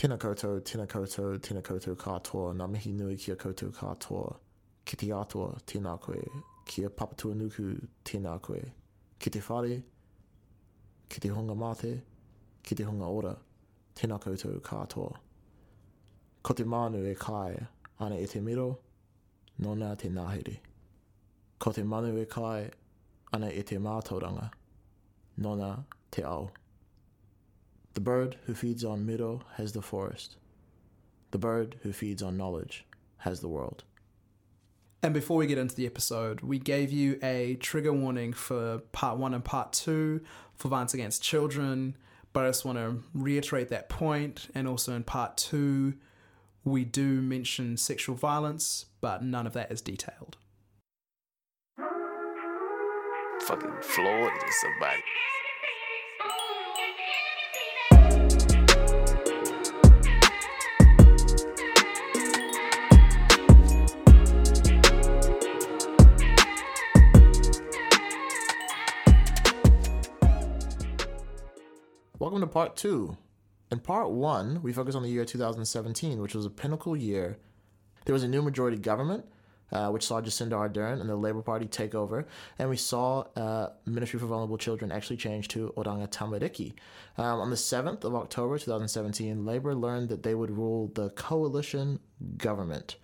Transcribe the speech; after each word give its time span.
Tēnā 0.00 0.16
koutou, 0.16 0.62
tēnā 0.64 0.86
koutou, 0.88 1.34
tēnā 1.44 1.60
koutou 1.60 1.92
katoa, 2.00 2.54
ngā 2.56 2.66
mihi 2.72 2.90
nui 2.96 3.18
kia 3.20 3.34
koutou 3.36 3.68
katoa. 3.76 4.30
Ki 4.88 4.96
te 4.96 5.10
atoa, 5.12 5.58
tēnā 5.68 5.92
koe. 6.00 6.22
Kia 6.64 6.88
papatua 6.88 7.36
nuku, 7.36 7.74
tēnā 8.08 8.32
koe. 8.40 8.62
Ki 9.20 9.32
te 9.34 9.42
whare, 9.44 9.76
ki 11.04 11.20
te 11.20 11.28
hunga 11.28 11.52
mate, 11.52 11.90
ki 12.64 12.78
te 12.78 12.86
hunga 12.88 13.10
ora, 13.12 13.34
tēnā 13.92 14.16
koutou 14.24 14.62
katoa. 14.64 15.20
Ko 16.40 16.56
te 16.56 16.64
manu 16.64 17.04
e 17.04 17.12
kai, 17.20 17.60
ana 18.00 18.16
e 18.16 18.24
te 18.24 18.40
miro, 18.40 18.70
nona 19.58 19.92
te 20.00 20.08
nāhiri. 20.08 20.56
Ko 21.60 21.74
te 21.76 21.84
manu 21.84 22.16
e 22.16 22.24
kai, 22.24 22.70
ana 23.36 23.52
e 23.52 23.68
te 23.68 23.76
mātauranga, 23.76 24.48
nona 25.44 25.74
te 26.10 26.24
ao. 26.24 26.48
The 27.94 28.00
bird 28.00 28.36
who 28.46 28.54
feeds 28.54 28.84
on 28.84 29.04
miro 29.04 29.42
has 29.56 29.72
the 29.72 29.82
forest. 29.82 30.36
The 31.32 31.38
bird 31.38 31.76
who 31.82 31.92
feeds 31.92 32.22
on 32.22 32.36
knowledge 32.36 32.86
has 33.18 33.40
the 33.40 33.48
world. 33.48 33.84
And 35.02 35.14
before 35.14 35.38
we 35.38 35.46
get 35.46 35.58
into 35.58 35.74
the 35.74 35.86
episode, 35.86 36.40
we 36.40 36.58
gave 36.58 36.92
you 36.92 37.18
a 37.22 37.56
trigger 37.56 37.92
warning 37.92 38.32
for 38.32 38.78
part 38.92 39.18
one 39.18 39.34
and 39.34 39.44
part 39.44 39.72
two 39.72 40.20
for 40.56 40.68
violence 40.68 40.94
against 40.94 41.22
children. 41.22 41.96
But 42.32 42.44
I 42.44 42.48
just 42.48 42.64
want 42.64 42.78
to 42.78 43.02
reiterate 43.14 43.70
that 43.70 43.88
point. 43.88 44.48
And 44.54 44.68
also 44.68 44.94
in 44.94 45.02
part 45.02 45.36
two, 45.36 45.94
we 46.64 46.84
do 46.84 47.20
mention 47.22 47.76
sexual 47.76 48.14
violence, 48.14 48.86
but 49.00 49.24
none 49.24 49.46
of 49.46 49.52
that 49.54 49.72
is 49.72 49.80
detailed. 49.80 50.36
Fucking 53.46 53.78
Floyd 53.80 54.30
or 54.30 54.52
somebody. 54.60 55.02
Welcome 72.30 72.48
to 72.48 72.52
part 72.52 72.76
two. 72.76 73.16
In 73.72 73.80
part 73.80 74.08
one, 74.12 74.62
we 74.62 74.72
focus 74.72 74.94
on 74.94 75.02
the 75.02 75.08
year 75.08 75.24
2017, 75.24 76.22
which 76.22 76.32
was 76.32 76.46
a 76.46 76.50
pinnacle 76.50 76.96
year. 76.96 77.38
There 78.04 78.12
was 78.12 78.22
a 78.22 78.28
new 78.28 78.40
majority 78.40 78.76
government, 78.76 79.24
uh, 79.72 79.88
which 79.88 80.06
saw 80.06 80.20
Jacinda 80.20 80.52
Ardern 80.52 81.00
and 81.00 81.10
the 81.10 81.16
Labour 81.16 81.42
Party 81.42 81.66
take 81.66 81.92
over, 81.92 82.28
and 82.56 82.70
we 82.70 82.76
saw 82.76 83.24
uh, 83.34 83.70
Ministry 83.84 84.20
for 84.20 84.26
Vulnerable 84.26 84.58
Children 84.58 84.92
actually 84.92 85.16
change 85.16 85.48
to 85.48 85.74
Oranga 85.76 86.08
Tamariki. 86.08 86.74
Um, 87.18 87.40
on 87.40 87.50
the 87.50 87.56
7th 87.56 88.04
of 88.04 88.14
October 88.14 88.58
2017, 88.58 89.44
Labour 89.44 89.74
learned 89.74 90.08
that 90.10 90.22
they 90.22 90.36
would 90.36 90.52
rule 90.52 90.92
the 90.94 91.10
coalition 91.10 91.98
government, 92.36 92.94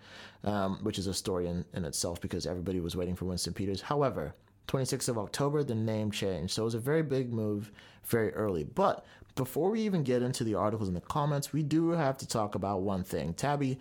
um, 0.44 0.78
which 0.84 1.00
is 1.00 1.08
a 1.08 1.14
story 1.14 1.48
in, 1.48 1.64
in 1.74 1.84
itself 1.84 2.20
because 2.20 2.46
everybody 2.46 2.78
was 2.78 2.94
waiting 2.94 3.16
for 3.16 3.24
Winston 3.24 3.54
Peters. 3.54 3.80
However, 3.80 4.36
26th 4.68 5.08
of 5.08 5.18
October, 5.18 5.62
the 5.62 5.74
name 5.74 6.10
changed. 6.10 6.54
So 6.54 6.62
it 6.62 6.64
was 6.64 6.74
a 6.74 6.80
very 6.80 7.02
big 7.02 7.32
move 7.32 7.70
very 8.04 8.32
early. 8.34 8.64
But 8.64 9.04
before 9.34 9.70
we 9.70 9.82
even 9.82 10.02
get 10.02 10.22
into 10.22 10.44
the 10.44 10.54
articles 10.54 10.88
and 10.88 10.96
the 10.96 11.02
comments, 11.02 11.52
we 11.52 11.62
do 11.62 11.90
have 11.90 12.18
to 12.18 12.26
talk 12.26 12.54
about 12.54 12.82
one 12.82 13.04
thing. 13.04 13.34
Tabby, 13.34 13.78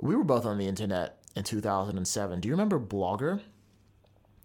we 0.00 0.16
were 0.16 0.24
both 0.24 0.46
on 0.46 0.58
the 0.58 0.66
internet 0.66 1.18
in 1.36 1.44
2007. 1.44 2.40
Do 2.40 2.48
you 2.48 2.54
remember 2.54 2.80
Blogger? 2.80 3.40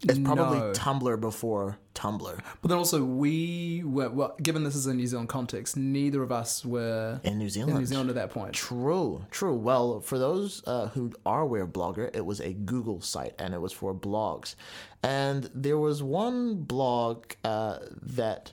It's 0.04 0.20
probably 0.20 0.60
No. 0.60 0.72
Tumblr 0.74 1.20
before 1.22 1.78
Tumblr 1.96 2.40
But 2.62 2.68
then 2.70 2.78
also, 2.78 3.04
we 3.04 3.84
were, 3.86 4.10
well, 4.10 4.36
given 4.42 4.64
this 4.64 4.76
is 4.76 4.88
a 4.88 4.94
New 4.94 5.08
Zealand 5.08 5.30
context, 5.30 5.78
neither 5.78 6.22
of 6.24 6.32
us 6.32 6.66
were 6.66 7.22
in 7.24 7.38
New 7.38 7.50
Zealand. 7.50 7.72
in 7.74 7.80
New 7.80 7.86
Zealand 7.86 8.10
at 8.10 8.16
that 8.16 8.30
point. 8.32 8.54
True, 8.54 9.26
true. 9.32 9.56
Well, 9.56 10.02
for 10.02 10.18
those 10.18 10.64
uh, 10.66 10.88
who 10.90 11.14
are 11.26 11.42
aware 11.42 11.64
of 11.64 11.70
Blogger, 11.70 12.10
it 12.14 12.26
was 12.26 12.40
a 12.42 12.54
Google 12.54 13.02
site 13.02 13.34
and 13.40 13.54
it 13.54 13.62
was 13.62 13.72
for 13.72 13.94
blogs. 13.94 14.56
And 15.02 15.50
there 15.54 15.78
was 15.78 16.02
one 16.02 16.56
blog 16.56 17.26
uh, 17.44 17.80
that 18.02 18.52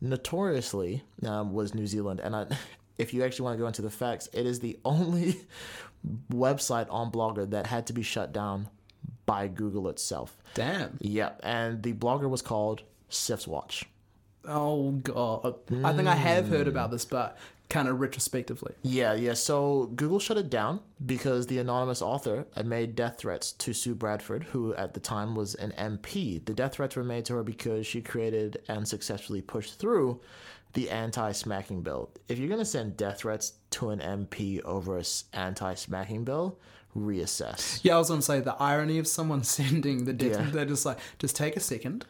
notoriously 0.00 1.02
um, 1.26 1.52
was 1.52 1.74
New 1.74 1.86
Zealand. 1.86 2.20
And 2.20 2.36
I, 2.36 2.46
if 2.98 3.12
you 3.14 3.24
actually 3.24 3.44
want 3.44 3.56
to 3.56 3.60
go 3.60 3.66
into 3.66 3.82
the 3.82 3.90
facts, 3.90 4.28
it 4.32 4.46
is 4.46 4.60
the 4.60 4.78
only 4.84 5.40
website 6.32 6.86
on 6.90 7.10
Blogger 7.10 7.48
that 7.50 7.66
had 7.66 7.86
to 7.86 7.92
be 7.92 8.02
shut 8.02 8.32
down 8.32 8.68
by 9.26 9.48
Google 9.48 9.88
itself. 9.88 10.36
Damn. 10.54 10.96
Yep. 11.00 11.40
And 11.42 11.82
the 11.82 11.92
blogger 11.94 12.28
was 12.28 12.42
called 12.42 12.82
CYFS 13.10 13.46
Watch. 13.46 13.84
Oh, 14.46 14.90
God. 14.92 15.54
I 15.82 15.92
think 15.94 16.06
I 16.08 16.14
have 16.14 16.48
heard 16.48 16.68
about 16.68 16.90
this, 16.90 17.04
but 17.06 17.38
kind 17.70 17.88
of 17.88 17.98
retrospectively. 17.98 18.74
Yeah, 18.82 19.14
yeah. 19.14 19.32
So 19.32 19.86
Google 19.96 20.18
shut 20.18 20.36
it 20.36 20.50
down 20.50 20.80
because 21.06 21.46
the 21.46 21.58
anonymous 21.58 22.02
author 22.02 22.46
had 22.54 22.66
made 22.66 22.94
death 22.94 23.16
threats 23.18 23.52
to 23.52 23.72
Sue 23.72 23.94
Bradford, 23.94 24.44
who 24.44 24.74
at 24.74 24.92
the 24.92 25.00
time 25.00 25.34
was 25.34 25.54
an 25.54 25.72
MP. 25.78 26.44
The 26.44 26.52
death 26.52 26.74
threats 26.74 26.94
were 26.94 27.04
made 27.04 27.24
to 27.24 27.34
her 27.36 27.42
because 27.42 27.86
she 27.86 28.02
created 28.02 28.60
and 28.68 28.86
successfully 28.86 29.40
pushed 29.40 29.78
through 29.78 30.20
the 30.74 30.90
anti-smacking 30.90 31.80
bill. 31.82 32.10
If 32.28 32.38
you're 32.38 32.48
gonna 32.50 32.64
send 32.66 32.96
death 32.98 33.18
threats 33.20 33.54
to 33.70 33.90
an 33.90 34.00
MP 34.00 34.60
over 34.62 34.96
a 34.98 35.00
s- 35.00 35.24
anti-smacking 35.32 36.24
bill, 36.24 36.58
reassess. 36.96 37.80
Yeah, 37.82 37.96
I 37.96 37.98
was 37.98 38.08
going 38.08 38.20
to 38.20 38.26
say 38.26 38.40
the 38.40 38.54
irony 38.54 38.98
of 38.98 39.06
someone 39.06 39.42
sending 39.44 40.04
the 40.04 40.12
death. 40.12 40.40
Yeah. 40.40 40.50
They're 40.50 40.64
just 40.64 40.86
like, 40.86 40.98
just 41.18 41.36
take 41.36 41.56
a 41.56 41.60
second, 41.60 42.04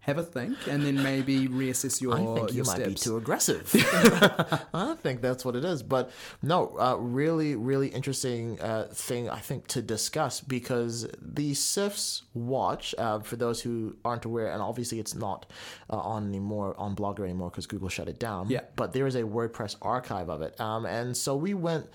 have 0.00 0.18
a 0.18 0.22
think, 0.22 0.56
and 0.68 0.84
then 0.84 1.02
maybe 1.02 1.48
reassess 1.48 2.00
your, 2.00 2.14
I 2.14 2.18
think 2.18 2.50
you 2.50 2.56
your 2.56 2.64
might 2.66 2.84
be 2.84 2.94
too 2.94 3.16
aggressive. 3.16 3.70
I 4.74 4.94
think 5.02 5.20
that's 5.20 5.44
what 5.44 5.56
it 5.56 5.64
is. 5.64 5.82
But 5.82 6.10
no, 6.42 6.76
uh, 6.78 6.96
really, 6.96 7.56
really 7.56 7.88
interesting 7.88 8.60
uh, 8.60 8.88
thing 8.92 9.28
I 9.28 9.40
think 9.40 9.66
to 9.68 9.82
discuss 9.82 10.40
because 10.40 11.08
the 11.20 11.52
CYFS 11.52 12.22
watch, 12.34 12.94
uh, 12.98 13.20
for 13.20 13.36
those 13.36 13.62
who 13.62 13.96
aren't 14.04 14.24
aware, 14.24 14.52
and 14.52 14.62
obviously 14.62 15.00
it's 15.00 15.14
not 15.14 15.46
uh, 15.90 15.96
on 15.96 16.28
anymore 16.28 16.74
on 16.78 16.94
Blogger 16.94 17.24
anymore 17.24 17.50
because 17.50 17.66
Google 17.66 17.88
shut 17.88 18.08
it 18.08 18.20
down. 18.20 18.48
Yeah. 18.48 18.60
But 18.76 18.92
there 18.92 19.06
is 19.06 19.16
a 19.16 19.22
WordPress 19.22 19.76
archive 19.82 20.28
of 20.28 20.42
it, 20.42 20.60
um, 20.60 20.86
and 20.86 21.16
so 21.16 21.34
we 21.34 21.54
went 21.54 21.86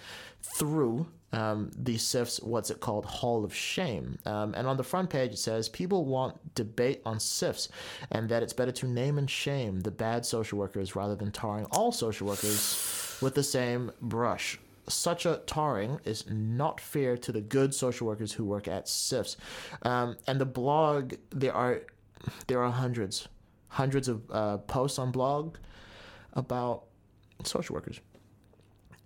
through 0.42 1.08
um, 1.34 1.72
the 1.76 1.96
CYFS 1.96 2.44
what's 2.44 2.70
it 2.70 2.80
called 2.80 3.06
Hall 3.06 3.44
of 3.44 3.54
Shame. 3.54 4.18
Um, 4.26 4.54
and 4.54 4.68
on 4.68 4.78
the 4.78 4.84
front 4.84 5.10
page 5.10 5.34
it 5.34 5.38
says 5.38 5.70
people 5.70 6.06
want 6.06 6.56
debate 6.56 7.02
on 7.06 7.18
CYFS 7.18 7.70
and 8.12 8.30
that 8.30 8.44
it's 8.44 8.54
better 8.54 8.72
to 8.72 8.88
name 8.88 9.18
and 9.18 9.30
shame 9.30 9.82
the 9.82 9.92
bad 9.92 10.26
social 10.26 10.58
workers 10.58 10.96
rather 10.96 11.16
than 11.16 11.32
tarring 11.32 11.66
all 11.72 11.92
social 11.92 12.28
workers 12.28 13.18
with 13.22 13.36
the 13.36 13.44
same 13.44 13.92
brush. 14.02 14.60
Such 14.88 15.26
a 15.26 15.42
tarring 15.46 16.00
is 16.06 16.30
not 16.30 16.82
fair 16.82 17.16
to 17.18 17.32
the 17.32 17.42
good 17.42 17.74
social 17.74 18.08
workers 18.08 18.34
who 18.34 18.44
work 18.44 18.68
at 18.68 18.86
CYFS. 18.86 19.38
Um, 19.84 20.18
and 20.28 20.42
the 20.42 20.46
blog, 20.46 21.14
there 21.30 21.54
are 21.54 21.82
there 22.48 22.62
are 22.64 22.72
hundreds, 22.72 23.28
hundreds 23.70 24.08
of 24.08 24.22
uh, 24.30 24.58
posts 24.58 25.00
on 25.00 25.12
blog 25.12 25.58
about 26.34 26.84
social 27.44 27.74
workers 27.74 28.00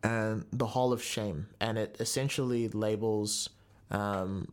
and 0.06 0.46
the 0.52 0.68
Hall 0.68 0.94
of 0.94 1.02
Shame, 1.02 1.48
and 1.60 1.78
it 1.78 1.98
essentially 2.00 2.68
labels 2.70 3.50
um, 3.92 4.48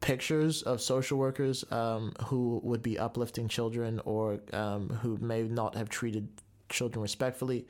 pictures 0.00 0.62
of 0.62 0.80
social 0.80 1.18
workers 1.18 1.64
um, 1.70 2.12
who 2.26 2.60
would 2.64 2.82
be 2.82 2.98
uplifting 2.98 3.48
children 3.48 4.00
or 4.04 4.40
um, 4.52 4.88
who 5.02 5.16
may 5.18 5.42
not 5.44 5.76
have 5.76 5.88
treated 5.88 6.28
children 6.68 7.00
respectfully, 7.02 7.66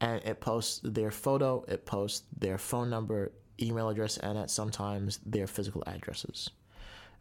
and 0.00 0.22
it 0.24 0.40
posts 0.40 0.80
their 0.82 1.10
photo, 1.10 1.64
it 1.68 1.86
posts 1.86 2.26
their 2.36 2.58
phone 2.58 2.90
number, 2.90 3.32
email 3.60 3.88
address, 3.88 4.18
and 4.18 4.36
at 4.38 4.50
sometimes 4.50 5.20
their 5.24 5.46
physical 5.46 5.82
addresses, 5.86 6.50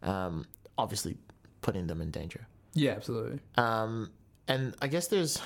um, 0.01 0.45
obviously 0.77 1.17
putting 1.61 1.87
them 1.87 2.01
in 2.01 2.11
danger. 2.11 2.47
yeah, 2.73 2.91
absolutely. 2.91 3.39
Um, 3.55 4.11
and 4.47 4.75
I 4.81 4.87
guess 4.87 5.07
there's, 5.07 5.41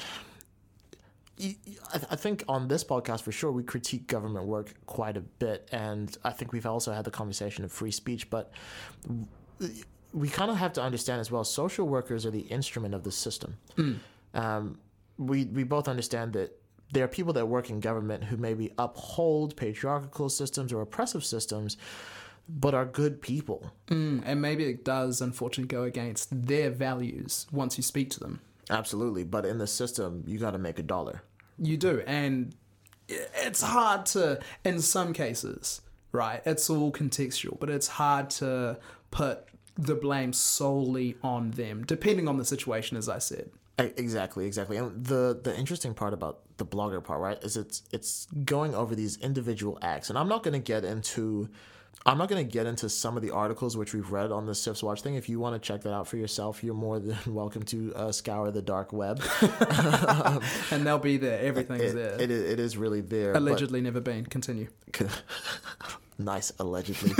I 1.41 1.97
th- 1.97 2.11
I 2.11 2.15
think 2.15 2.43
on 2.47 2.67
this 2.67 2.83
podcast 2.83 3.21
for 3.21 3.31
sure 3.31 3.51
we 3.51 3.63
critique 3.63 4.07
government 4.07 4.45
work 4.45 4.73
quite 4.85 5.17
a 5.17 5.21
bit, 5.21 5.67
and 5.71 6.15
I 6.23 6.31
think 6.31 6.53
we've 6.53 6.65
also 6.65 6.91
had 6.93 7.05
the 7.05 7.11
conversation 7.11 7.63
of 7.63 7.71
free 7.71 7.91
speech, 7.91 8.29
but 8.29 8.51
we 10.13 10.29
kind 10.29 10.51
of 10.51 10.57
have 10.57 10.73
to 10.73 10.81
understand 10.81 11.21
as 11.21 11.31
well. 11.31 11.43
Social 11.43 11.87
workers 11.87 12.25
are 12.25 12.31
the 12.31 12.41
instrument 12.41 12.93
of 12.93 13.03
the 13.03 13.11
system. 13.11 13.57
Um, 14.33 14.79
we 15.17 15.45
we 15.45 15.63
both 15.63 15.87
understand 15.87 16.33
that 16.33 16.57
there 16.93 17.03
are 17.03 17.07
people 17.07 17.33
that 17.33 17.47
work 17.47 17.69
in 17.69 17.79
government 17.79 18.25
who 18.25 18.37
maybe 18.37 18.71
uphold 18.77 19.55
patriarchal 19.55 20.29
systems 20.29 20.73
or 20.73 20.81
oppressive 20.81 21.23
systems, 21.23 21.77
but 22.49 22.73
are 22.73 22.85
good 22.85 23.21
people. 23.21 23.71
Mm, 23.87 24.23
and 24.25 24.41
maybe 24.41 24.65
it 24.65 24.83
does, 24.83 25.21
unfortunately, 25.21 25.69
go 25.73 25.83
against 25.83 26.47
their 26.47 26.69
values 26.69 27.47
once 27.51 27.77
you 27.77 27.83
speak 27.83 28.09
to 28.11 28.19
them. 28.19 28.41
Absolutely, 28.69 29.23
but 29.23 29.45
in 29.45 29.57
the 29.57 29.67
system, 29.67 30.23
you 30.27 30.37
got 30.37 30.51
to 30.51 30.57
make 30.57 30.79
a 30.79 30.83
dollar. 30.83 31.23
You 31.57 31.77
do, 31.77 32.03
and 32.07 32.55
it's 33.07 33.61
hard 33.61 34.05
to, 34.07 34.39
in 34.63 34.81
some 34.81 35.13
cases, 35.13 35.81
right? 36.11 36.41
It's 36.45 36.69
all 36.69 36.91
contextual, 36.91 37.59
but 37.59 37.69
it's 37.69 37.87
hard 37.87 38.29
to 38.31 38.77
put 39.11 39.45
the 39.77 39.95
blame 39.95 40.33
solely 40.33 41.17
on 41.23 41.51
them, 41.51 41.83
depending 41.83 42.27
on 42.27 42.37
the 42.37 42.45
situation, 42.45 42.97
as 42.97 43.09
I 43.09 43.19
said. 43.19 43.51
Exactly, 43.77 44.45
exactly. 44.45 44.77
And 44.77 45.05
the 45.05 45.39
the 45.41 45.57
interesting 45.57 45.93
part 45.93 46.13
about 46.13 46.41
the 46.57 46.65
blogger 46.65 47.03
part, 47.03 47.19
right, 47.19 47.43
is 47.43 47.57
it's 47.57 47.83
it's 47.91 48.27
going 48.45 48.75
over 48.75 48.95
these 48.95 49.17
individual 49.17 49.79
acts. 49.81 50.09
And 50.09 50.19
I'm 50.19 50.27
not 50.27 50.43
going 50.43 50.53
to 50.53 50.59
get 50.59 50.83
into 50.83 51.49
I'm 52.03 52.17
not 52.17 52.29
going 52.29 52.43
to 52.43 52.51
get 52.51 52.65
into 52.65 52.89
some 52.89 53.15
of 53.15 53.21
the 53.21 53.29
articles 53.29 53.77
which 53.77 53.93
we've 53.93 54.11
read 54.11 54.31
on 54.31 54.47
the 54.47 54.53
CYFS 54.53 54.81
Watch 54.81 55.01
thing. 55.03 55.13
If 55.15 55.29
you 55.29 55.39
want 55.39 55.61
to 55.61 55.65
check 55.65 55.81
that 55.83 55.93
out 55.93 56.07
for 56.07 56.17
yourself, 56.17 56.63
you're 56.63 56.73
more 56.73 56.97
than 56.99 57.17
welcome 57.33 57.61
to 57.65 57.93
uh, 57.95 58.11
scour 58.11 58.49
the 58.49 58.61
dark 58.61 58.91
web. 58.91 59.21
And 60.71 60.85
they'll 60.85 60.97
be 60.97 61.17
there. 61.17 61.39
Everything's 61.41 61.81
it, 61.81 61.95
there. 61.95 62.19
it, 62.19 62.31
is- 62.31 62.51
it 62.51 62.59
is 62.59 62.75
really 62.77 63.01
there. 63.01 63.33
but- 63.33 63.41
Allegedly 63.43 63.81
never 63.81 64.01
been. 64.01 64.25
Continue. 64.25 64.67
nice 66.17 66.51
allegedly 66.59 67.11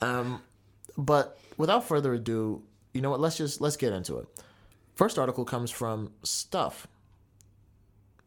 um, 0.00 0.40
but 0.96 1.38
without 1.58 1.84
further 1.86 2.14
ado 2.14 2.62
you 2.94 3.02
know 3.02 3.10
what 3.10 3.20
let's 3.20 3.36
just 3.36 3.60
let's 3.60 3.76
get 3.76 3.92
into 3.92 4.16
it 4.16 4.26
first 4.94 5.18
article 5.18 5.44
comes 5.44 5.70
from 5.70 6.10
stuff 6.22 6.86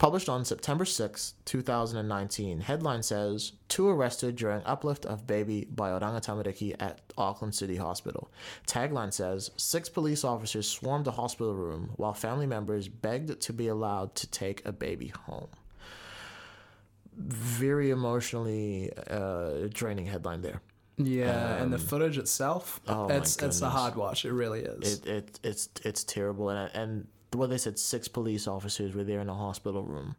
published 0.04 0.28
on 0.28 0.44
september 0.44 0.86
6 0.86 1.34
2019 1.46 2.60
headline 2.60 3.02
says 3.02 3.54
two 3.70 3.88
arrested 3.88 4.36
during 4.36 4.62
uplift 4.66 5.06
of 5.06 5.26
baby 5.26 5.66
by 5.80 5.90
oranga 5.92 6.22
tamariki 6.22 6.76
at 6.80 7.00
auckland 7.18 7.54
city 7.56 7.76
hospital. 7.78 8.32
Tagline 8.68 9.14
says 9.14 9.52
six 9.58 9.90
police 9.90 10.24
officers 10.24 10.68
swarmed 10.68 11.06
the 11.06 11.12
hospital 11.12 11.54
room 11.54 11.92
while 11.96 12.14
family 12.14 12.46
members 12.46 12.88
begged 12.88 13.40
to 13.40 13.54
be 13.54 13.68
allowed 13.68 14.14
to 14.16 14.28
take 14.28 14.66
a 14.66 14.72
baby 14.72 15.10
home. 15.26 15.48
Very 17.16 17.92
emotionally 17.92 18.92
uh, 19.10 19.68
draining 19.70 20.08
headline 20.08 20.42
there. 20.42 20.62
Yeah, 20.98 21.62
and 21.62 21.72
the 21.72 21.80
footage 21.80 22.18
itself, 22.18 22.80
Um, 22.88 22.98
oh 22.98 23.08
it's 23.08 23.42
it's 23.42 23.62
a 23.62 23.70
hard 23.70 23.96
watch. 23.96 24.26
It 24.26 24.34
really 24.34 24.62
is. 24.62 25.00
it, 25.00 25.06
it 25.08 25.40
it's 25.44 25.70
it's 25.84 26.04
terrible. 26.04 26.50
And 26.50 26.72
and 26.76 27.08
what 27.36 27.50
they 27.50 27.58
said 27.58 27.78
six 27.80 28.08
police 28.08 28.48
officers 28.48 28.94
were 28.96 29.04
there 29.04 29.20
in 29.22 29.30
a 29.30 29.36
hospital 29.36 29.84
room 29.84 30.16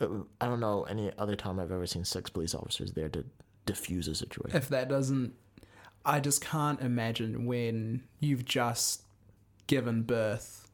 Uh, 0.00 0.06
i 0.40 0.46
don't 0.46 0.60
know 0.60 0.84
any 0.84 1.10
other 1.18 1.34
time 1.36 1.58
i've 1.58 1.72
ever 1.72 1.86
seen 1.86 2.04
six 2.04 2.30
police 2.30 2.54
officers 2.54 2.92
there 2.92 3.08
to 3.08 3.24
diffuse 3.66 4.06
a 4.08 4.14
situation 4.14 4.56
if 4.56 4.68
that 4.68 4.88
doesn't, 4.88 5.34
I 6.04 6.20
just 6.20 6.40
can't 6.42 6.80
imagine 6.80 7.44
when 7.44 8.02
you've 8.20 8.44
just 8.46 9.02
given 9.66 10.02
birth, 10.04 10.66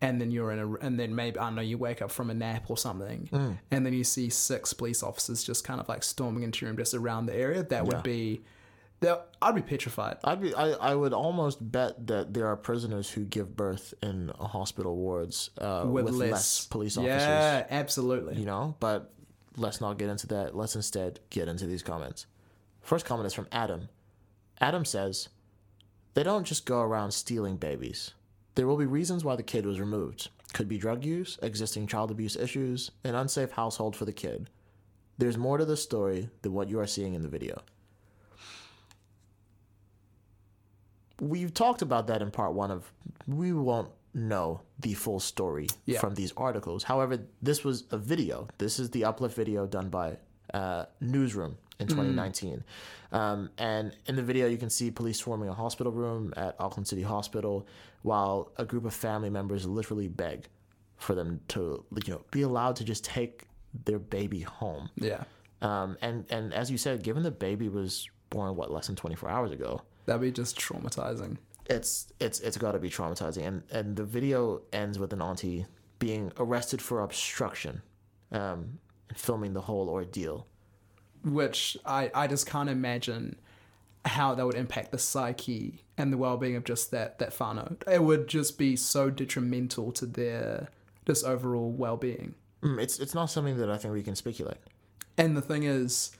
and 0.00 0.20
then 0.20 0.32
you're 0.32 0.50
in 0.50 0.58
a, 0.58 0.74
and 0.84 0.98
then 0.98 1.14
maybe 1.14 1.38
I 1.38 1.44
don't 1.44 1.54
know 1.54 1.62
you 1.62 1.78
wake 1.78 2.02
up 2.02 2.10
from 2.10 2.28
a 2.30 2.34
nap 2.34 2.64
or 2.68 2.76
something, 2.76 3.28
Mm. 3.30 3.58
and 3.70 3.86
then 3.86 3.92
you 3.92 4.02
see 4.02 4.30
six 4.30 4.72
police 4.72 5.00
officers 5.04 5.44
just 5.44 5.62
kind 5.62 5.80
of 5.80 5.88
like 5.88 6.02
storming 6.02 6.42
into 6.42 6.64
your 6.64 6.70
room 6.70 6.76
just 6.78 6.92
around 6.94 7.26
the 7.26 7.36
area. 7.36 7.62
That 7.62 7.84
Yeah. 7.84 7.88
would 7.94 8.02
be, 8.02 8.40
that 9.00 9.28
I'd 9.40 9.54
be 9.54 9.62
petrified. 9.62 10.18
I'd 10.24 10.40
be, 10.40 10.54
I, 10.54 10.70
I 10.72 10.94
would 10.94 11.12
almost 11.12 11.58
bet 11.72 12.06
that 12.08 12.34
there 12.34 12.46
are 12.46 12.56
prisoners 12.56 13.10
who 13.10 13.24
give 13.24 13.56
birth 13.56 13.94
in 14.02 14.32
hospital 14.38 14.96
wards 14.96 15.50
uh, 15.58 15.84
with, 15.86 16.10
less, 16.10 16.66
police 16.66 16.96
officers. 16.96 17.22
Yeah, 17.22 17.66
absolutely. 17.70 18.36
You 18.36 18.46
know, 18.46 18.74
but 18.80 19.12
let's 19.56 19.80
not 19.80 19.98
get 19.98 20.08
into 20.08 20.26
that. 20.28 20.56
Let's 20.56 20.74
instead 20.74 21.20
get 21.30 21.48
into 21.48 21.66
these 21.66 21.82
comments. 21.82 22.26
First 22.80 23.06
comment 23.06 23.26
is 23.26 23.34
from 23.34 23.48
Adam. 23.52 23.88
Adam 24.60 24.84
says, 24.84 25.28
They 26.14 26.22
don't 26.22 26.44
just 26.44 26.66
go 26.66 26.80
around 26.80 27.12
stealing 27.12 27.56
babies. 27.56 28.14
There 28.56 28.66
will 28.66 28.76
be 28.76 28.86
reasons 28.86 29.24
why 29.24 29.36
the 29.36 29.42
kid 29.44 29.64
was 29.64 29.78
removed. 29.78 30.30
Could 30.52 30.68
be 30.68 30.78
drug 30.78 31.04
use, 31.04 31.38
existing 31.42 31.86
child 31.86 32.10
abuse 32.10 32.34
issues, 32.34 32.90
an 33.04 33.14
unsafe 33.14 33.52
household 33.52 33.94
for 33.94 34.06
the 34.06 34.12
kid. 34.12 34.50
There's 35.18 35.36
more 35.36 35.58
to 35.58 35.64
this 35.64 35.82
story 35.82 36.30
than 36.42 36.54
what 36.54 36.68
you 36.68 36.80
are 36.80 36.86
seeing 36.86 37.14
in 37.14 37.22
the 37.22 37.28
video. 37.28 37.60
We've 41.20 41.52
talked 41.52 41.82
about 41.82 42.06
that 42.08 42.22
in 42.22 42.30
part 42.30 42.52
one 42.54 42.70
of 42.70 42.90
we 43.26 43.52
won't 43.52 43.90
know 44.14 44.62
the 44.80 44.94
full 44.94 45.20
story 45.20 45.66
Yeah. 45.84 46.00
from 46.00 46.14
these 46.14 46.32
articles. 46.36 46.82
However, 46.84 47.18
this 47.42 47.64
was 47.64 47.84
a 47.90 47.98
video. 47.98 48.48
This 48.58 48.78
is 48.78 48.90
the 48.90 49.04
uplift 49.04 49.34
video 49.36 49.66
done 49.66 49.88
by 49.90 50.16
uh, 50.54 50.86
Newsroom 51.00 51.56
in 51.78 51.86
2019. 51.88 52.64
Um, 53.12 53.50
and 53.58 53.94
in 54.06 54.16
the 54.16 54.22
video, 54.22 54.46
you 54.48 54.56
can 54.56 54.70
see 54.70 54.90
police 54.90 55.18
swarming 55.18 55.48
a 55.48 55.54
hospital 55.54 55.92
room 55.92 56.32
at 56.36 56.56
Auckland 56.58 56.86
City 56.88 57.02
Hospital 57.02 57.66
while 58.02 58.50
a 58.56 58.64
group 58.64 58.84
of 58.84 58.94
family 58.94 59.30
members 59.30 59.66
literally 59.66 60.08
beg 60.08 60.46
for 60.96 61.14
them 61.14 61.40
to 61.48 61.84
you 62.06 62.14
know, 62.14 62.22
be 62.30 62.42
allowed 62.42 62.76
to 62.76 62.84
just 62.84 63.04
take 63.04 63.46
their 63.84 63.98
baby 63.98 64.40
home. 64.40 64.88
Yeah, 64.96 65.24
Um, 65.62 65.96
and, 66.00 66.24
and 66.30 66.52
as 66.54 66.70
you 66.70 66.78
said, 66.78 67.02
given 67.02 67.22
the 67.22 67.30
baby 67.30 67.68
was 67.68 68.08
born, 68.30 68.56
what, 68.56 68.72
less 68.72 68.86
than 68.88 68.96
24 68.96 69.28
hours 69.28 69.52
ago, 69.52 69.82
that'd 70.08 70.20
be 70.22 70.32
just 70.32 70.58
traumatizing. 70.58 71.36
it's 71.70 72.12
it's 72.18 72.40
it's 72.40 72.56
got 72.56 72.72
to 72.72 72.78
be 72.80 72.90
traumatizing 72.90 73.46
and 73.46 73.62
and 73.70 73.96
the 73.96 74.04
video 74.04 74.62
ends 74.72 74.98
with 74.98 75.12
an 75.12 75.22
auntie 75.22 75.66
being 75.98 76.32
arrested 76.38 76.80
for 76.82 77.00
obstruction 77.02 77.82
um 78.32 78.78
and 79.08 79.18
filming 79.18 79.52
the 79.54 79.62
whole 79.62 79.88
ordeal 79.88 80.46
which 81.24 81.76
I, 81.84 82.10
I 82.14 82.26
just 82.26 82.46
can't 82.46 82.68
imagine 82.70 83.36
how 84.04 84.34
that 84.34 84.46
would 84.46 84.54
impact 84.54 84.92
the 84.92 84.98
psyche 84.98 85.82
and 85.98 86.12
the 86.12 86.16
well-being 86.16 86.56
of 86.56 86.64
just 86.64 86.90
that 86.92 87.18
that 87.18 87.30
whānau. 87.30 87.76
It 87.90 88.02
would 88.02 88.28
just 88.28 88.56
be 88.56 88.76
so 88.76 89.10
detrimental 89.10 89.90
to 89.92 90.06
their 90.06 90.68
just 91.06 91.24
overall 91.24 91.70
well-being. 91.72 92.34
Mm, 92.62 92.80
it's 92.80 92.98
it's 93.00 93.14
not 93.14 93.26
something 93.26 93.56
that 93.58 93.70
i 93.70 93.76
think 93.76 93.92
we 93.94 94.02
can 94.02 94.14
speculate 94.14 94.58
And 95.18 95.36
the 95.36 95.42
thing 95.42 95.64
is, 95.64 96.12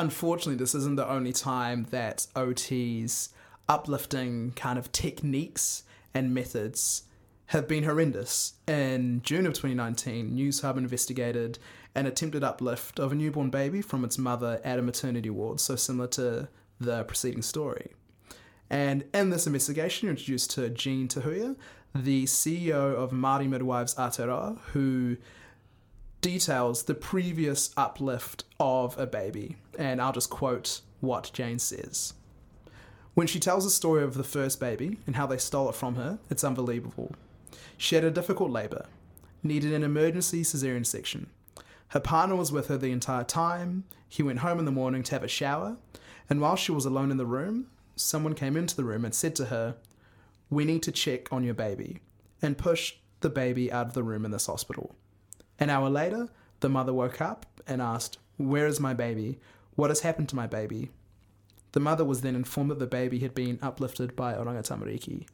unfortunately, 0.00 0.56
this 0.56 0.74
isn't 0.74 0.96
the 0.96 1.08
only 1.08 1.32
time 1.32 1.86
that 1.90 2.26
OT's 2.34 3.30
uplifting 3.68 4.52
kind 4.56 4.78
of 4.78 4.90
techniques 4.92 5.84
and 6.14 6.34
methods 6.34 7.04
have 7.46 7.68
been 7.68 7.84
horrendous. 7.84 8.54
In 8.66 9.20
June 9.22 9.46
of 9.46 9.52
2019, 9.52 10.30
Newshub 10.30 10.76
investigated 10.76 11.58
an 11.94 12.06
attempted 12.06 12.42
uplift 12.42 12.98
of 12.98 13.12
a 13.12 13.14
newborn 13.14 13.50
baby 13.50 13.82
from 13.82 14.04
its 14.04 14.16
mother 14.16 14.60
at 14.64 14.78
a 14.78 14.82
maternity 14.82 15.30
ward, 15.30 15.60
so 15.60 15.76
similar 15.76 16.08
to 16.08 16.48
the 16.80 17.04
preceding 17.04 17.42
story. 17.42 17.92
And 18.70 19.04
in 19.12 19.30
this 19.30 19.46
investigation, 19.46 20.06
you're 20.06 20.12
introduced 20.12 20.52
to 20.52 20.70
Jean 20.70 21.08
Te 21.08 21.20
Huia, 21.20 21.56
the 21.94 22.24
CEO 22.24 22.94
of 22.94 23.10
Māori 23.10 23.48
Midwives 23.48 23.96
Aotearoa, 23.96 24.58
who 24.72 25.16
details 26.20 26.84
the 26.84 26.94
previous 26.94 27.70
uplift 27.76 28.44
of 28.58 28.98
a 28.98 29.06
baby. 29.06 29.56
And 29.78 30.00
I'll 30.00 30.12
just 30.12 30.30
quote 30.30 30.80
what 31.00 31.30
Jane 31.32 31.58
says. 31.58 32.14
When 33.14 33.26
she 33.26 33.40
tells 33.40 33.64
the 33.64 33.70
story 33.70 34.02
of 34.02 34.14
the 34.14 34.24
first 34.24 34.60
baby 34.60 34.98
and 35.06 35.16
how 35.16 35.26
they 35.26 35.38
stole 35.38 35.68
it 35.68 35.74
from 35.74 35.96
her, 35.96 36.18
it's 36.30 36.44
unbelievable. 36.44 37.14
She 37.76 37.94
had 37.94 38.04
a 38.04 38.10
difficult 38.10 38.50
labour, 38.50 38.86
needed 39.42 39.72
an 39.72 39.82
emergency 39.82 40.38
caesarean 40.38 40.84
section. 40.84 41.28
Her 41.88 42.00
partner 42.00 42.36
was 42.36 42.52
with 42.52 42.68
her 42.68 42.76
the 42.76 42.92
entire 42.92 43.24
time. 43.24 43.84
He 44.08 44.22
went 44.22 44.40
home 44.40 44.58
in 44.58 44.64
the 44.64 44.70
morning 44.70 45.02
to 45.02 45.12
have 45.12 45.24
a 45.24 45.28
shower, 45.28 45.76
and 46.28 46.40
while 46.40 46.56
she 46.56 46.70
was 46.70 46.84
alone 46.84 47.10
in 47.10 47.16
the 47.16 47.26
room, 47.26 47.66
someone 47.96 48.34
came 48.34 48.56
into 48.56 48.76
the 48.76 48.84
room 48.84 49.04
and 49.04 49.14
said 49.14 49.34
to 49.36 49.46
her, 49.46 49.76
We 50.48 50.64
need 50.64 50.82
to 50.84 50.92
check 50.92 51.32
on 51.32 51.42
your 51.42 51.54
baby, 51.54 52.00
and 52.40 52.56
pushed 52.56 53.00
the 53.20 53.30
baby 53.30 53.72
out 53.72 53.86
of 53.86 53.94
the 53.94 54.04
room 54.04 54.24
in 54.24 54.30
this 54.30 54.46
hospital. 54.46 54.94
An 55.60 55.70
hour 55.70 55.90
later, 55.90 56.28
the 56.60 56.68
mother 56.68 56.92
woke 56.92 57.20
up 57.20 57.46
and 57.66 57.80
asked, 57.82 58.18
Where 58.38 58.66
is 58.66 58.80
my 58.80 58.94
baby? 58.94 59.38
What 59.76 59.90
has 59.90 60.00
happened 60.00 60.28
to 60.30 60.36
my 60.36 60.46
baby? 60.46 60.90
The 61.72 61.80
mother 61.80 62.04
was 62.04 62.22
then 62.22 62.34
informed 62.34 62.70
that 62.70 62.78
the 62.78 62.86
baby 62.86 63.20
had 63.20 63.34
been 63.34 63.58
uplifted 63.62 64.16
by 64.16 64.34
Oranga 64.34 64.66
Tamariki. 64.66 65.26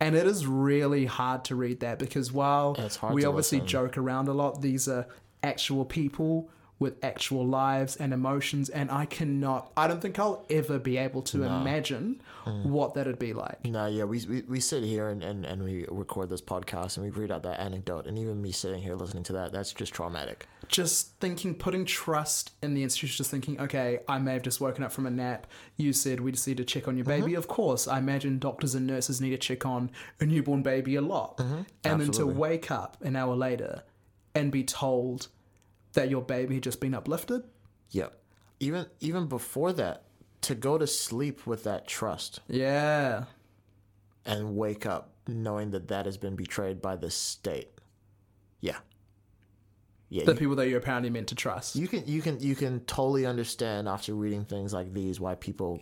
And 0.00 0.14
it 0.14 0.26
is 0.26 0.46
really 0.46 1.06
hard 1.06 1.44
to 1.46 1.54
read 1.54 1.80
that 1.80 1.98
because 1.98 2.32
while 2.32 2.74
we 3.12 3.24
obviously 3.24 3.58
listen. 3.58 3.66
joke 3.66 3.98
around 3.98 4.28
a 4.28 4.32
lot, 4.32 4.62
these 4.62 4.88
are 4.88 5.06
actual 5.42 5.84
people 5.84 6.50
with 6.78 7.02
actual 7.02 7.46
lives 7.46 7.96
and 7.96 8.12
emotions. 8.12 8.68
And 8.68 8.90
I 8.90 9.06
cannot, 9.06 9.72
I 9.76 9.86
don't 9.88 10.00
think 10.02 10.18
I'll 10.18 10.44
ever 10.50 10.78
be 10.78 10.98
able 10.98 11.22
to 11.22 11.42
imagine 11.44 12.20
Mm. 12.46 12.66
what 12.66 12.94
that'd 12.94 13.18
be 13.18 13.32
like. 13.32 13.64
no 13.64 13.86
yeah 13.86 14.04
we, 14.04 14.24
we, 14.26 14.40
we 14.42 14.60
sit 14.60 14.84
here 14.84 15.08
and, 15.08 15.20
and, 15.24 15.44
and 15.44 15.64
we 15.64 15.84
record 15.88 16.28
this 16.28 16.40
podcast 16.40 16.96
and 16.96 17.04
we 17.04 17.10
read 17.10 17.32
out 17.32 17.42
that 17.42 17.58
anecdote 17.58 18.06
and 18.06 18.16
even 18.16 18.40
me 18.40 18.52
sitting 18.52 18.80
here 18.80 18.94
listening 18.94 19.24
to 19.24 19.32
that 19.32 19.50
that's 19.50 19.72
just 19.72 19.92
traumatic 19.92 20.46
just 20.68 21.16
thinking, 21.18 21.54
putting 21.56 21.84
trust 21.84 22.52
in 22.62 22.74
the 22.74 22.82
institution, 22.84 23.16
just 23.18 23.30
thinking, 23.32 23.60
okay, 23.60 23.98
I 24.08 24.18
may 24.18 24.32
have 24.34 24.42
just 24.42 24.60
woken 24.60 24.82
up 24.84 24.90
from 24.92 25.06
a 25.06 25.10
nap. 25.10 25.46
You 25.76 25.92
said 25.92 26.18
we 26.20 26.30
just 26.32 26.46
need 26.48 26.56
to 26.56 26.64
check 26.64 26.86
on 26.88 26.96
your 26.96 27.04
baby. 27.04 27.28
Mm-hmm. 27.32 27.36
Of 27.38 27.46
course, 27.48 27.86
I 27.86 27.98
imagine 27.98 28.38
doctors 28.40 28.74
and 28.74 28.84
nurses 28.86 29.20
need 29.20 29.30
to 29.30 29.38
check 29.38 29.64
on 29.66 29.90
a 30.20 30.26
newborn 30.26 30.62
baby 30.62 30.96
a 30.96 31.00
lot. 31.00 31.38
And 31.84 32.00
then 32.00 32.10
to 32.12 32.22
Mm-hmm. 32.26 32.38
Wake 32.38 32.70
up 32.72 32.96
an 33.02 33.14
hour 33.16 33.34
later 33.36 33.82
and 34.34 34.50
be 34.52 34.64
told 34.64 35.28
that 35.96 36.08
your 36.10 36.22
baby 36.22 36.54
had 36.54 36.62
just 36.62 36.80
been 36.80 36.94
uplifted. 36.94 37.42
yeah 37.90 38.08
even 38.60 38.86
even 39.00 39.26
before 39.26 39.72
that 39.72 40.04
to 40.40 40.54
go 40.54 40.78
to 40.78 40.86
sleep 40.86 41.46
with 41.46 41.64
that 41.64 41.86
trust 41.88 42.40
Yeah. 42.48 43.24
and 44.24 44.56
wake 44.56 44.86
up 44.86 45.10
knowing 45.26 45.70
that 45.72 45.88
that 45.88 46.06
has 46.06 46.16
been 46.16 46.36
betrayed 46.36 46.80
by 46.80 46.94
the 46.96 47.10
state 47.10 47.70
yeah 48.60 48.78
yeah 50.08 50.24
The 50.24 50.32
you- 50.32 50.38
people 50.38 50.56
that 50.56 50.68
you're 50.68 50.78
apparently 50.78 51.10
meant 51.10 51.28
to 51.28 51.34
trust. 51.34 51.76
you 51.76 51.88
can 51.88 52.06
you 52.06 52.22
can 52.22 52.38
you 52.40 52.54
can 52.54 52.80
totally 52.86 53.26
understand 53.26 53.88
after 53.88 54.14
reading 54.14 54.44
things 54.44 54.72
like 54.72 54.92
these 54.94 55.18
why 55.20 55.34
people 55.34 55.80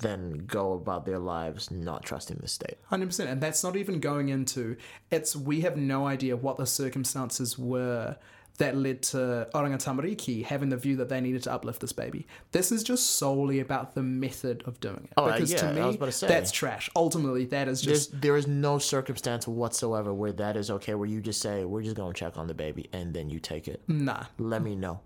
then 0.00 0.44
go 0.46 0.74
about 0.74 1.06
their 1.06 1.18
lives 1.18 1.70
not 1.70 2.04
trusting 2.04 2.36
the 2.42 2.48
state. 2.48 2.76
Hundred 2.84 3.06
percent, 3.06 3.30
and 3.30 3.40
that's 3.40 3.64
not 3.64 3.76
even 3.76 3.98
going 3.98 4.28
into. 4.28 4.76
It's 5.10 5.34
we 5.34 5.62
have 5.62 5.78
no 5.78 6.06
idea 6.06 6.36
what 6.36 6.58
the 6.58 6.66
circumstances 6.66 7.58
were 7.58 8.16
that 8.56 8.76
led 8.76 9.02
to 9.02 9.48
Oranga 9.54 9.76
Tamariki 9.76 10.44
having 10.44 10.68
the 10.68 10.76
view 10.76 10.96
that 10.96 11.08
they 11.08 11.20
needed 11.20 11.42
to 11.44 11.52
uplift 11.52 11.80
this 11.80 11.92
baby. 11.92 12.26
This 12.52 12.72
is 12.72 12.82
just 12.82 13.16
solely 13.16 13.60
about 13.60 13.94
the 13.94 14.02
method 14.02 14.62
of 14.66 14.80
doing 14.80 15.02
it. 15.04 15.12
Oh, 15.16 15.24
uh, 15.26 15.32
because 15.34 15.52
yeah, 15.52 15.58
to 15.58 15.66
I 15.68 15.72
me, 15.72 15.80
was 15.82 15.96
about 15.96 16.06
to 16.06 16.12
say. 16.12 16.28
that's 16.28 16.50
trash. 16.50 16.90
Ultimately, 16.96 17.44
that 17.46 17.68
is 17.68 17.80
just 17.82 18.20
there 18.20 18.36
is 18.36 18.46
no 18.46 18.78
circumstance 18.78 19.46
whatsoever 19.46 20.12
where 20.14 20.32
that 20.32 20.56
is 20.56 20.70
okay, 20.70 20.94
where 20.94 21.08
you 21.08 21.20
just 21.20 21.40
say, 21.40 21.64
we're 21.64 21.82
just 21.82 21.96
going 21.96 22.12
to 22.12 22.18
check 22.18 22.36
on 22.38 22.46
the 22.46 22.54
baby, 22.54 22.88
and 22.92 23.12
then 23.14 23.30
you 23.30 23.38
take 23.38 23.68
it. 23.68 23.82
nah. 23.88 24.24
Let 24.38 24.62
me 24.62 24.74
know. 24.74 25.00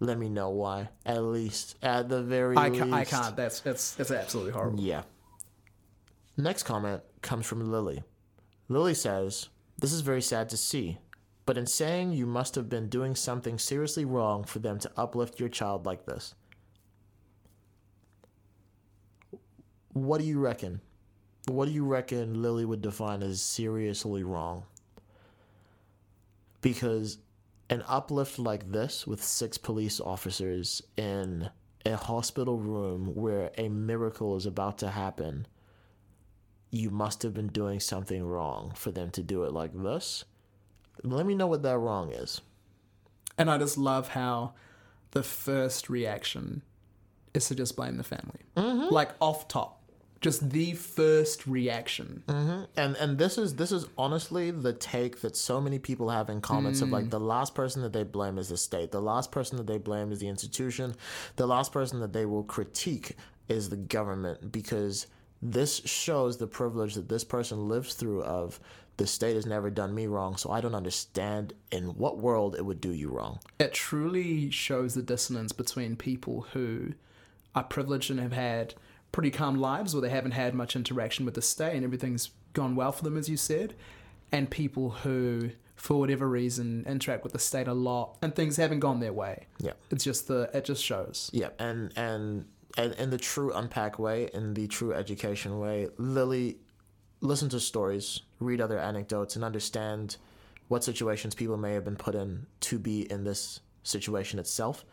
Let 0.00 0.18
me 0.18 0.28
know 0.28 0.50
why. 0.50 0.88
At 1.04 1.22
least, 1.24 1.76
at 1.82 2.08
the 2.08 2.22
very 2.22 2.56
I 2.56 2.68
least. 2.68 2.80
can't. 2.80 2.94
I 2.94 3.04
can't. 3.04 3.36
That's 3.36 3.60
that's 3.60 3.94
that's 3.94 4.10
absolutely 4.12 4.52
horrible. 4.52 4.80
Yeah. 4.80 5.02
Next 6.36 6.62
comment 6.62 7.02
comes 7.20 7.46
from 7.46 7.70
Lily. 7.70 8.04
Lily 8.68 8.94
says, 8.94 9.48
This 9.78 9.92
is 9.92 10.02
very 10.02 10.22
sad 10.22 10.48
to 10.50 10.56
see, 10.56 10.98
but 11.48 11.56
in 11.56 11.66
saying 11.66 12.12
you 12.12 12.26
must 12.26 12.56
have 12.56 12.68
been 12.68 12.90
doing 12.90 13.14
something 13.14 13.58
seriously 13.58 14.04
wrong 14.04 14.44
for 14.44 14.58
them 14.58 14.78
to 14.78 14.90
uplift 14.98 15.40
your 15.40 15.48
child 15.48 15.86
like 15.86 16.04
this. 16.04 16.34
What 19.94 20.20
do 20.20 20.26
you 20.26 20.38
reckon? 20.40 20.82
What 21.46 21.64
do 21.64 21.70
you 21.70 21.86
reckon 21.86 22.42
Lily 22.42 22.66
would 22.66 22.82
define 22.82 23.22
as 23.22 23.40
seriously 23.40 24.22
wrong? 24.22 24.64
Because 26.60 27.16
an 27.70 27.82
uplift 27.88 28.38
like 28.38 28.70
this 28.70 29.06
with 29.06 29.24
six 29.24 29.56
police 29.56 30.00
officers 30.00 30.82
in 30.98 31.48
a 31.86 31.96
hospital 31.96 32.58
room 32.58 33.14
where 33.14 33.52
a 33.56 33.70
miracle 33.70 34.36
is 34.36 34.44
about 34.44 34.76
to 34.80 34.90
happen, 34.90 35.46
you 36.70 36.90
must 36.90 37.22
have 37.22 37.32
been 37.32 37.48
doing 37.48 37.80
something 37.80 38.22
wrong 38.22 38.74
for 38.76 38.90
them 38.90 39.10
to 39.12 39.22
do 39.22 39.44
it 39.44 39.52
like 39.54 39.72
this. 39.72 40.26
Let 41.02 41.26
me 41.26 41.34
know 41.34 41.46
what 41.46 41.62
that 41.62 41.78
wrong 41.78 42.10
is. 42.12 42.40
And 43.36 43.50
I 43.50 43.58
just 43.58 43.78
love 43.78 44.08
how 44.08 44.54
the 45.12 45.22
first 45.22 45.88
reaction 45.88 46.62
is 47.34 47.46
to 47.48 47.54
just 47.54 47.76
blame 47.76 47.96
the 47.96 48.04
family, 48.04 48.40
Mm-hmm. 48.56 48.92
like 48.92 49.10
off 49.20 49.46
top, 49.48 49.80
just 50.20 50.50
the 50.50 50.72
first 50.72 51.46
reaction. 51.46 52.24
And 52.76 52.96
and 52.96 53.16
this 53.18 53.38
is 53.38 53.54
this 53.54 53.70
is 53.70 53.86
honestly 53.96 54.50
the 54.50 54.72
take 54.72 55.20
that 55.20 55.36
so 55.36 55.60
many 55.60 55.78
people 55.78 56.10
have 56.10 56.28
in 56.28 56.40
comments 56.40 56.80
of 56.80 56.90
like 56.90 57.10
the 57.10 57.20
last 57.20 57.54
person 57.54 57.82
that 57.82 57.92
they 57.92 58.02
blame 58.02 58.38
is 58.38 58.48
the 58.48 58.56
state. 58.56 58.90
The 58.90 59.00
last 59.02 59.30
person 59.30 59.56
that 59.58 59.66
they 59.68 59.78
blame 59.78 60.10
is 60.10 60.18
the 60.18 60.28
institution. 60.28 60.94
The 61.36 61.46
last 61.46 61.70
person 61.72 62.00
that 62.00 62.12
they 62.12 62.26
will 62.26 62.42
critique 62.42 63.14
is 63.48 63.68
the 63.68 63.76
government 63.76 64.50
because 64.50 65.06
this 65.40 65.76
shows 65.84 66.36
the 66.38 66.46
privilege 66.46 66.94
that 66.94 67.08
this 67.08 67.24
person 67.24 67.68
lives 67.68 67.94
through 67.94 68.22
of 68.24 68.58
the 68.96 69.06
state 69.06 69.36
has 69.36 69.46
never 69.46 69.70
done 69.70 69.94
me 69.94 70.06
wrong, 70.08 70.36
so 70.36 70.50
I 70.50 70.60
don't 70.60 70.74
understand 70.74 71.52
in 71.70 71.84
what 71.96 72.18
world 72.18 72.56
it 72.56 72.64
would 72.64 72.80
do 72.80 72.92
you 72.92 73.10
wrong. 73.10 73.38
it 73.60 73.72
truly 73.72 74.50
shows 74.50 74.94
the 74.94 75.02
dissonance 75.02 75.52
between 75.52 75.94
people 75.96 76.46
who 76.52 76.94
are 77.54 77.62
privileged 77.64 78.10
and 78.10 78.18
have 78.18 78.32
had 78.32 78.74
pretty 79.12 79.30
calm 79.30 79.56
lives 79.58 79.94
where 79.94 80.02
they 80.02 80.08
haven't 80.10 80.32
had 80.32 80.54
much 80.54 80.74
interaction 80.76 81.24
with 81.24 81.34
the 81.34 81.42
state 81.42 81.74
and 81.74 81.84
everything's 81.84 82.30
gone 82.52 82.74
well 82.76 82.90
for 82.92 83.04
them 83.04 83.16
as 83.16 83.28
you 83.28 83.36
said 83.36 83.74
and 84.32 84.50
people 84.50 84.90
who 84.90 85.50
for 85.76 85.98
whatever 86.00 86.28
reason 86.28 86.84
interact 86.86 87.22
with 87.22 87.32
the 87.32 87.38
state 87.38 87.68
a 87.68 87.72
lot 87.72 88.16
and 88.20 88.34
things 88.34 88.56
haven't 88.56 88.80
gone 88.80 88.98
their 89.00 89.12
way 89.12 89.46
Yeah. 89.60 89.72
it's 89.90 90.04
just 90.04 90.26
the 90.28 90.50
it 90.52 90.64
just 90.64 90.82
shows 90.84 91.30
Yeah, 91.32 91.50
and 91.58 91.92
and 91.96 92.44
and 92.78 92.94
in 92.94 93.10
the 93.10 93.18
true 93.18 93.52
unpack 93.52 93.98
way, 93.98 94.30
in 94.32 94.54
the 94.54 94.68
true 94.68 94.94
education 94.94 95.58
way, 95.58 95.88
Lily, 95.98 96.58
listen 97.20 97.48
to 97.50 97.60
stories, 97.60 98.20
read 98.38 98.60
other 98.60 98.78
anecdotes, 98.78 99.34
and 99.34 99.44
understand 99.44 100.16
what 100.68 100.84
situations 100.84 101.34
people 101.34 101.56
may 101.56 101.74
have 101.74 101.84
been 101.84 101.96
put 101.96 102.14
in 102.14 102.46
to 102.60 102.78
be 102.78 103.10
in 103.10 103.24
this 103.24 103.60
situation 103.82 104.38
itself, 104.38 104.84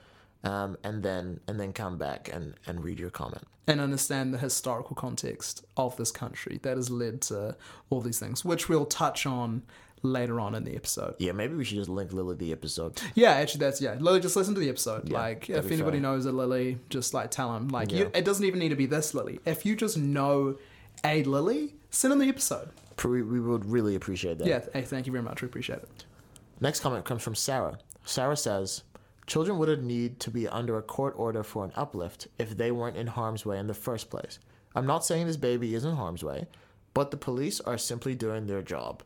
um, 0.44 0.76
and 0.84 1.04
then 1.04 1.40
and 1.48 1.60
then 1.60 1.74
come 1.74 1.98
back 1.98 2.28
and 2.34 2.56
and 2.66 2.84
read 2.84 3.00
your 3.00 3.12
comment. 3.12 3.44
and 3.68 3.80
understand 3.82 4.34
the 4.34 4.38
historical 4.38 4.96
context 4.96 5.66
of 5.76 5.96
this 5.98 6.12
country 6.12 6.60
that 6.64 6.78
has 6.78 6.90
led 6.90 7.20
to 7.20 7.56
all 7.90 8.00
these 8.00 8.20
things 8.20 8.46
which 8.46 8.70
we'll 8.70 8.86
touch 8.86 9.26
on 9.26 9.64
later 10.06 10.40
on 10.40 10.56
in 10.56 10.64
the 10.64 10.76
episode 10.76 11.16
Yeah, 11.18 11.32
maybe 11.34 11.56
we 11.56 11.64
should 11.66 11.78
just 11.78 11.90
link 11.90 12.14
Lily 12.14 12.36
the 12.36 12.52
episode. 12.52 13.02
Yeah, 13.16 13.32
actually, 13.32 13.60
that's 13.60 13.82
yeah. 13.82 13.96
Lily, 14.00 14.20
just 14.20 14.36
listen 14.36 14.54
to 14.54 14.60
the 14.60 14.70
episode. 14.70 15.10
Yeah, 15.10 15.18
like, 15.20 15.50
if 15.50 15.72
anybody 15.72 15.98
fair. 15.98 16.02
knows 16.02 16.26
a 16.26 16.32
Lily, 16.32 16.78
just 16.90 17.14
like 17.14 17.32
tell 17.32 17.54
them. 17.54 17.68
Like, 17.70 17.92
Yeah. 17.92 18.00
you, 18.00 18.12
it 18.14 18.26
doesn't 18.26 18.46
even 18.46 18.60
need 18.60 18.70
to 18.70 18.76
be 18.76 18.86
this 18.86 19.14
Lily. 19.14 19.40
If 19.46 19.66
you 19.66 19.76
just 19.76 19.98
know 19.98 20.58
a 21.04 21.24
Lily, 21.24 21.76
send 21.90 22.14
him 22.14 22.20
the 22.20 22.30
episode. 22.30 22.70
We, 23.04 23.22
we 23.22 23.40
would 23.40 23.66
really 23.66 23.96
appreciate 23.96 24.38
that. 24.40 24.48
Yeah, 24.48 24.62
hey, 24.74 24.84
thank 24.84 25.06
you 25.06 25.12
very 25.12 25.24
much. 25.24 25.42
We 25.42 25.48
appreciate 25.48 25.80
it. 25.80 26.06
Next 26.62 26.80
comment 26.80 27.04
comes 27.06 27.22
from 27.24 27.36
Sarah. 27.36 27.78
Sarah 28.06 28.38
says, 28.38 28.84
Children 29.28 29.58
wouldn't 29.58 29.84
need 29.84 30.20
to 30.22 30.32
be 30.32 30.48
under 30.48 30.78
a 30.78 30.82
court 30.84 31.16
order 31.18 31.44
for 31.44 31.66
an 31.66 31.72
uplift 31.76 32.28
if 32.38 32.56
they 32.56 32.72
weren't 32.72 32.96
in 32.96 33.08
harm's 33.08 33.46
way 33.46 33.58
in 33.58 33.68
the 33.68 33.74
first 33.74 34.10
place. 34.10 34.40
I'm 34.76 34.86
not 34.86 35.04
saying 35.04 35.26
this 35.26 35.38
baby 35.38 35.74
is 35.74 35.84
in 35.84 35.96
harm's 35.96 36.24
way, 36.24 36.46
but 36.94 37.10
the 37.12 37.18
police 37.18 37.60
are 37.62 37.78
simply 37.78 38.14
doing 38.14 38.46
their 38.46 38.62
job. 38.62 39.02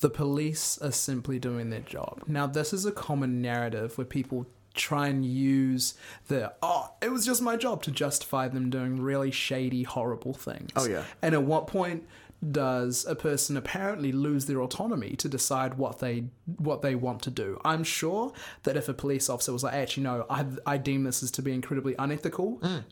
The 0.00 0.10
police 0.10 0.78
are 0.78 0.92
simply 0.92 1.38
doing 1.38 1.70
their 1.70 1.80
job. 1.80 2.22
Now, 2.26 2.46
this 2.46 2.72
is 2.72 2.84
a 2.84 2.92
common 2.92 3.42
narrative 3.42 3.98
where 3.98 4.04
people 4.04 4.46
try 4.74 5.08
and 5.08 5.24
use 5.24 5.94
the 6.28 6.52
oh 6.62 6.88
it 7.02 7.10
was 7.10 7.26
just 7.26 7.42
my 7.42 7.56
job 7.56 7.82
to 7.82 7.90
justify 7.90 8.46
them 8.46 8.70
doing 8.70 9.00
really 9.00 9.30
shady 9.30 9.82
horrible 9.82 10.32
things 10.32 10.70
Oh, 10.76 10.86
yeah. 10.86 11.02
and 11.20 11.34
at 11.34 11.42
what 11.42 11.66
point 11.66 12.06
does 12.52 13.04
a 13.04 13.16
person 13.16 13.56
apparently 13.56 14.12
lose 14.12 14.46
their 14.46 14.60
autonomy 14.60 15.16
to 15.16 15.28
decide 15.28 15.74
what 15.74 15.98
they 15.98 16.26
what 16.58 16.82
they 16.82 16.94
want 16.94 17.22
to 17.22 17.30
do 17.30 17.58
i'm 17.64 17.82
sure 17.82 18.32
that 18.62 18.76
if 18.76 18.88
a 18.88 18.94
police 18.94 19.28
officer 19.28 19.52
was 19.52 19.64
like 19.64 19.74
actually 19.74 20.04
no 20.04 20.24
i, 20.30 20.46
I 20.64 20.76
deem 20.76 21.02
this 21.02 21.24
as 21.24 21.32
to 21.32 21.42
be 21.42 21.52
incredibly 21.52 21.96
unethical 21.98 22.58
mm. 22.58 22.84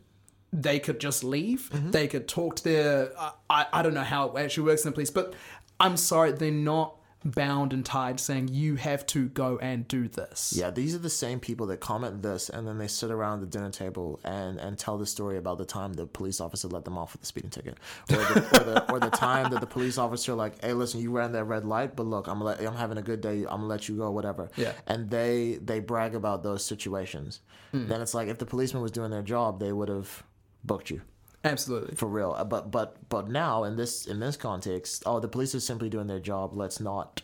they 0.52 0.78
could 0.78 1.00
just 1.00 1.22
leave. 1.22 1.68
Mm-hmm. 1.72 1.90
They 1.90 2.08
could 2.08 2.28
talk 2.28 2.56
to 2.56 2.64
their. 2.64 3.10
I, 3.18 3.32
I, 3.50 3.66
I 3.74 3.82
don't 3.82 3.94
know 3.94 4.02
how 4.02 4.30
it 4.30 4.40
actually 4.40 4.64
works 4.64 4.84
in 4.84 4.90
the 4.90 4.94
police, 4.94 5.10
but 5.10 5.34
I'm 5.78 5.96
sorry, 5.96 6.32
they're 6.32 6.50
not 6.50 6.96
bound 7.24 7.72
and 7.72 7.84
tied 7.84 8.20
saying 8.20 8.48
you 8.48 8.76
have 8.76 9.04
to 9.06 9.28
go 9.28 9.58
and 9.58 9.86
do 9.88 10.08
this. 10.08 10.54
Yeah, 10.56 10.70
these 10.70 10.94
are 10.94 10.98
the 10.98 11.10
same 11.10 11.40
people 11.40 11.66
that 11.66 11.80
comment 11.80 12.22
this 12.22 12.48
and 12.48 12.66
then 12.66 12.78
they 12.78 12.86
sit 12.86 13.10
around 13.10 13.40
the 13.40 13.46
dinner 13.46 13.70
table 13.70 14.20
and, 14.24 14.58
and 14.58 14.78
tell 14.78 14.98
the 14.98 15.06
story 15.06 15.36
about 15.36 15.58
the 15.58 15.64
time 15.64 15.94
the 15.94 16.06
police 16.06 16.40
officer 16.40 16.68
let 16.68 16.84
them 16.84 16.96
off 16.96 17.12
with 17.12 17.22
a 17.22 17.26
speeding 17.26 17.50
ticket. 17.50 17.78
Or 18.10 18.16
the, 18.16 18.60
or, 18.60 18.64
the, 18.64 18.92
or 18.92 19.00
the 19.00 19.10
time 19.10 19.50
that 19.50 19.60
the 19.60 19.66
police 19.66 19.98
officer 19.98 20.34
like, 20.34 20.62
hey, 20.62 20.72
listen, 20.72 21.00
you 21.00 21.10
ran 21.10 21.32
that 21.32 21.44
red 21.44 21.64
light, 21.64 21.96
but 21.96 22.06
look, 22.06 22.28
I'm 22.28 22.40
let, 22.40 22.60
I'm 22.60 22.76
having 22.76 22.98
a 22.98 23.02
good 23.02 23.20
day. 23.20 23.40
I'm 23.40 23.44
gonna 23.44 23.66
let 23.66 23.88
you 23.88 23.96
go, 23.96 24.10
whatever. 24.10 24.50
Yeah. 24.56 24.72
And 24.86 25.10
they 25.10 25.58
they 25.62 25.80
brag 25.80 26.14
about 26.14 26.42
those 26.42 26.64
situations. 26.64 27.40
Hmm. 27.72 27.88
Then 27.88 28.00
it's 28.00 28.14
like 28.14 28.28
if 28.28 28.38
the 28.38 28.46
policeman 28.46 28.82
was 28.82 28.92
doing 28.92 29.10
their 29.10 29.22
job, 29.22 29.58
they 29.58 29.72
would 29.72 29.88
have 29.88 30.22
booked 30.64 30.90
you 30.90 31.02
Absolutely. 31.46 31.94
for 31.96 32.06
real. 32.08 32.32
Uh, 32.36 32.44
But 32.44 32.70
but 32.70 32.96
but 33.08 33.28
now 33.28 33.64
in 33.64 33.76
this 33.76 34.06
in 34.06 34.18
this 34.20 34.36
context, 34.36 35.02
oh, 35.06 35.20
the 35.20 35.28
police 35.28 35.54
is 35.54 35.64
simply 35.64 35.88
doing 35.88 36.06
their 36.06 36.20
job. 36.20 36.54
Let's 36.54 36.80
not. 36.80 37.22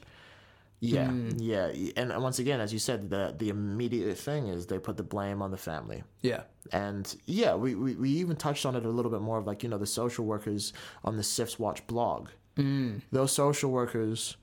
Yeah, 0.84 1.12
yeah, 1.36 1.70
and 1.96 2.10
once 2.20 2.40
again, 2.40 2.60
as 2.60 2.72
you 2.72 2.80
said, 2.80 3.08
the 3.08 3.32
the 3.38 3.50
immediate 3.50 4.18
thing 4.18 4.48
is 4.48 4.66
they 4.66 4.80
put 4.80 4.96
the 4.96 5.04
blame 5.04 5.40
on 5.40 5.52
the 5.52 5.56
family, 5.56 6.02
Yeah. 6.22 6.42
and 6.72 7.04
yeah, 7.24 7.54
we, 7.54 7.76
we, 7.76 7.94
we 7.94 8.10
even 8.10 8.34
touched 8.34 8.66
on 8.66 8.74
it 8.74 8.84
a 8.84 8.88
little 8.88 9.12
bit 9.12 9.20
more 9.20 9.38
of 9.38 9.46
like 9.46 9.62
you 9.62 9.68
know 9.68 9.78
the 9.78 9.86
social 9.86 10.24
workers 10.24 10.72
on 11.04 11.16
the 11.16 11.22
CYFS 11.22 11.60
Watch 11.60 11.86
blog. 11.86 12.30
Mm. 12.56 13.00
Those 13.12 13.30
social 13.30 13.70
workers, 13.70 14.36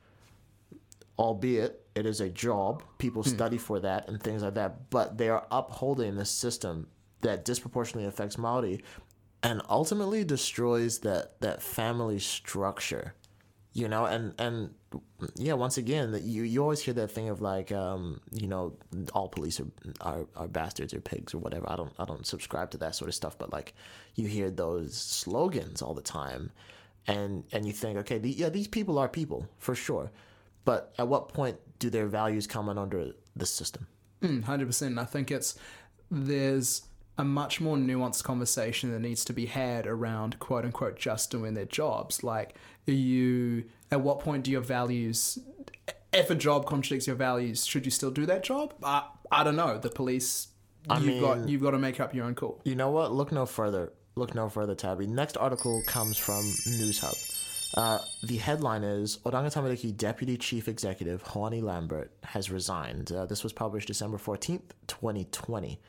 albeit 1.17 1.85
it 1.95 2.05
is 2.05 2.21
a 2.21 2.29
job, 2.29 2.83
people 2.97 3.23
study 3.23 3.57
for 3.57 3.79
that 3.81 4.07
and 4.07 4.21
things 4.23 4.41
like 4.41 4.53
that, 4.53 4.89
but 4.89 5.17
they 5.17 5.27
are 5.29 5.45
upholding 5.51 6.15
this 6.15 6.29
system 6.31 6.87
that 7.21 7.43
disproportionately 7.43 8.07
affects 8.07 8.37
Maori 8.37 8.81
and 9.43 9.61
ultimately 9.69 10.23
destroys 10.23 10.99
that 10.99 11.39
that 11.41 11.61
family 11.61 12.19
structure 12.19 13.13
you 13.73 13.87
know? 13.87 14.05
And 14.05 14.33
and 14.39 14.73
yeah 15.35 15.53
once 15.53 15.77
again 15.77 16.11
that 16.13 16.23
you 16.23 16.41
you 16.41 16.61
always 16.63 16.81
hear 16.81 16.95
that 16.95 17.11
thing 17.11 17.29
of 17.29 17.41
like 17.41 17.71
um 17.71 18.19
you 18.31 18.47
know 18.47 18.73
all 19.13 19.27
police 19.27 19.59
are, 19.59 19.67
are 20.01 20.25
are 20.35 20.47
bastards 20.47 20.93
or 20.93 21.01
pigs 21.01 21.33
or 21.33 21.37
whatever. 21.37 21.69
I 21.69 21.75
don't 21.75 21.93
i 21.99 22.05
don't 22.05 22.25
subscribe 22.25 22.71
to 22.71 22.77
that 22.79 22.95
sort 22.95 23.09
of 23.09 23.15
stuff 23.15 23.37
but 23.37 23.51
like 23.53 23.75
you 24.15 24.27
hear 24.27 24.49
those 24.49 24.97
slogans 24.97 25.83
all 25.83 25.93
the 25.93 26.01
time 26.01 26.51
and 27.05 27.43
and 27.51 27.65
you 27.67 27.71
think 27.71 27.99
okay 27.99 28.17
the, 28.17 28.31
yeah 28.31 28.49
these 28.49 28.67
people 28.67 28.97
are 28.97 29.07
people 29.07 29.47
for 29.59 29.75
sure. 29.75 30.11
But 30.65 30.93
at 30.97 31.07
what 31.07 31.29
point 31.29 31.57
do 31.79 31.89
their 31.89 32.07
values 32.07 32.45
come 32.45 32.69
in 32.69 32.77
under 32.77 33.11
the 33.35 33.45
system? 33.45 33.87
Mm, 34.21 34.43
Hundred 34.43 34.67
percent. 34.67 34.99
I 34.99 35.05
think 35.05 35.31
it's 35.31 35.57
there's 36.11 36.81
a 37.19 37.23
much 37.23 37.59
more 37.61 37.75
nuanced 37.77 38.23
conversation 38.23 38.91
that 38.91 38.99
needs 38.99 39.23
to 39.25 39.33
be 39.33 39.45
had 39.45 39.85
around 39.85 40.39
quote 40.39 40.65
unquote 40.65 40.97
just 40.97 41.29
doing 41.29 41.53
their 41.53 41.65
jobs. 41.65 42.23
Like, 42.23 42.55
are 42.87 42.93
you 42.93 43.65
at 43.91 44.01
what 44.01 44.19
point 44.21 44.45
do 44.45 44.51
your 44.51 44.61
values, 44.61 45.37
if 46.13 46.29
a 46.29 46.35
job 46.35 46.65
contradicts 46.65 47.05
your 47.07 47.15
values, 47.17 47.65
should 47.65 47.85
you 47.85 47.91
still 47.91 48.09
do 48.11 48.25
that 48.25 48.43
job? 48.43 48.73
I 48.81 49.03
I 49.31 49.43
don't 49.43 49.55
know. 49.57 49.77
The 49.77 49.89
police, 49.89 50.47
I 50.89 50.97
you've 50.99 51.21
got 51.21 51.39
mean- 51.39 51.47
you've 51.49 51.61
got 51.61 51.71
to 51.71 51.77
make 51.77 51.99
up 51.99 52.15
your 52.15 52.25
own 52.25 52.35
call. 52.35 52.61
You 52.63 52.75
know 52.75 52.89
what? 52.89 53.11
Look 53.11 53.31
no 53.31 53.45
further. 53.45 53.91
look 54.15 54.33
no 54.33 54.49
further, 54.49 54.75
Tabby. 54.75 55.05
Next 55.07 55.37
article 55.37 55.81
comes 55.85 56.17
from 56.17 56.43
Newshub. 56.79 57.15
Uh, 57.77 57.99
the 58.23 58.37
headline 58.37 58.83
is 58.83 59.17
Oranga 59.25 59.53
Tamariki 59.53 59.95
Deputy 59.95 60.35
Chief 60.37 60.67
Executive 60.67 61.23
Hoani 61.23 61.61
Lambert 61.61 62.11
has 62.23 62.49
resigned. 62.49 63.11
Uh, 63.11 63.25
this 63.27 63.43
was 63.43 63.53
published 63.53 63.87
December 63.87 64.17
14th, 64.17 64.71
2020. 64.87 65.79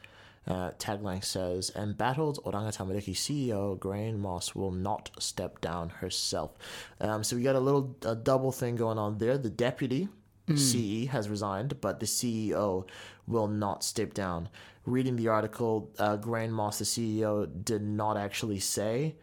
Uh, 0.47 0.71
tagline 0.79 1.23
says, 1.23 1.71
Embattled 1.77 2.43
Oranga 2.45 2.75
Tamariki 2.75 3.15
CEO 3.15 3.79
Gráinne 3.79 4.19
Moss 4.19 4.55
will 4.55 4.73
not 4.73 5.11
step 5.19 5.61
down 5.61 5.91
herself. 5.91 6.53
Um, 7.01 7.23
so 7.23 7.37
we 7.37 7.43
got 7.43 7.57
a 7.57 7.61
little 7.61 7.95
a 8.05 8.15
double 8.15 8.51
thing 8.51 8.75
going 8.75 8.99
on 8.99 9.19
there. 9.19 9.37
The 9.37 9.51
deputy 9.51 10.09
CE 10.57 11.07
has 11.09 11.29
resigned, 11.29 11.81
but 11.81 12.01
the 12.01 12.07
CEO 12.07 12.87
will 13.27 13.47
not 13.49 13.85
step 13.85 14.15
down. 14.15 14.49
Reading 14.85 15.17
the 15.17 15.29
article, 15.29 15.91
uh, 15.99 16.17
Gráinne 16.17 16.51
Moss, 16.51 16.79
the 16.79 16.85
CEO, 16.85 17.47
did 17.65 17.83
not 17.83 18.17
actually 18.17 18.59
say 18.59 19.17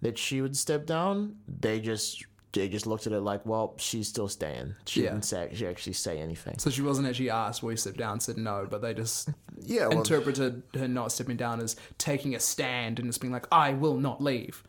that 0.00 0.18
she 0.18 0.40
would 0.40 0.56
step 0.56 0.86
down. 0.86 1.36
They 1.46 1.80
just 1.80 2.24
they 2.52 2.68
just 2.68 2.86
looked 2.86 3.06
at 3.06 3.12
it 3.12 3.20
like, 3.20 3.46
well, 3.46 3.74
she's 3.78 4.08
still 4.08 4.28
staying. 4.28 4.74
She 4.86 5.04
Yeah. 5.04 5.10
didn't 5.10 5.24
say 5.24 5.50
she 5.54 5.66
actually 5.66 5.94
say 5.94 6.18
anything. 6.18 6.58
So 6.58 6.68
she 6.70 6.82
wasn't 6.82 7.08
actually 7.08 7.30
asked, 7.30 7.62
will 7.62 7.70
you 7.70 7.76
step 7.76 7.96
down? 7.96 8.20
Said 8.20 8.36
no, 8.36 8.66
but 8.68 8.82
they 8.82 8.92
just 8.94 9.30
Yeah, 9.62 9.86
well, 9.88 9.98
interpreted 9.98 10.62
her 10.74 10.88
not 10.88 11.12
stepping 11.12 11.36
down 11.36 11.60
as 11.60 11.76
taking 11.98 12.34
a 12.34 12.40
stand 12.40 12.98
and 12.98 13.08
just 13.08 13.20
being 13.20 13.32
like, 13.32 13.46
I 13.50 13.72
will 13.72 13.96
not 13.96 14.22
leave. 14.22 14.62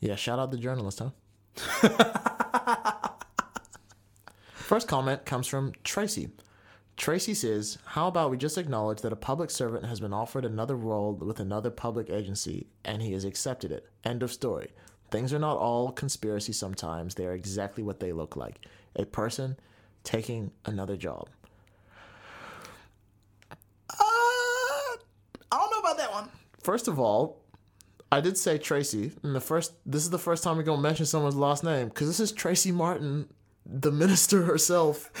Yeah, 0.00 0.16
shout 0.16 0.38
out 0.38 0.50
the 0.50 0.58
journalist, 0.58 1.00
huh? 1.00 1.10
First 4.52 4.88
comment 4.88 5.24
comes 5.24 5.46
from 5.46 5.72
Tracey. 5.82 6.30
Tracey 6.96 7.34
says, 7.34 7.78
How 7.84 8.06
about 8.08 8.30
we 8.30 8.36
just 8.36 8.56
acknowledge 8.58 9.00
that 9.02 9.12
a 9.12 9.16
public 9.16 9.50
servant 9.50 9.84
has 9.86 10.00
been 10.00 10.12
offered 10.12 10.44
another 10.44 10.76
role 10.76 11.12
with 11.14 11.40
another 11.40 11.70
public 11.70 12.08
agency 12.08 12.66
and 12.84 13.02
he 13.02 13.12
has 13.12 13.24
accepted 13.24 13.72
it? 13.72 13.88
End 14.04 14.22
of 14.22 14.32
story. 14.32 14.70
Things 15.14 15.32
are 15.32 15.38
not 15.38 15.58
all 15.58 15.92
conspiracy 15.92 16.52
sometimes, 16.52 17.14
they 17.14 17.24
are 17.24 17.34
exactly 17.34 17.84
what 17.84 18.00
they 18.00 18.12
look 18.12 18.34
like 18.34 18.58
a 18.96 19.04
person 19.04 19.56
taking 20.02 20.50
another 20.64 20.96
job. 20.96 21.28
Uh, 23.48 23.94
I 23.96 24.96
don't 25.52 25.70
know 25.70 25.78
about 25.78 25.98
that 25.98 26.10
one. 26.10 26.30
First 26.64 26.88
of 26.88 26.98
all, 26.98 27.44
I 28.10 28.20
did 28.20 28.36
say 28.36 28.58
Tracey, 28.58 29.12
and 29.22 29.36
the 29.36 29.40
first 29.40 29.74
this 29.86 30.02
is 30.02 30.10
the 30.10 30.18
first 30.18 30.42
time 30.42 30.56
we're 30.56 30.64
gonna 30.64 30.82
mention 30.82 31.06
someone's 31.06 31.36
last 31.36 31.62
name 31.62 31.90
because 31.90 32.08
this 32.08 32.18
is 32.18 32.32
Tracey 32.32 32.72
Martin, 32.72 33.28
the 33.64 33.92
minister 33.92 34.42
herself 34.42 35.12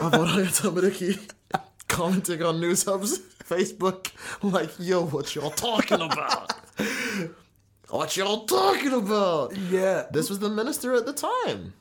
of 0.00 0.12
commenting 1.88 2.44
on 2.44 2.60
Newshub's 2.60 3.18
Facebook, 3.42 4.12
like, 4.44 4.70
"Yo, 4.78 5.06
what 5.06 5.34
y'all 5.34 5.50
talking 5.50 6.02
about? 6.02 6.52
what 7.90 8.16
y'all 8.16 8.46
talking 8.46 8.92
about?" 8.92 9.56
Yeah. 9.56 10.06
This 10.12 10.28
was 10.30 10.38
the 10.38 10.48
minister 10.50 10.94
at 10.94 11.06
the 11.06 11.12
time. 11.12 11.74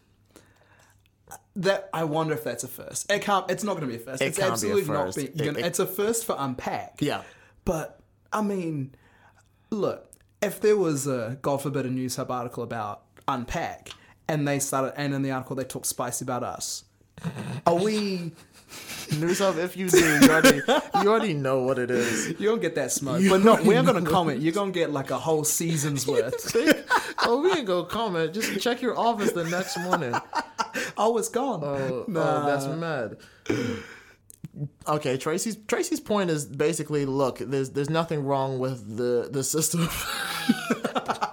That 1.55 1.89
I 1.93 2.05
wonder 2.05 2.33
if 2.33 2.43
that's 2.43 2.63
a 2.63 2.67
first. 2.67 3.11
It 3.11 3.21
can't. 3.21 3.49
It's 3.51 3.63
not 3.63 3.77
going 3.77 3.89
to 3.89 3.97
be 3.97 4.01
a 4.01 4.05
first. 4.05 4.21
It 4.21 4.27
it's 4.27 4.37
can't 4.37 4.47
be 4.47 4.49
a 4.49 4.53
absolutely 4.53 4.83
first. 4.83 5.17
not. 5.17 5.25
It- 5.25 5.37
gonna, 5.37 5.59
it- 5.59 5.65
it's 5.65 5.79
a 5.79 5.85
first 5.87 6.25
for 6.25 6.35
unpack. 6.39 6.97
Yeah. 7.01 7.23
But 7.65 7.99
I 8.31 8.41
mean, 8.41 8.95
look, 9.69 10.09
if 10.41 10.61
there 10.61 10.77
was 10.77 11.05
a 11.07 11.37
God 11.41 11.61
forbid 11.61 11.85
a 11.85 11.89
Newshub 11.89 12.29
article 12.29 12.63
about 12.63 13.01
unpack, 13.27 13.89
and 14.27 14.47
they 14.47 14.59
started, 14.59 14.93
and 14.95 15.13
in 15.13 15.21
the 15.21 15.31
article 15.31 15.55
they 15.55 15.63
talk 15.65 15.85
spicy 15.85 16.23
about 16.23 16.43
us, 16.43 16.85
are 17.67 17.75
we? 17.75 18.31
Newshub, 18.69 19.57
if 19.57 19.75
you 19.75 19.89
do, 19.89 19.97
you 19.99 20.29
already 20.29 20.61
you 21.01 21.09
already 21.09 21.33
know 21.33 21.63
what 21.63 21.79
it 21.79 21.89
is. 21.89 22.39
You're 22.39 22.51
gonna 22.51 22.61
get 22.61 22.75
that 22.75 22.91
smoke, 22.91 23.21
You 23.21 23.31
but 23.31 23.43
no, 23.43 23.55
We're 23.55 23.77
already 23.79 23.85
gonna 23.87 24.05
comment. 24.09 24.41
You're 24.41 24.53
gonna 24.53 24.71
get 24.71 24.91
like 24.91 25.09
a 25.09 25.17
whole 25.17 25.43
season's 25.43 26.05
worth. 26.07 26.55
oh, 27.23 27.41
we 27.41 27.51
ain't 27.51 27.65
gonna 27.65 27.87
comment. 27.87 28.33
Just 28.33 28.59
check 28.61 28.81
your 28.81 28.97
office 28.97 29.31
the 29.31 29.45
next 29.45 29.77
morning. 29.79 30.13
oh, 30.97 31.17
it's 31.17 31.29
gone. 31.29 31.61
Oh, 31.63 31.67
oh 31.67 32.05
Nah. 32.07 32.43
oh, 32.43 32.45
that's 32.45 32.65
mad. 32.67 33.17
Okay, 34.87 35.17
Tracey's 35.17 35.55
Tracey's 35.67 35.99
point 35.99 36.29
is 36.29 36.45
basically, 36.45 37.05
look, 37.05 37.39
there's 37.39 37.71
there's 37.71 37.89
nothing 37.89 38.23
wrong 38.23 38.59
with 38.59 38.95
the 38.97 39.29
the 39.31 39.43
system. 39.43 39.89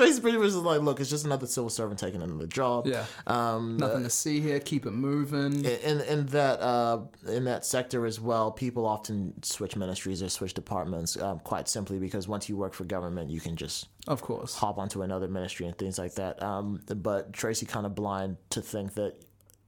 Tracey's 0.00 0.20
Tracey's 0.20 0.20
pretty 0.20 0.38
much 0.38 0.48
is 0.48 0.56
like, 0.56 0.80
look, 0.80 1.00
it's 1.00 1.10
just 1.10 1.24
another 1.24 1.46
civil 1.46 1.70
servant 1.70 2.00
taking 2.00 2.22
another 2.22 2.46
job. 2.46 2.86
Yeah. 2.86 3.04
Um, 3.26 3.76
Nothing 3.76 4.02
to 4.04 4.10
see 4.10 4.40
here. 4.40 4.60
Keep 4.60 4.86
it 4.86 4.92
moving. 4.92 5.64
in 5.64 6.00
in 6.00 6.26
that 6.26 6.60
uh, 6.60 7.00
in 7.28 7.44
that 7.44 7.64
sector 7.64 8.06
as 8.06 8.20
well, 8.20 8.50
people 8.50 8.86
often 8.86 9.42
switch 9.42 9.76
ministries 9.76 10.22
or 10.22 10.28
switch 10.28 10.54
departments 10.54 11.16
um, 11.16 11.38
quite 11.40 11.68
simply 11.68 11.98
because 11.98 12.28
once 12.28 12.48
you 12.48 12.56
work 12.56 12.74
for 12.74 12.84
government, 12.84 13.30
you 13.30 13.40
can 13.40 13.56
just 13.56 13.88
of 14.08 14.22
course. 14.22 14.54
hop 14.54 14.78
onto 14.78 15.02
another 15.02 15.28
ministry 15.28 15.66
and 15.66 15.76
things 15.76 15.98
like 15.98 16.14
that. 16.14 16.42
Um, 16.42 16.82
but 16.96 17.32
Tracey 17.32 17.66
kind 17.66 17.86
of 17.86 17.94
blind 17.94 18.36
to 18.50 18.60
think 18.60 18.94
that, 18.94 19.14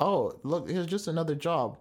oh, 0.01 0.39
look, 0.43 0.69
here's 0.71 0.87
just 0.87 1.09
another 1.09 1.35
job. 1.35 1.77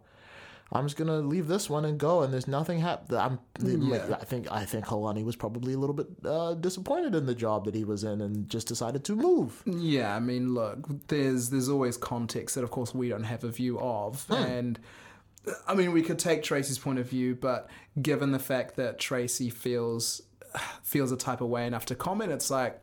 I'm 0.74 0.86
just 0.86 0.96
gonna 0.96 1.20
leave 1.20 1.48
this 1.48 1.70
one 1.70 1.84
and 1.84 1.98
go, 2.00 2.22
and 2.22 2.32
there's 2.34 2.48
nothing 2.48 2.80
happened. 2.80 3.18
I'm, 3.18 3.40
Yeah. 3.62 4.18
I 4.20 4.24
think, 4.24 4.50
I 4.50 4.64
think 4.64 4.86
Hoani 4.86 5.26
was 5.26 5.36
probably 5.36 5.74
a 5.74 5.78
little 5.78 5.94
bit 5.96 6.08
uh, 6.24 6.54
disappointed 6.54 7.14
in 7.14 7.26
the 7.26 7.36
job 7.36 7.66
that 7.66 7.76
he 7.76 7.84
was 7.84 8.04
in, 8.06 8.22
and 8.22 8.48
just 8.50 8.68
decided 8.68 9.04
to 9.06 9.16
move. 9.16 9.62
Yeah, 9.66 10.16
I 10.16 10.20
mean, 10.20 10.54
look, 10.54 11.08
there's 11.08 11.50
there's 11.50 11.68
always 11.68 11.98
context 11.98 12.56
that, 12.56 12.64
of 12.64 12.72
course, 12.72 12.94
we 12.96 13.10
don't 13.10 13.26
have 13.26 13.44
a 13.44 13.50
view 13.50 13.80
of, 13.80 14.26
and 14.32 14.80
I 15.68 15.74
mean, 15.76 15.92
we 15.92 16.04
could 16.04 16.20
take 16.20 16.42
Tracey's 16.44 16.80
point 16.80 17.00
of 17.00 17.08
view, 17.10 17.36
but 17.36 17.70
given 18.02 18.32
the 18.32 18.40
fact 18.40 18.76
that 18.78 18.98
Tracey 19.00 19.50
feels 19.50 20.22
feels 20.84 21.12
a 21.12 21.18
type 21.18 21.42
of 21.42 21.50
way 21.50 21.66
enough 21.68 21.86
to 21.88 21.96
comment, 21.96 22.32
it's 22.32 22.50
like, 22.52 22.82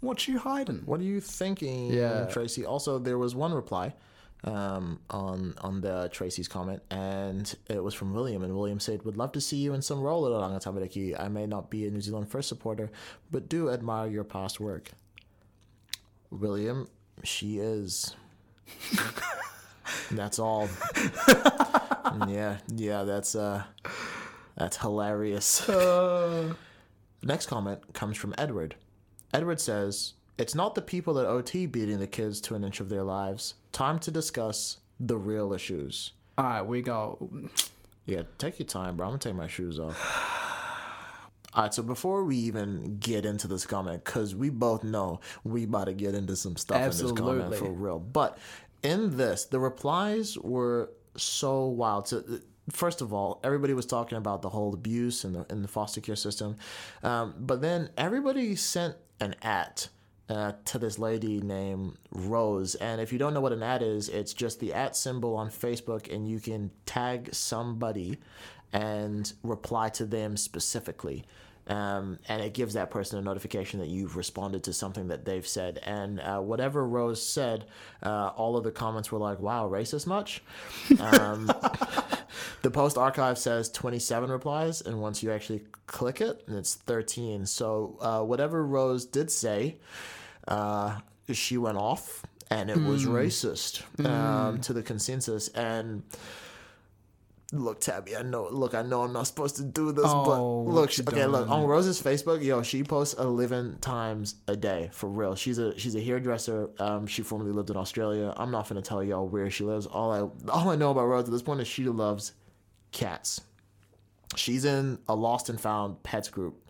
what 0.00 0.28
you 0.28 0.38
hiding? 0.38 0.82
What 0.84 1.00
are 1.00 1.04
you 1.04 1.20
thinking, 1.20 1.92
Yeah. 1.92 2.26
Tracey? 2.26 2.64
Also, 2.64 2.98
there 2.98 3.18
was 3.18 3.34
one 3.34 3.52
reply 3.54 3.94
um, 4.44 5.00
on 5.10 5.54
on 5.60 5.80
the 5.80 6.08
Tracey's 6.12 6.48
comment, 6.48 6.82
and 6.90 7.54
it 7.68 7.82
was 7.82 7.94
from 7.94 8.14
William. 8.14 8.42
And 8.44 8.54
William 8.54 8.80
said, 8.80 9.04
"Would 9.04 9.16
love 9.16 9.32
to 9.32 9.40
see 9.40 9.56
you 9.56 9.74
in 9.74 9.82
some 9.82 10.00
role 10.00 10.26
at 10.26 10.32
Oranga 10.32 10.62
Tamariki. 10.62 11.18
I 11.18 11.28
may 11.28 11.46
not 11.46 11.70
be 11.70 11.86
a 11.86 11.90
New 11.90 12.00
Zealand 12.00 12.28
First 12.28 12.48
supporter, 12.48 12.90
but 13.30 13.48
do 13.48 13.70
admire 13.70 14.08
your 14.08 14.24
past 14.24 14.60
work." 14.60 14.90
William, 16.30 16.88
she 17.22 17.58
is. 17.58 18.14
that's 20.10 20.38
all. 20.38 20.68
yeah, 22.28 22.58
yeah, 22.68 23.04
that's 23.04 23.34
uh, 23.34 23.62
that's 24.56 24.76
hilarious. 24.76 25.68
Next 27.22 27.46
comment 27.46 27.80
comes 27.94 28.18
from 28.18 28.34
Edward. 28.36 28.76
Edward 29.32 29.60
says, 29.60 30.12
It's 30.38 30.54
not 30.54 30.74
the 30.74 30.82
people 30.82 31.18
at 31.18 31.26
OT 31.26 31.66
beating 31.66 31.98
the 31.98 32.06
kids 32.06 32.40
to 32.42 32.54
an 32.54 32.62
inch 32.64 32.80
of 32.80 32.90
their 32.90 33.02
lives. 33.02 33.54
Time 33.74 33.98
to 33.98 34.12
discuss 34.12 34.78
the 35.00 35.16
real 35.16 35.52
issues. 35.52 36.12
All 36.38 36.44
right, 36.44 36.62
we 36.62 36.80
go. 36.80 37.28
Yeah, 38.06 38.22
take 38.38 38.60
your 38.60 38.66
time, 38.66 38.96
bro. 38.96 39.06
I'm 39.06 39.10
gonna 39.12 39.18
take 39.18 39.34
my 39.34 39.48
shoes 39.48 39.80
off. 39.80 39.98
Alright, 41.56 41.74
so 41.74 41.82
before 41.82 42.24
we 42.24 42.36
even 42.36 42.98
get 43.00 43.26
into 43.26 43.48
this 43.48 43.66
comment, 43.66 44.04
because 44.04 44.32
we 44.32 44.48
both 44.48 44.84
know 44.84 45.18
we 45.42 45.64
about 45.64 45.86
to 45.86 45.92
get 45.92 46.14
into 46.14 46.36
some 46.36 46.56
stuff 46.56 46.76
in 46.76 46.88
this 46.88 47.00
comment 47.00 47.42
Absolutely. 47.42 47.58
for 47.58 47.72
real. 47.72 47.98
But 47.98 48.38
in 48.84 49.16
this, 49.16 49.46
the 49.46 49.58
replies 49.58 50.38
were 50.38 50.90
so 51.16 51.66
wild. 51.66 52.06
So, 52.06 52.22
first 52.70 53.00
of 53.00 53.12
all, 53.12 53.40
everybody 53.42 53.74
was 53.74 53.86
talking 53.86 54.18
about 54.18 54.42
the 54.42 54.50
whole 54.50 54.72
abuse 54.72 55.24
in 55.24 55.32
the 55.32 55.46
in 55.50 55.62
the 55.62 55.68
foster 55.68 56.00
care 56.00 56.14
system, 56.14 56.58
um, 57.02 57.34
but 57.40 57.60
then 57.60 57.90
everybody 57.96 58.54
sent 58.54 58.94
an 59.18 59.34
at 59.42 59.88
uh, 60.28 60.52
to 60.64 60.78
this 60.78 60.98
lady 60.98 61.40
named 61.40 61.96
Rose. 62.10 62.74
And 62.76 63.00
if 63.00 63.12
you 63.12 63.18
don't 63.18 63.34
know 63.34 63.40
what 63.40 63.52
an 63.52 63.62
at 63.62 63.82
is, 63.82 64.08
it's 64.08 64.32
just 64.32 64.60
the 64.60 64.72
at 64.72 64.96
symbol 64.96 65.36
on 65.36 65.50
Facebook, 65.50 66.12
and 66.12 66.28
you 66.28 66.40
can 66.40 66.70
tag 66.86 67.34
somebody 67.34 68.18
and 68.72 69.32
reply 69.42 69.88
to 69.90 70.04
them 70.04 70.36
specifically. 70.36 71.24
Um, 71.66 72.18
and 72.28 72.42
it 72.42 72.52
gives 72.52 72.74
that 72.74 72.90
person 72.90 73.18
a 73.18 73.22
notification 73.22 73.80
that 73.80 73.88
you've 73.88 74.16
responded 74.16 74.64
to 74.64 74.72
something 74.72 75.08
that 75.08 75.24
they've 75.24 75.46
said. 75.46 75.80
And 75.82 76.20
uh, 76.20 76.40
whatever 76.40 76.86
Rose 76.86 77.26
said, 77.26 77.64
uh, 78.02 78.32
all 78.36 78.56
of 78.56 78.64
the 78.64 78.70
comments 78.70 79.10
were 79.10 79.18
like, 79.18 79.40
wow, 79.40 79.68
racist 79.68 80.06
much? 80.06 80.42
Um, 81.00 81.46
the 82.62 82.70
post 82.70 82.98
archive 82.98 83.38
says 83.38 83.70
27 83.70 84.30
replies, 84.30 84.82
and 84.82 85.00
once 85.00 85.22
you 85.22 85.32
actually 85.32 85.62
click 85.86 86.20
it, 86.20 86.44
it's 86.48 86.74
13. 86.74 87.46
So 87.46 87.96
uh, 88.00 88.22
whatever 88.22 88.64
Rose 88.66 89.06
did 89.06 89.30
say, 89.30 89.76
uh, 90.46 90.98
she 91.32 91.56
went 91.56 91.78
off, 91.78 92.26
and 92.50 92.68
it 92.70 92.76
was 92.76 93.06
racist 93.06 93.82
um, 94.04 94.60
to 94.60 94.74
the 94.74 94.82
consensus. 94.82 95.48
And 95.48 96.02
look, 97.54 97.80
Tabby, 97.80 98.16
I 98.16 98.22
know. 98.22 98.48
Look, 98.50 98.74
I 98.74 98.82
know 98.82 99.02
I'm 99.02 99.12
not 99.12 99.26
supposed 99.26 99.56
to 99.56 99.62
do 99.64 99.92
this, 99.92 100.04
Oh, 100.06 100.64
but 100.64 100.72
look, 100.72 100.96
you 100.98 101.04
okay, 101.08 101.26
look 101.26 101.48
on 101.48 101.64
Rose's 101.66 102.00
Facebook, 102.02 102.42
yo, 102.42 102.62
she 102.62 102.82
posts 102.84 103.14
11 103.18 103.78
times 103.80 104.36
a 104.48 104.56
day 104.56 104.90
for 104.92 105.08
real. 105.08 105.34
She's 105.34 105.58
a 105.58 105.78
she's 105.78 105.94
a 105.94 106.00
hairdresser. 106.00 106.70
Um, 106.78 107.06
she 107.06 107.22
formerly 107.22 107.52
lived 107.52 107.70
in 107.70 107.76
Australia. 107.76 108.32
I'm 108.36 108.50
not 108.50 108.68
gonna 108.68 108.82
tell 108.82 109.02
y'all 109.02 109.26
where 109.28 109.50
she 109.50 109.64
lives. 109.64 109.86
All 109.86 110.12
I 110.12 110.50
all 110.50 110.68
I 110.70 110.76
know 110.76 110.90
about 110.90 111.06
Rose 111.06 111.24
at 111.24 111.30
this 111.30 111.42
point 111.42 111.60
is 111.60 111.68
she 111.68 111.84
loves 111.84 112.32
cats. 112.92 113.40
She's 114.36 114.64
in 114.64 114.98
a 115.08 115.14
lost 115.14 115.48
and 115.48 115.60
found 115.60 116.02
pets 116.02 116.28
group 116.28 116.60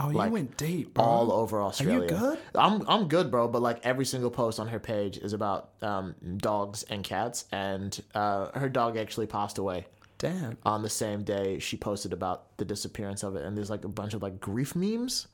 Oh, 0.00 0.06
Like, 0.08 0.28
you 0.28 0.32
went 0.34 0.56
deep, 0.56 0.94
bro. 0.94 1.04
all 1.04 1.32
over 1.32 1.60
Australia. 1.60 1.98
Are 1.98 2.02
you 2.02 2.08
good? 2.08 2.38
I'm 2.54 2.88
I'm 2.88 3.08
good, 3.08 3.32
bro. 3.32 3.48
But 3.48 3.62
like 3.62 3.84
every 3.84 4.04
single 4.04 4.30
post 4.30 4.60
on 4.60 4.68
her 4.68 4.78
page 4.78 5.18
is 5.18 5.32
about 5.32 5.70
um, 5.82 6.14
dogs 6.36 6.84
and 6.84 7.02
cats, 7.02 7.46
and 7.50 8.00
uh, 8.14 8.56
her 8.56 8.68
dog 8.68 8.96
actually 8.96 9.26
passed 9.26 9.58
away 9.58 9.86
Damn. 10.18 10.58
on 10.64 10.82
the 10.82 10.90
same 10.90 11.22
day 11.22 11.58
she 11.60 11.76
posted 11.76 12.12
about 12.12 12.56
the 12.58 12.64
disappearance 12.64 13.22
of 13.22 13.36
it. 13.36 13.44
And 13.44 13.56
there's 13.56 13.70
like 13.70 13.84
a 13.84 13.88
bunch 13.88 14.14
of 14.14 14.22
like 14.22 14.40
grief 14.40 14.74
memes 14.74 15.28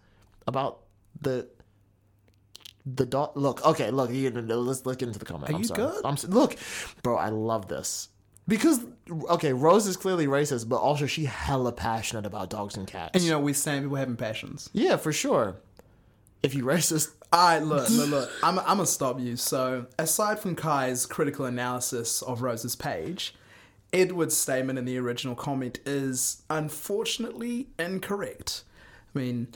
about 0.47 0.81
the 1.21 1.49
the 2.87 3.07
dog. 3.07 3.33
Look, 3.35 3.65
okay, 3.65 3.91
look. 3.91 4.11
You, 4.11 4.31
let's 4.31 4.85
let's 4.85 4.99
get 4.99 5.07
into 5.07 5.19
the 5.19 5.25
comment. 5.25 5.51
Are 5.51 5.55
I'm 5.55 5.61
you 5.61 5.67
sorry. 5.67 5.81
good? 5.81 6.05
I'm 6.05 6.17
look, 6.29 6.57
bro. 7.03 7.17
I 7.17 7.31
love 7.31 7.69
this. 7.69 8.09
Because 8.47 8.81
okay, 9.31 9.55
Rose 9.55 9.87
is 9.87 9.97
clearly 9.97 10.27
racist, 10.27 10.69
but 10.69 10.77
also 10.77 11.07
she 11.07 11.25
hella 11.25 11.73
passionate 11.73 12.27
about 12.27 12.51
dogs 12.51 12.77
and 12.77 12.87
cats. 12.87 13.13
And 13.15 13.23
you 13.23 13.31
know, 13.31 13.41
we're 13.41 13.55
saying 13.55 13.83
people 13.83 13.97
having 13.97 14.17
passions. 14.17 14.69
Yeah, 14.75 14.97
for 14.97 15.13
sure. 15.13 15.57
If 16.43 16.55
you 16.55 16.65
racist, 16.65 17.13
All 17.33 17.43
right, 17.43 17.63
look, 17.63 17.89
look, 17.89 18.11
look. 18.11 18.31
I'm, 18.43 18.59
I'm 18.59 18.77
gonna 18.77 18.87
stop 18.87 19.19
you. 19.19 19.37
So, 19.37 19.87
aside 19.99 20.41
from 20.41 20.55
Kai's 20.55 21.07
critical 21.07 21.47
analysis 21.47 22.21
of 22.21 22.43
Rose's 22.43 22.77
page, 22.77 23.35
Edward's 23.95 24.37
statement 24.37 24.77
in 24.77 24.87
the 24.87 24.99
original 24.99 25.37
comment 25.37 25.79
is 25.87 26.43
unfortunately 26.51 27.69
incorrect. 27.79 28.65
I 29.15 29.19
mean, 29.21 29.49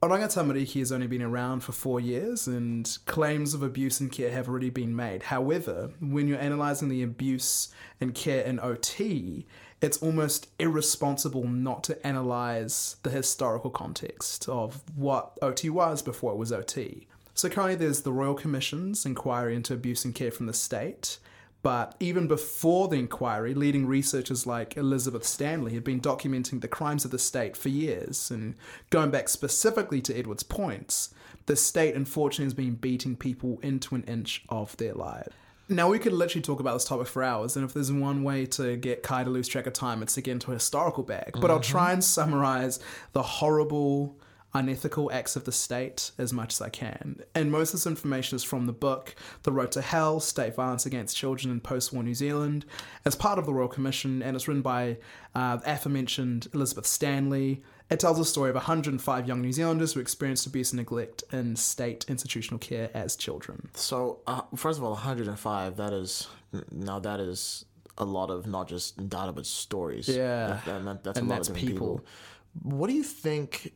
Oranga 0.00 0.32
Tamariki 0.32 0.78
has 0.78 0.92
only 0.92 1.08
been 1.08 1.20
around 1.20 1.60
for 1.64 1.72
four 1.72 1.98
years, 1.98 2.46
and 2.46 2.96
claims 3.06 3.52
of 3.52 3.64
abuse 3.64 3.98
and 3.98 4.10
care 4.10 4.30
have 4.30 4.48
already 4.48 4.70
been 4.70 4.94
made. 4.94 5.24
However, 5.24 5.90
when 6.00 6.28
you're 6.28 6.38
analysing 6.38 6.88
the 6.88 7.02
abuse 7.02 7.74
and 8.00 8.14
care 8.14 8.42
in 8.42 8.60
OT, 8.60 9.44
it's 9.82 9.98
almost 9.98 10.48
irresponsible 10.60 11.48
not 11.48 11.82
to 11.84 11.98
analyse 12.06 12.96
the 13.02 13.10
historical 13.10 13.70
context 13.70 14.48
of 14.48 14.84
what 14.94 15.36
OT 15.42 15.68
was 15.68 16.00
before 16.00 16.32
it 16.32 16.38
was 16.38 16.52
OT. 16.52 17.08
So 17.34 17.48
currently 17.48 17.74
there's 17.74 18.02
the 18.02 18.12
Royal 18.12 18.34
Commission's 18.34 19.04
inquiry 19.04 19.56
into 19.56 19.74
abuse 19.74 20.04
and 20.04 20.14
care 20.14 20.30
from 20.30 20.46
the 20.46 20.52
state, 20.52 21.18
but 21.62 21.94
even 22.00 22.26
before 22.26 22.88
the 22.88 22.96
inquiry, 22.96 23.54
leading 23.54 23.86
researchers 23.86 24.46
like 24.46 24.76
Elizabeth 24.76 25.24
Stanley 25.24 25.74
had 25.74 25.84
been 25.84 26.00
documenting 26.00 26.60
the 26.60 26.68
crimes 26.68 27.04
of 27.04 27.10
the 27.10 27.18
state 27.18 27.56
for 27.56 27.68
years. 27.68 28.30
And 28.30 28.54
going 28.88 29.10
back 29.10 29.28
specifically 29.28 30.00
to 30.02 30.16
Edward's 30.16 30.42
points, 30.42 31.12
the 31.46 31.56
state 31.56 31.94
unfortunately 31.94 32.46
has 32.46 32.54
been 32.54 32.76
beating 32.76 33.16
people 33.16 33.58
into 33.62 33.94
an 33.94 34.04
inch 34.04 34.42
of 34.48 34.76
their 34.78 34.94
lives. 34.94 35.34
Now, 35.68 35.88
we 35.88 36.00
could 36.00 36.12
literally 36.12 36.42
talk 36.42 36.58
about 36.58 36.72
this 36.72 36.84
topic 36.84 37.06
for 37.06 37.22
hours, 37.22 37.54
and 37.54 37.64
if 37.64 37.72
there's 37.72 37.92
one 37.92 38.24
way 38.24 38.44
to 38.46 38.76
get 38.76 39.04
Kai 39.04 39.22
to 39.22 39.30
lose 39.30 39.46
track 39.46 39.68
of 39.68 39.72
time, 39.72 40.02
it's 40.02 40.14
to 40.14 40.20
get 40.20 40.32
into 40.32 40.50
a 40.50 40.54
historical 40.54 41.04
bag. 41.04 41.36
But 41.40 41.48
I'll 41.50 41.60
mm-hmm. 41.60 41.70
try 41.70 41.92
and 41.92 42.02
summarize 42.02 42.80
the 43.12 43.22
horrible, 43.22 44.18
unethical 44.54 45.10
acts 45.12 45.36
of 45.36 45.44
the 45.44 45.52
state 45.52 46.10
as 46.18 46.32
much 46.32 46.54
as 46.54 46.60
I 46.60 46.68
can. 46.68 47.22
And 47.34 47.50
most 47.52 47.68
of 47.70 47.80
this 47.80 47.86
information 47.86 48.36
is 48.36 48.42
from 48.44 48.66
the 48.66 48.72
book 48.72 49.14
The 49.44 49.52
Road 49.52 49.72
to 49.72 49.80
Hell 49.80 50.20
State 50.20 50.54
Violence 50.56 50.86
Against 50.86 51.16
Children 51.16 51.52
in 51.52 51.60
Post 51.60 51.92
War 51.92 52.02
New 52.02 52.14
Zealand, 52.14 52.64
as 53.04 53.14
part 53.14 53.38
of 53.38 53.46
the 53.46 53.54
Royal 53.54 53.68
Commission, 53.68 54.22
and 54.22 54.34
it's 54.34 54.48
written 54.48 54.62
by 54.62 54.96
uh, 55.34 55.56
the 55.56 55.72
aforementioned 55.72 56.48
Elizabeth 56.52 56.86
Stanley. 56.86 57.62
It 57.90 57.98
tells 58.00 58.18
the 58.18 58.24
story 58.24 58.50
of 58.50 58.54
105 58.56 59.26
young 59.26 59.40
New 59.42 59.52
Zealanders 59.52 59.94
who 59.94 60.00
experienced 60.00 60.46
abuse 60.46 60.70
and 60.72 60.78
neglect 60.78 61.24
in 61.32 61.56
state 61.56 62.04
institutional 62.08 62.58
care 62.58 62.88
as 62.94 63.16
children. 63.16 63.68
so 63.74 64.20
uh, 64.28 64.42
first 64.56 64.78
of 64.78 64.84
all, 64.84 64.92
105. 64.92 65.76
That 65.76 65.92
is 65.92 66.28
now 66.70 66.98
that 67.00 67.18
is 67.20 67.64
a 67.98 68.04
lot 68.04 68.30
of 68.30 68.46
not 68.46 68.68
just 68.68 68.96
data 69.08 69.32
but 69.32 69.44
stories. 69.46 70.08
Yeah. 70.08 70.60
That- 70.66 70.84
that- 70.84 71.04
that's 71.04 71.18
And 71.18 71.26
a 71.26 71.30
lot 71.30 71.36
that's 71.38 71.48
of 71.48 71.56
people. 71.56 71.72
people. 71.98 72.04
What 72.62 72.86
do 72.88 72.94
you 72.94 73.02
think? 73.04 73.72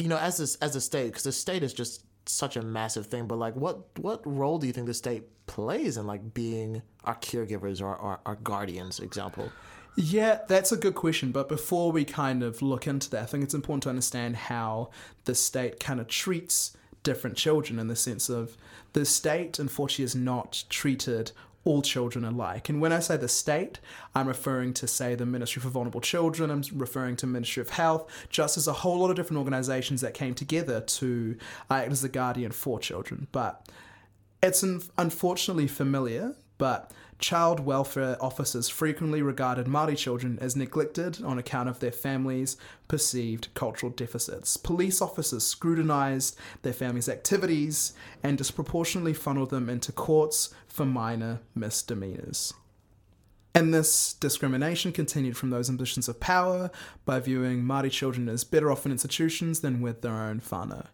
You 0.00 0.08
know, 0.08 0.16
as 0.18 0.40
a, 0.40 0.64
as 0.64 0.76
a 0.76 0.80
state, 0.80 1.08
because 1.08 1.24
the 1.24 1.32
state 1.32 1.62
is 1.62 1.74
just 1.74 2.04
such 2.26 2.56
a 2.56 2.62
massive 2.62 3.06
thing. 3.06 3.26
But 3.26 3.38
like, 3.38 3.54
what 3.54 3.98
what 3.98 4.22
role 4.24 4.58
do 4.58 4.66
you 4.66 4.72
think 4.72 4.86
the 4.86 4.94
state 4.94 5.24
plays 5.46 5.96
in 5.96 6.06
like 6.06 6.32
being 6.32 6.82
our 7.04 7.16
caregivers 7.16 7.82
or 7.82 7.96
our, 7.96 8.20
our 8.24 8.36
guardians? 8.36 9.00
Example. 9.00 9.50
Yeah, 9.96 10.40
that's 10.48 10.72
a 10.72 10.76
good 10.76 10.94
question. 10.94 11.32
But 11.32 11.48
before 11.48 11.92
we 11.92 12.04
kind 12.04 12.42
of 12.42 12.62
look 12.62 12.86
into 12.86 13.10
that, 13.10 13.22
I 13.24 13.26
think 13.26 13.44
it's 13.44 13.54
important 13.54 13.82
to 13.82 13.88
understand 13.90 14.36
how 14.36 14.90
the 15.24 15.34
state 15.34 15.80
kind 15.80 16.00
of 16.00 16.08
treats 16.08 16.76
different 17.02 17.36
children 17.36 17.78
in 17.78 17.88
the 17.88 17.96
sense 17.96 18.28
of 18.28 18.56
the 18.92 19.04
state, 19.04 19.58
unfortunately, 19.58 20.04
is 20.04 20.14
not 20.14 20.64
treated 20.68 21.32
all 21.64 21.82
children 21.82 22.24
alike. 22.24 22.68
And 22.68 22.80
when 22.80 22.92
I 22.92 23.00
say 23.00 23.16
the 23.16 23.28
state, 23.28 23.80
I'm 24.14 24.26
referring 24.26 24.72
to, 24.74 24.86
say, 24.86 25.14
the 25.14 25.26
Ministry 25.26 25.60
for 25.60 25.68
Vulnerable 25.68 26.00
Children, 26.00 26.50
I'm 26.50 26.62
referring 26.74 27.16
to 27.16 27.26
Ministry 27.26 27.60
of 27.60 27.70
Health, 27.70 28.10
just 28.30 28.56
as 28.56 28.66
a 28.66 28.72
whole 28.72 28.98
lot 28.98 29.10
of 29.10 29.16
different 29.16 29.38
organizations 29.38 30.00
that 30.00 30.14
came 30.14 30.34
together 30.34 30.80
to 30.80 31.36
uh, 31.70 31.74
act 31.74 31.92
as 31.92 32.02
the 32.02 32.08
guardian 32.08 32.52
for 32.52 32.80
children. 32.80 33.26
But 33.32 33.68
it's 34.42 34.62
un- 34.62 34.82
unfortunately 34.96 35.66
familiar, 35.66 36.34
but 36.56 36.92
child 37.20 37.60
welfare 37.60 38.16
officers 38.20 38.68
frequently 38.68 39.22
regarded 39.22 39.66
Māori 39.66 39.96
children 39.96 40.38
as 40.40 40.56
neglected 40.56 41.22
on 41.22 41.38
account 41.38 41.68
of 41.68 41.78
their 41.80 41.92
families' 41.92 42.56
perceived 42.88 43.48
cultural 43.54 43.92
deficits. 43.92 44.56
Police 44.56 45.00
officers 45.00 45.46
scrutinised 45.46 46.36
their 46.62 46.72
families' 46.72 47.08
activities 47.08 47.92
and 48.22 48.38
disproportionately 48.38 49.14
funneled 49.14 49.50
them 49.50 49.68
into 49.68 49.92
courts 49.92 50.54
for 50.66 50.84
minor 50.84 51.40
misdemeanours. 51.54 52.54
And 53.54 53.74
this 53.74 54.14
discrimination 54.14 54.92
continued 54.92 55.36
from 55.36 55.50
those 55.50 55.68
in 55.68 55.76
positions 55.76 56.08
of 56.08 56.20
power 56.20 56.70
by 57.04 57.18
viewing 57.18 57.62
Māori 57.62 57.90
children 57.90 58.28
as 58.28 58.44
better 58.44 58.70
off 58.70 58.86
in 58.86 58.92
institutions 58.92 59.60
than 59.60 59.80
with 59.80 60.02
their 60.02 60.12
own 60.14 60.40
whānau. 60.40 60.86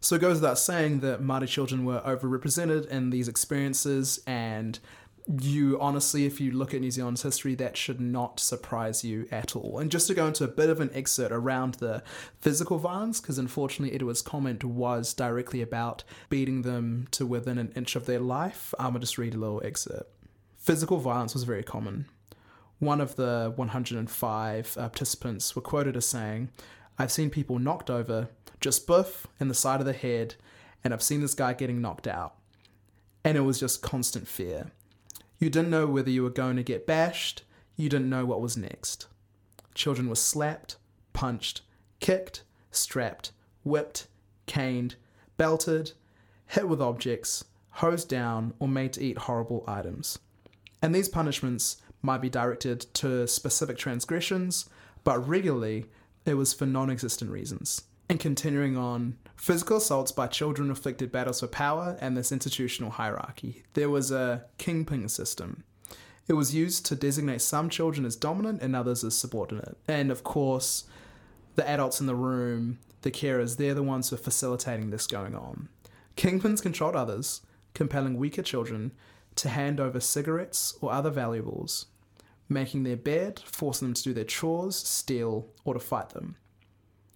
So 0.00 0.16
it 0.16 0.20
goes 0.20 0.40
without 0.40 0.58
saying 0.58 0.98
that 1.00 1.22
Māori 1.22 1.46
children 1.46 1.84
were 1.84 2.00
overrepresented 2.00 2.88
in 2.88 3.10
these 3.10 3.28
experiences, 3.28 4.20
and 4.26 4.80
you 5.26 5.78
honestly, 5.80 6.26
if 6.26 6.40
you 6.40 6.50
look 6.50 6.74
at 6.74 6.80
New 6.80 6.90
Zealand's 6.90 7.22
history, 7.22 7.54
that 7.56 7.76
should 7.76 8.00
not 8.00 8.40
surprise 8.40 9.04
you 9.04 9.28
at 9.30 9.54
all. 9.54 9.78
And 9.78 9.90
just 9.90 10.06
to 10.08 10.14
go 10.14 10.26
into 10.26 10.44
a 10.44 10.48
bit 10.48 10.68
of 10.68 10.80
an 10.80 10.90
excerpt 10.92 11.32
around 11.32 11.74
the 11.74 12.02
physical 12.40 12.78
violence, 12.78 13.20
because 13.20 13.38
unfortunately 13.38 13.94
Edward's 13.94 14.22
comment 14.22 14.64
was 14.64 15.14
directly 15.14 15.62
about 15.62 16.02
beating 16.28 16.62
them 16.62 17.06
to 17.12 17.24
within 17.24 17.58
an 17.58 17.72
inch 17.76 17.94
of 17.94 18.06
their 18.06 18.18
life, 18.18 18.74
I'm 18.78 18.88
gonna 18.88 19.00
just 19.00 19.18
read 19.18 19.34
a 19.34 19.38
little 19.38 19.62
excerpt. 19.64 20.10
Physical 20.58 20.98
violence 20.98 21.34
was 21.34 21.44
very 21.44 21.62
common. 21.62 22.06
One 22.78 23.00
of 23.00 23.14
the 23.14 23.52
105 23.54 24.76
uh, 24.76 24.88
participants 24.88 25.54
were 25.54 25.62
quoted 25.62 25.96
as 25.96 26.06
saying, 26.06 26.50
I've 26.98 27.12
seen 27.12 27.30
people 27.30 27.58
knocked 27.60 27.90
over, 27.90 28.28
just 28.60 28.86
buff 28.86 29.26
in 29.38 29.48
the 29.48 29.54
side 29.54 29.80
of 29.80 29.86
the 29.86 29.92
head, 29.92 30.34
and 30.82 30.92
I've 30.92 31.02
seen 31.02 31.20
this 31.20 31.34
guy 31.34 31.52
getting 31.52 31.80
knocked 31.80 32.08
out. 32.08 32.34
And 33.24 33.38
it 33.38 33.42
was 33.42 33.60
just 33.60 33.82
constant 33.82 34.26
fear. 34.26 34.72
You 35.42 35.50
didn't 35.50 35.70
know 35.70 35.88
whether 35.88 36.08
you 36.08 36.22
were 36.22 36.30
going 36.30 36.54
to 36.54 36.62
get 36.62 36.86
bashed, 36.86 37.42
you 37.74 37.88
didn't 37.88 38.08
know 38.08 38.24
what 38.24 38.40
was 38.40 38.56
next. 38.56 39.08
Children 39.74 40.08
were 40.08 40.14
slapped, 40.14 40.76
punched, 41.14 41.62
kicked, 41.98 42.44
strapped, 42.70 43.32
whipped, 43.64 44.06
caned, 44.46 44.94
belted, 45.36 45.94
hit 46.46 46.68
with 46.68 46.80
objects, 46.80 47.44
hosed 47.70 48.08
down, 48.08 48.54
or 48.60 48.68
made 48.68 48.92
to 48.92 49.02
eat 49.02 49.18
horrible 49.18 49.64
items. 49.66 50.16
And 50.80 50.94
these 50.94 51.08
punishments 51.08 51.78
might 52.02 52.20
be 52.20 52.30
directed 52.30 52.86
to 52.94 53.26
specific 53.26 53.76
transgressions, 53.76 54.70
but 55.02 55.26
regularly 55.26 55.86
it 56.24 56.34
was 56.34 56.54
for 56.54 56.66
non 56.66 56.88
existent 56.88 57.32
reasons. 57.32 57.82
And 58.12 58.20
continuing 58.20 58.76
on, 58.76 59.16
physical 59.36 59.78
assaults 59.78 60.12
by 60.12 60.26
children 60.26 60.68
reflected 60.68 61.10
battles 61.10 61.40
for 61.40 61.46
power 61.46 61.96
and 61.98 62.14
this 62.14 62.30
institutional 62.30 62.90
hierarchy. 62.90 63.62
There 63.72 63.88
was 63.88 64.10
a 64.10 64.44
kingpin 64.58 65.08
system. 65.08 65.64
It 66.28 66.34
was 66.34 66.54
used 66.54 66.84
to 66.84 66.94
designate 66.94 67.40
some 67.40 67.70
children 67.70 68.04
as 68.04 68.14
dominant 68.14 68.60
and 68.60 68.76
others 68.76 69.02
as 69.02 69.16
subordinate. 69.16 69.78
And 69.88 70.10
of 70.10 70.24
course, 70.24 70.84
the 71.54 71.66
adults 71.66 72.02
in 72.02 72.06
the 72.06 72.14
room, 72.14 72.80
the 73.00 73.10
carers, 73.10 73.56
they're 73.56 73.72
the 73.72 73.82
ones 73.82 74.10
who 74.10 74.16
are 74.16 74.18
facilitating 74.18 74.90
this 74.90 75.06
going 75.06 75.34
on. 75.34 75.70
Kingpins 76.14 76.60
controlled 76.60 76.96
others, 76.96 77.40
compelling 77.72 78.18
weaker 78.18 78.42
children 78.42 78.92
to 79.36 79.48
hand 79.48 79.80
over 79.80 80.00
cigarettes 80.00 80.76
or 80.82 80.92
other 80.92 81.08
valuables, 81.08 81.86
making 82.46 82.82
their 82.82 82.94
bed, 82.94 83.40
forcing 83.46 83.88
them 83.88 83.94
to 83.94 84.02
do 84.02 84.12
their 84.12 84.24
chores, 84.24 84.76
steal, 84.76 85.48
or 85.64 85.72
to 85.72 85.80
fight 85.80 86.10
them. 86.10 86.36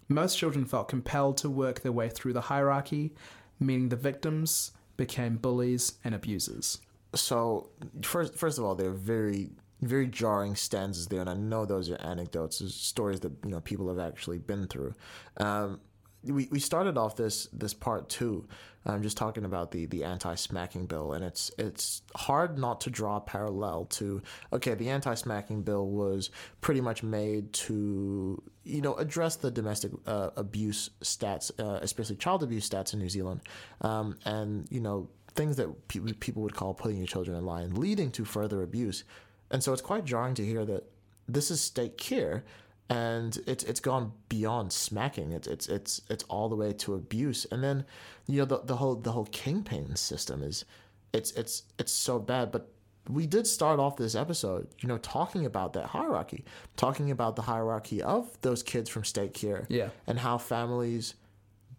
Most 0.09 0.39
children 0.39 0.65
felt 0.65 0.89
compelled 0.89 1.37
to 1.39 1.51
work 1.51 1.81
their 1.81 1.93
way 1.93 2.09
through 2.09 2.33
the 2.33 2.43
hierarchy, 2.43 3.15
meaning 3.59 3.89
the 3.89 3.97
victims 3.97 4.73
became 4.97 5.37
bullies 5.37 5.95
and 6.05 6.15
abusers. 6.15 6.79
So 7.15 7.71
first, 8.03 8.35
first 8.35 8.59
of 8.59 8.65
all, 8.65 8.75
they're 8.75 8.91
very, 8.91 9.51
very 9.81 10.07
jarring 10.07 10.55
stanzas 10.55 11.07
there, 11.07 11.21
and 11.21 11.31
I 11.31 11.35
know 11.35 11.65
those 11.65 11.91
are 11.91 12.01
anecdotes, 12.01 12.63
stories 12.75 13.21
that 13.21 13.33
you 13.45 13.51
know 13.51 13.61
people 13.61 13.89
have 13.89 13.99
actually 13.99 14.39
been 14.39 14.67
through. 14.67 14.95
Um, 15.39 15.81
we, 16.31 16.49
we 16.51 16.61
started 16.61 16.97
off 16.97 17.17
this 17.17 17.47
this 17.53 17.75
part 17.75 18.09
two, 18.09 18.47
um, 18.85 19.03
just 19.03 19.17
talking 19.17 19.45
about 19.45 19.71
the 19.71 19.87
the 19.87 20.05
anti-smacking 20.05 20.87
bill, 20.87 21.13
and 21.13 21.25
it's 21.25 21.51
it's 21.59 22.03
hard 22.15 22.59
not 22.59 22.81
to 22.83 22.91
draw 22.91 23.17
a 23.17 23.21
parallel 23.21 23.87
to 23.87 24.23
okay, 24.53 24.75
the 24.75 24.91
anti-smacking 24.91 25.63
bill 25.63 25.89
was 25.89 26.31
pretty 26.61 26.81
much 26.81 27.03
made 27.03 27.53
to 27.53 28.43
you 28.65 28.81
know 28.81 28.95
address 28.95 29.37
the 29.37 29.51
domestic 29.51 29.93
uh, 30.07 30.31
abuse 30.37 30.91
stats, 31.03 31.51
uh, 31.59 31.79
especially 31.83 32.17
child 32.17 32.43
abuse 32.43 32.69
stats 32.69 32.93
in 32.93 32.99
New 32.99 33.09
Zealand, 33.09 33.41
um, 33.81 34.17
and 34.25 34.67
you 34.71 34.81
know 34.81 35.09
things 35.35 35.57
that 35.57 35.89
pe- 35.89 36.01
people 36.21 36.43
would 36.43 36.55
call 36.55 36.75
putting 36.75 36.99
your 36.99 37.07
children 37.07 37.37
in 37.37 37.45
line, 37.45 37.75
leading 37.75 38.11
to 38.11 38.25
further 38.25 38.63
abuse, 38.63 39.05
and 39.51 39.63
so 39.63 39.73
it's 39.73 39.83
quite 39.83 40.05
jarring 40.05 40.35
to 40.35 40.45
hear 40.45 40.65
that 40.65 40.85
this 41.29 41.51
is 41.51 41.61
state 41.61 41.99
care 41.99 42.45
and 42.89 43.39
it's 43.47 43.65
it's 43.65 43.81
gone 43.81 44.13
beyond 44.29 44.73
smacking. 44.73 45.33
It's 45.33 45.47
it's 45.49 45.69
it's 45.69 46.01
it's 46.09 46.25
all 46.25 46.49
the 46.49 46.57
way 46.57 46.73
to 46.75 46.95
abuse. 46.95 47.45
And 47.51 47.63
then, 47.63 47.85
you 48.27 48.39
know, 48.39 48.45
the, 48.45 48.59
the 48.65 48.77
whole 48.77 48.95
the 48.97 49.13
whole 49.13 49.27
kingpin 49.27 49.97
system 49.97 50.43
is 50.43 50.65
it's 51.13 51.33
it's 51.33 51.65
it's 51.79 51.93
so 51.93 52.19
bad. 52.19 52.53
But 52.53 52.69
we 53.09 53.27
did 53.27 53.47
start 53.47 53.79
off 53.81 53.97
this 53.97 54.15
episode, 54.15 54.69
you 54.81 54.89
know, 54.89 54.99
talking 54.99 55.47
about 55.47 55.73
that 55.75 55.87
hierarchy, 55.87 56.45
talking 56.77 57.11
about 57.11 57.37
the 57.37 57.43
hierarchy 57.43 58.03
of 58.03 58.29
those 58.43 58.63
kids 58.63 58.91
from 58.91 59.05
state 59.05 59.33
care, 59.35 59.67
Yeah. 59.69 59.91
and 60.07 60.19
how 60.19 60.39
families 60.39 61.15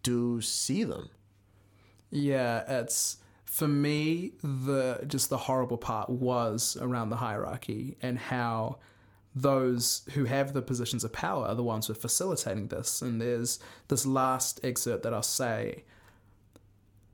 do 0.02 0.40
see 0.40 0.84
them. 0.84 1.10
Yeah, 2.10 2.64
it's 2.80 3.18
for 3.44 3.68
me 3.68 4.32
the 4.42 5.04
just 5.06 5.30
the 5.30 5.36
horrible 5.38 5.78
part 5.78 6.08
was 6.10 6.76
around 6.80 7.10
the 7.10 7.16
hierarchy 7.16 7.96
and 8.02 8.18
how 8.18 8.78
those 9.42 10.02
who 10.14 10.24
have 10.24 10.52
the 10.52 10.62
positions 10.62 11.04
of 11.04 11.12
power 11.12 11.46
are 11.46 11.54
the 11.54 11.62
ones 11.62 11.86
who 11.86 11.92
are 11.92 11.96
facilitating 11.96 12.68
this. 12.68 13.02
And 13.02 13.20
there's 13.20 13.58
this 13.88 14.06
last 14.06 14.60
excerpt 14.62 15.02
that 15.02 15.14
I'll 15.14 15.22
say. 15.22 15.84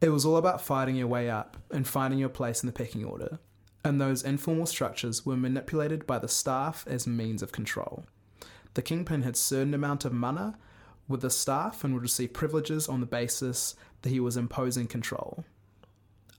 It 0.01 0.11
was 0.11 0.27
all 0.27 0.37
about 0.37 0.61
fighting 0.61 0.97
your 0.97 1.07
way 1.07 1.31
up 1.31 1.57
and 1.71 1.87
finding 1.87 2.19
your 2.19 2.29
place 2.29 2.63
in 2.63 2.67
the 2.67 2.73
pecking 2.73 3.05
order. 3.05 3.39
And 3.85 4.01
those 4.01 4.23
informal 4.23 4.67
structures 4.67 5.27
were 5.27 5.37
manipulated 5.37 6.07
by 6.07 6.19
the 6.19 6.29
staff 6.29 6.85
as 6.87 7.07
means 7.07 7.43
of 7.43 7.53
control. 7.53 8.05
The 8.75 8.83
kingpin 8.83 9.23
had 9.23 9.37
certain 9.37 9.75
amount 9.75 10.05
of 10.05 10.13
mana 10.13 10.59
with 11.07 11.21
the 11.21 11.31
staff 11.31 11.85
and 11.85 11.95
would 11.95 12.03
receive 12.03 12.33
privileges 12.33 12.89
on 12.89 13.01
the 13.01 13.07
basis 13.07 13.75
that 14.03 14.11
he 14.11 14.21
was 14.21 14.37
imposing 14.37 14.87
control. 14.87 15.45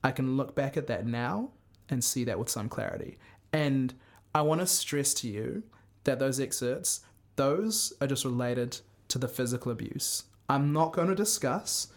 I 0.02 0.10
can 0.10 0.36
look 0.36 0.54
back 0.54 0.76
at 0.76 0.86
that 0.88 1.06
now 1.06 1.50
and 1.88 2.02
see 2.02 2.24
that 2.24 2.38
with 2.38 2.48
some 2.48 2.68
clarity. 2.68 3.18
And 3.52 3.94
I 4.34 4.42
want 4.42 4.60
to 4.60 4.66
stress 4.66 5.14
to 5.14 5.28
you 5.28 5.62
that 6.06 6.18
those 6.18 6.40
excerpts, 6.40 7.00
those 7.36 7.92
are 8.00 8.06
just 8.06 8.24
related 8.24 8.80
to 9.08 9.18
the 9.18 9.28
physical 9.28 9.70
abuse. 9.70 10.24
I'm 10.48 10.72
not 10.72 10.92
going 10.92 11.08
to 11.08 11.14
discuss 11.14 11.88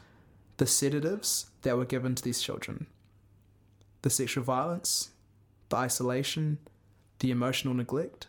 the 0.57 0.65
sedatives 0.65 1.49
that 1.61 1.77
were 1.77 1.85
given 1.85 2.15
to 2.15 2.23
these 2.23 2.41
children, 2.41 2.87
the 4.01 4.09
sexual 4.09 4.43
violence, 4.43 5.11
the 5.69 5.77
isolation, 5.77 6.57
the 7.19 7.31
emotional 7.31 7.73
neglect, 7.73 8.27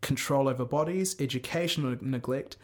control 0.00 0.48
over 0.48 0.64
bodies, 0.64 1.14
educational 1.20 1.96
neglect, 2.00 2.56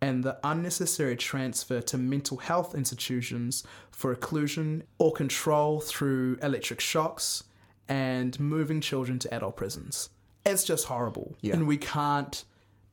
and 0.00 0.22
the 0.22 0.38
unnecessary 0.44 1.16
transfer 1.16 1.80
to 1.80 1.96
mental 1.96 2.36
health 2.36 2.74
institutions 2.74 3.64
for 3.90 4.14
occlusion 4.14 4.82
or 4.98 5.12
control 5.12 5.80
through 5.80 6.38
electric 6.42 6.80
shocks 6.80 7.44
and 7.88 8.38
moving 8.38 8.80
children 8.80 9.18
to 9.18 9.32
adult 9.32 9.56
prisons. 9.56 10.10
It's 10.46 10.64
just 10.64 10.86
horrible. 10.86 11.36
Yeah. 11.42 11.54
And 11.54 11.66
we 11.66 11.76
can't 11.76 12.44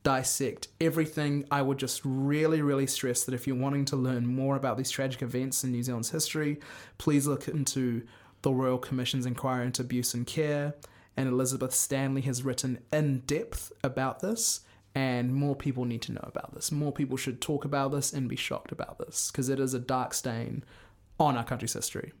dissect 0.02 0.68
everything. 0.80 1.46
I 1.50 1.62
would 1.62 1.78
just 1.78 2.02
really, 2.04 2.60
really 2.60 2.86
stress 2.86 3.24
that 3.24 3.34
if 3.34 3.46
you're 3.46 3.56
wanting 3.56 3.86
to 3.86 3.96
learn 3.96 4.26
more 4.26 4.56
about 4.56 4.76
these 4.76 4.90
tragic 4.90 5.22
events 5.22 5.64
in 5.64 5.72
New 5.72 5.82
Zealand's 5.82 6.10
history, 6.10 6.60
please 6.98 7.26
look 7.26 7.48
into 7.48 8.02
the 8.42 8.52
Royal 8.52 8.78
Commission's 8.78 9.24
inquiry 9.24 9.64
into 9.64 9.82
abuse 9.82 10.12
and 10.12 10.26
care. 10.26 10.74
And 11.16 11.28
Elizabeth 11.28 11.72
Stanley 11.72 12.22
has 12.22 12.42
written 12.42 12.80
in 12.92 13.20
depth 13.20 13.72
about 13.84 14.20
this, 14.20 14.60
and 14.96 15.32
more 15.32 15.54
people 15.54 15.84
need 15.84 16.02
to 16.02 16.12
know 16.12 16.24
about 16.24 16.54
this. 16.54 16.72
More 16.72 16.92
people 16.92 17.16
should 17.16 17.40
talk 17.40 17.64
about 17.64 17.92
this 17.92 18.12
and 18.12 18.28
be 18.28 18.36
shocked 18.36 18.72
about 18.72 18.98
this 18.98 19.30
because 19.30 19.48
it 19.48 19.60
is 19.60 19.74
a 19.74 19.78
dark 19.78 20.12
stain 20.12 20.64
on 21.18 21.36
our 21.36 21.44
country's 21.44 21.72
history. 21.72 22.12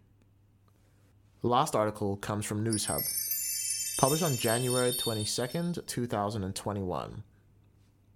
The 1.42 1.48
last 1.48 1.74
article 1.74 2.16
comes 2.16 2.46
from 2.46 2.64
Newshub, 2.64 3.02
published 3.96 4.22
on 4.24 4.36
January 4.36 4.90
22nd, 4.92 5.86
2021. 5.86 7.22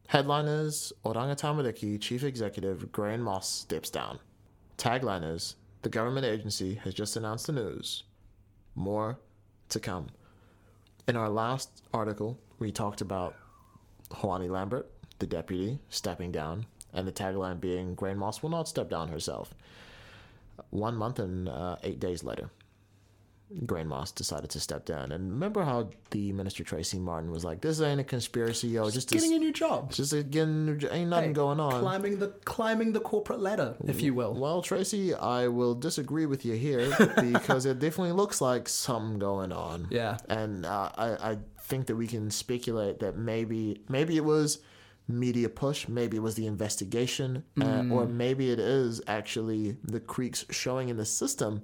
Headline 0.09 0.47
is 0.47 0.93
Oranga 1.05 1.39
Tamariki 1.39 2.01
Chief 2.01 2.25
Executive 2.25 2.91
Gráinne 2.91 3.21
Moss 3.21 3.49
steps 3.49 3.89
down. 3.89 4.19
Tagline 4.77 5.35
is 5.35 5.55
The 5.83 5.89
government 5.89 6.27
agency 6.27 6.75
has 6.83 6.95
just 6.95 7.17
announced 7.17 7.47
the 7.47 7.53
news. 7.53 8.03
More 8.75 9.19
to 9.69 9.79
come. 9.79 10.09
In 11.07 11.17
our 11.17 11.29
last 11.29 11.83
article, 11.95 12.39
we 12.59 12.73
talked 12.73 13.01
about 13.01 13.37
Hoani 14.11 14.51
Lambert, 14.51 14.91
the 15.21 15.27
deputy, 15.27 15.79
stepping 15.91 16.33
down, 16.33 16.67
and 16.93 17.07
the 17.07 17.13
tagline 17.13 17.61
being 17.61 17.95
Gráinne 17.95 18.17
Moss 18.17 18.43
will 18.43 18.51
not 18.51 18.67
step 18.69 18.91
down 18.91 19.09
herself. 19.09 19.55
One 20.71 20.97
month 20.97 21.21
and 21.21 21.49
uh, 21.49 21.77
eight 21.85 22.01
days 22.01 22.25
later, 22.25 22.51
Gráinne 23.65 23.87
Moss 23.87 24.13
decided 24.13 24.51
to 24.51 24.61
step 24.61 24.85
down. 24.85 25.11
And 25.11 25.31
remember 25.33 25.65
how 25.65 25.89
the 26.11 26.33
minister 26.33 26.65
Tracey 26.65 26.99
Martin 26.99 27.31
was 27.31 27.45
like, 27.45 27.63
"This 27.63 27.81
ain't 27.81 27.99
a 28.01 28.05
conspiracy, 28.05 28.69
yo. 28.69 28.91
Just 28.91 29.09
Getting 29.09 29.31
this, 29.31 29.37
a 29.39 29.41
new 29.41 29.53
job. 29.53 29.91
just 29.91 30.13
a, 30.13 30.23
getting 30.23 30.69
ain't 30.91 31.09
nothing 31.11 31.31
Hey, 31.31 31.33
going 31.35 31.59
on." 31.59 31.81
Climbing 31.81 32.19
the 32.19 32.29
climbing 32.45 32.93
the 32.93 33.01
corporate 33.01 33.41
ladder, 33.41 33.75
if 33.87 34.03
you 34.03 34.13
will. 34.13 34.35
Well, 34.35 34.61
Tracey, 34.61 35.15
I 35.15 35.49
will 35.49 35.75
disagree 35.75 36.27
with 36.27 36.45
you 36.45 36.55
here 36.57 36.91
because 37.21 37.65
it 37.65 37.79
definitely 37.79 38.13
looks 38.13 38.41
like 38.43 38.69
something 38.69 39.19
going 39.19 39.53
on. 39.53 39.89
Yeah. 39.91 40.19
and 40.29 40.67
uh, 40.67 40.91
I 40.97 41.31
I 41.33 41.39
think 41.63 41.87
that 41.87 41.97
we 41.97 42.07
can 42.07 42.31
speculate 42.31 43.01
that 43.01 43.17
maybe 43.17 43.81
maybe 43.89 44.17
it 44.19 44.25
was 44.25 44.59
media 45.11 45.49
push, 45.49 45.89
maybe 45.89 46.19
it 46.19 46.23
was 46.23 46.35
the 46.35 46.47
investigation, 46.47 47.43
uh, 47.63 47.85
or 47.91 48.05
maybe 48.07 48.51
it 48.51 48.59
is 48.59 49.01
actually 49.07 49.79
the 49.83 50.01
creeks 50.01 50.45
showing 50.51 50.91
in 50.91 50.99
the 50.99 51.07
system. 51.07 51.63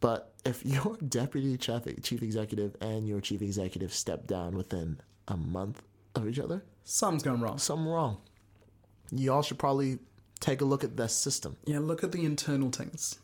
But 0.00 0.31
if 0.44 0.64
your 0.66 0.96
deputy 0.96 1.56
chief, 1.56 1.82
chief 2.02 2.22
executive 2.22 2.76
and 2.80 3.08
your 3.08 3.20
chief 3.20 3.42
executive 3.42 3.92
step 3.92 4.26
down 4.26 4.56
within 4.56 4.98
a 5.28 5.36
month 5.36 5.82
of 6.14 6.28
each 6.28 6.38
other, 6.38 6.64
something's 6.84 7.22
gone 7.22 7.40
wrong. 7.40 7.58
something 7.58 7.86
wrong. 7.86 8.18
You 9.10 9.32
all 9.32 9.42
should 9.42 9.58
probably 9.58 9.98
take 10.40 10.60
a 10.60 10.64
look 10.64 10.84
at 10.84 10.96
the 10.96 11.08
system. 11.08 11.56
Yeah, 11.64 11.78
look 11.80 12.02
at 12.02 12.12
the 12.12 12.24
internal 12.24 12.70
things. 12.70 13.18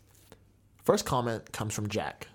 First 0.84 1.04
comment 1.04 1.52
comes 1.52 1.74
from 1.74 1.88
Jack. 1.88 2.28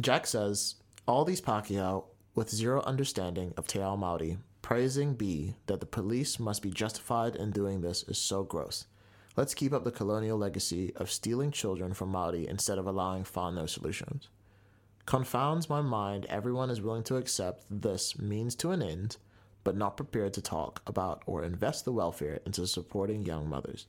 Jack 0.00 0.26
says, 0.26 0.76
All 1.06 1.24
these 1.24 1.40
Pākehā 1.40 2.04
with 2.34 2.50
zero 2.50 2.82
understanding 2.82 3.54
of 3.56 3.66
Te 3.66 3.80
Ao 3.80 3.96
Maori, 3.96 4.38
praising 4.60 5.14
B 5.14 5.54
that 5.66 5.80
the 5.80 5.86
police 5.86 6.38
must 6.38 6.60
be 6.62 6.70
justified 6.70 7.36
in 7.36 7.50
doing 7.50 7.80
this 7.80 8.02
is 8.04 8.18
so 8.18 8.42
gross. 8.44 8.86
Let's 9.36 9.52
keep 9.52 9.74
up 9.74 9.84
the 9.84 9.90
colonial 9.90 10.38
legacy 10.38 10.94
of 10.96 11.10
stealing 11.10 11.50
children 11.50 11.92
from 11.92 12.08
Maori 12.08 12.48
instead 12.48 12.78
of 12.78 12.86
allowing 12.86 13.24
whānau 13.24 13.68
solutions. 13.68 14.28
Confounds 15.04 15.68
my 15.68 15.82
mind 15.82 16.24
everyone 16.30 16.70
is 16.70 16.80
willing 16.80 17.02
to 17.04 17.18
accept 17.18 17.66
this 17.70 18.18
means 18.18 18.54
to 18.56 18.70
an 18.70 18.82
end, 18.82 19.18
but 19.62 19.76
not 19.76 19.98
prepared 19.98 20.32
to 20.34 20.40
talk 20.40 20.80
about 20.86 21.22
or 21.26 21.44
invest 21.44 21.84
the 21.84 21.92
welfare 21.92 22.40
into 22.46 22.66
supporting 22.66 23.26
young 23.26 23.46
mothers. 23.46 23.88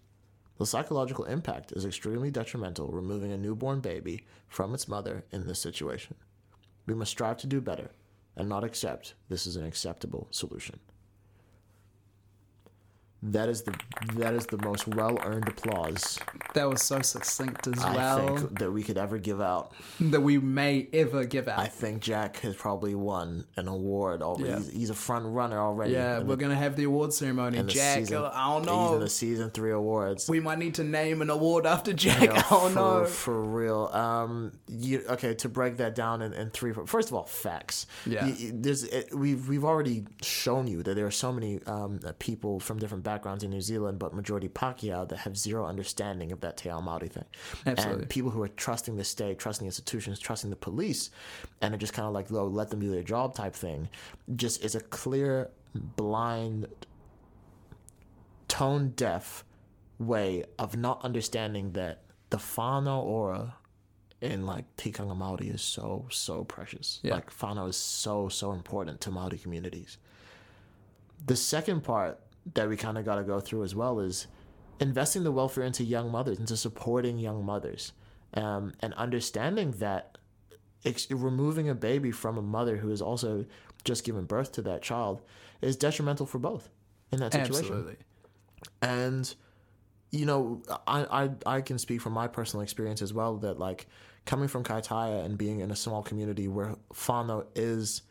The 0.57 0.65
psychological 0.65 1.23
impact 1.23 1.71
is 1.71 1.85
extremely 1.85 2.29
detrimental, 2.29 2.91
removing 2.91 3.31
a 3.31 3.37
newborn 3.37 3.79
baby 3.79 4.25
from 4.49 4.73
its 4.73 4.89
mother 4.89 5.23
in 5.31 5.47
this 5.47 5.59
situation. 5.59 6.15
We 6.85 6.93
must 6.93 7.11
strive 7.11 7.37
to 7.37 7.47
do 7.47 7.61
better 7.61 7.91
and 8.35 8.49
not 8.49 8.65
accept 8.65 9.13
this 9.29 9.47
is 9.47 9.55
an 9.55 9.65
acceptable 9.65 10.27
solution. 10.29 10.81
That 13.31 13.49
is 13.49 13.63
the 13.63 13.73
that 14.15 14.33
is 14.33 14.45
the 14.45 14.57
most 14.63 14.87
well 14.87 15.17
earned 15.23 15.47
applause 15.49 16.19
That 16.53 16.69
was 16.69 16.81
so 16.81 17.01
succinct 17.01 17.67
as 17.67 17.83
I 17.83 17.95
well 17.95 18.37
think 18.37 18.59
that 18.59 18.71
we 18.71 18.83
could 18.83 18.97
ever 18.97 19.17
give 19.17 19.41
out. 19.41 19.73
that 19.99 20.21
we 20.21 20.37
may 20.37 20.87
ever 20.93 21.25
give 21.25 21.47
out. 21.47 21.59
I 21.59 21.67
think 21.67 22.01
Jack 22.01 22.37
has 22.39 22.55
probably 22.55 22.95
won 22.95 23.45
an 23.57 23.67
award 23.67 24.21
already. 24.21 24.49
Yeah. 24.49 24.57
He's, 24.59 24.71
he's 24.71 24.89
a 24.89 24.93
front 24.95 25.25
runner 25.25 25.59
already. 25.59 25.93
yeah, 25.93 26.19
in 26.21 26.27
we're 26.27 26.35
the, 26.35 26.41
gonna 26.43 26.55
have 26.55 26.75
the 26.75 26.85
award 26.85 27.13
ceremony. 27.13 27.57
in 27.57 27.65
the 27.65 27.71
Jack, 27.73 27.99
season, 27.99 28.17
uh, 28.17 28.31
I 28.33 28.47
don't 28.53 28.61
He's 28.63 28.69
in 28.69 28.75
know. 28.75 28.99
the 28.99 29.09
season 29.09 29.49
three 29.49 29.71
awards. 29.71 30.29
We 30.29 30.39
might 30.39 30.59
need 30.59 30.75
to 30.75 30.83
name 30.83 31.21
an 31.21 31.29
award 31.29 31.65
after 31.65 31.93
Jack. 31.93 32.21
Yeah, 32.23 32.31
I 32.45 32.49
don't 32.49 32.69
for, 32.71 32.75
know. 32.75 33.05
for 33.05 33.41
real. 33.43 33.87
Um, 33.93 34.53
you 34.67 35.03
okay? 35.09 35.33
To 35.35 35.49
break 35.49 35.77
that 35.77 35.95
down 35.95 36.21
in, 36.21 36.33
in 36.33 36.49
three. 36.51 36.73
First 36.85 37.09
of 37.09 37.15
all, 37.15 37.25
facts. 37.25 37.87
Yeah. 38.05 38.25
You- 38.25 38.33
you- 38.33 38.51
there's 38.55 38.83
it, 38.85 39.09
we've 39.13 39.47
we've 39.49 39.65
already 39.65 40.05
shown 40.21 40.67
you 40.67 40.81
that 40.83 40.95
there 40.95 41.05
are 41.05 41.11
so 41.11 41.31
many 41.33 41.59
um, 41.65 41.99
uh, 42.05 42.13
people 42.19 42.59
from 42.59 42.79
different 42.79 43.03
backgrounds 43.17 43.43
in 43.43 43.49
New 43.49 43.61
Zealand, 43.61 43.97
but 43.97 44.13
majority 44.13 44.47
Pākehā 44.47 45.09
that 45.09 45.17
have 45.17 45.35
zero 45.35 45.65
understanding 45.65 46.31
of 46.31 46.41
that 46.41 46.57
Te 46.57 46.69
Ao 46.69 46.79
Maori 46.79 47.07
thing. 47.07 47.25
Absolutely. 47.65 48.01
And 48.01 48.09
people 48.09 48.29
who 48.29 48.43
are 48.43 48.47
trusting 48.47 48.95
the 48.95 49.03
state, 49.03 49.39
trusting 49.39 49.65
the 49.65 49.69
institutions, 49.69 50.19
trusting 50.19 50.51
the 50.51 50.55
police, 50.55 51.09
and 51.61 51.73
are 51.73 51.77
just 51.77 51.93
kind 51.93 52.07
of 52.07 52.13
like, 52.13 52.29
"Low, 52.29 52.47
let 52.47 52.69
them 52.69 52.79
do 52.79 52.91
their 52.91 53.01
job" 53.01 53.33
type 53.33 53.55
thing. 53.55 53.89
Just 54.35 54.63
is 54.63 54.75
a 54.75 54.81
clear, 54.81 55.49
blind, 55.73 56.67
tone 58.47 58.93
deaf 58.95 59.43
way 59.97 60.45
of 60.59 60.77
not 60.77 61.03
understanding 61.03 61.71
that 61.71 62.03
the 62.29 62.37
whānau 62.37 63.01
aura 63.03 63.55
in 64.21 64.45
like 64.45 64.65
tikanga 64.77 65.17
Māori 65.17 65.53
is 65.53 65.61
so 65.63 66.05
so 66.11 66.43
precious. 66.43 66.99
Yeah. 67.01 67.15
Like 67.15 67.31
whānau 67.31 67.67
is 67.67 67.77
so 67.77 68.29
so 68.29 68.51
important 68.51 69.01
to 69.01 69.09
Māori 69.09 69.41
communities. 69.41 69.97
The 71.25 71.35
second 71.35 71.83
part 71.83 72.19
that 72.53 72.69
we 72.69 72.77
kind 72.77 72.97
of 72.97 73.05
got 73.05 73.15
to 73.15 73.23
go 73.23 73.39
through 73.39 73.63
as 73.63 73.75
well 73.75 73.99
is 73.99 74.27
investing 74.79 75.23
the 75.23 75.31
welfare 75.31 75.63
into 75.63 75.83
young 75.83 76.11
mothers, 76.11 76.39
into 76.39 76.57
supporting 76.57 77.17
young 77.17 77.43
mothers, 77.43 77.93
um, 78.33 78.73
and 78.81 78.93
understanding 78.93 79.71
that 79.71 80.17
ex- 80.85 81.09
removing 81.11 81.69
a 81.69 81.75
baby 81.75 82.11
from 82.11 82.37
a 82.37 82.41
mother 82.41 82.77
who 82.77 82.89
has 82.89 83.01
also 83.01 83.45
just 83.83 84.03
given 84.03 84.25
birth 84.25 84.51
to 84.53 84.61
that 84.61 84.81
child 84.81 85.21
is 85.61 85.75
detrimental 85.75 86.25
for 86.25 86.39
both 86.39 86.69
in 87.11 87.19
that 87.19 87.33
situation. 87.33 87.57
Absolutely. 87.57 87.95
And 88.81 89.33
you 90.11 90.25
know, 90.25 90.61
I, 90.87 91.25
I 91.45 91.55
I 91.57 91.61
can 91.61 91.77
speak 91.77 92.01
from 92.01 92.13
my 92.13 92.27
personal 92.27 92.63
experience 92.63 93.01
as 93.01 93.13
well 93.13 93.37
that 93.37 93.59
like 93.59 93.87
coming 94.25 94.47
from 94.47 94.63
Kaitaia 94.63 95.25
and 95.25 95.37
being 95.37 95.59
in 95.59 95.71
a 95.71 95.75
small 95.75 96.01
community 96.01 96.47
where 96.47 96.75
whānau 96.93 97.45
is 97.55 98.03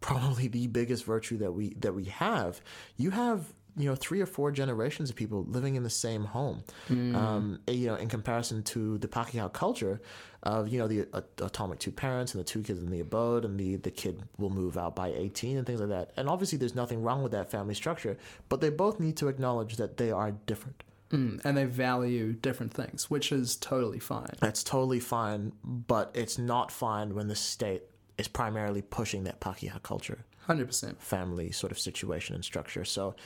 probably 0.00 0.48
the 0.48 0.66
biggest 0.66 1.04
virtue 1.04 1.38
that 1.38 1.52
we 1.52 1.74
that 1.74 1.94
we 1.94 2.04
have. 2.04 2.60
You 2.96 3.10
have 3.10 3.52
you 3.76 3.88
know 3.88 3.94
three 3.94 4.20
or 4.20 4.26
four 4.26 4.50
generations 4.50 5.10
of 5.10 5.16
people 5.16 5.44
living 5.48 5.74
in 5.74 5.82
the 5.82 5.90
same 5.90 6.24
home. 6.24 6.62
Um, 6.88 7.60
you 7.66 7.86
know, 7.86 7.96
in 7.96 8.08
comparison 8.08 8.62
to 8.64 8.98
the 8.98 9.08
Pākehā 9.08 9.52
culture 9.52 10.00
of 10.42 10.68
you 10.68 10.78
know 10.78 10.88
the 10.88 11.06
uh, 11.12 11.20
atomic 11.42 11.78
two 11.78 11.92
parents 11.92 12.34
and 12.34 12.40
the 12.40 12.44
two 12.44 12.62
kids 12.62 12.82
in 12.82 12.90
the 12.90 13.00
abode, 13.00 13.44
and 13.44 13.58
the 13.58 13.76
the 13.76 13.90
kid 13.90 14.22
will 14.38 14.50
move 14.50 14.76
out 14.76 14.94
by 14.96 15.08
eighteen 15.08 15.56
and 15.56 15.66
things 15.66 15.80
like 15.80 15.90
that. 15.90 16.12
And 16.16 16.28
obviously, 16.28 16.58
there's 16.58 16.74
nothing 16.74 17.02
wrong 17.02 17.22
with 17.22 17.32
that 17.32 17.50
family 17.50 17.74
structure, 17.74 18.16
but 18.48 18.60
they 18.60 18.70
both 18.70 19.00
need 19.00 19.16
to 19.18 19.28
acknowledge 19.28 19.76
that 19.76 19.96
they 19.96 20.10
are 20.10 20.32
different. 20.46 20.82
Mm, 21.10 21.44
and 21.44 21.56
they 21.56 21.64
value 21.64 22.32
different 22.32 22.72
things, 22.72 23.10
which 23.10 23.32
is 23.32 23.56
totally 23.56 23.98
fine. 23.98 24.30
That's 24.38 24.62
totally 24.62 25.00
fine, 25.00 25.52
but 25.64 26.12
it's 26.14 26.38
not 26.38 26.70
fine 26.70 27.14
when 27.16 27.26
the 27.26 27.34
state 27.34 27.82
is 28.16 28.28
primarily 28.28 28.82
pushing 28.82 29.24
that 29.24 29.40
Pākehā 29.40 29.82
culture, 29.82 30.24
100%. 30.46 30.98
family 30.98 31.50
sort 31.50 31.72
of 31.72 31.78
situation 31.78 32.34
and 32.36 32.44
structure. 32.44 32.84
So, 32.84 33.16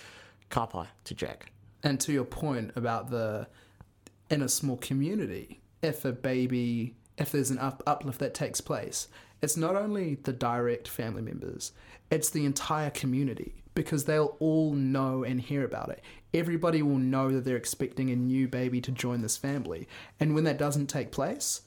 to 1.04 1.14
Jack. 1.14 1.50
And 1.82 2.00
to 2.00 2.12
your 2.12 2.24
point 2.24 2.72
about 2.76 3.10
the 3.10 3.48
in 4.30 4.40
a 4.40 4.48
small 4.48 4.76
community, 4.76 5.60
if 5.82 6.04
a 6.04 6.12
baby, 6.12 6.94
if 7.18 7.32
there's 7.32 7.50
an 7.50 7.58
up, 7.58 7.82
uplift 7.86 8.20
that 8.20 8.34
takes 8.34 8.60
place, 8.60 9.08
it's 9.42 9.56
not 9.56 9.76
only 9.76 10.14
the 10.14 10.32
direct 10.32 10.88
family 10.88 11.22
members, 11.22 11.72
it's 12.10 12.30
the 12.30 12.44
entire 12.44 12.90
community 12.90 13.62
because 13.74 14.04
they'll 14.04 14.36
all 14.38 14.72
know 14.72 15.24
and 15.24 15.40
hear 15.40 15.64
about 15.64 15.90
it. 15.90 16.02
Everybody 16.32 16.82
will 16.82 16.98
know 16.98 17.32
that 17.32 17.44
they're 17.44 17.56
expecting 17.56 18.10
a 18.10 18.16
new 18.16 18.48
baby 18.48 18.80
to 18.80 18.92
join 18.92 19.20
this 19.20 19.36
family. 19.36 19.88
And 20.20 20.34
when 20.34 20.44
that 20.44 20.58
doesn't 20.58 20.86
take 20.86 21.10
place, 21.10 21.62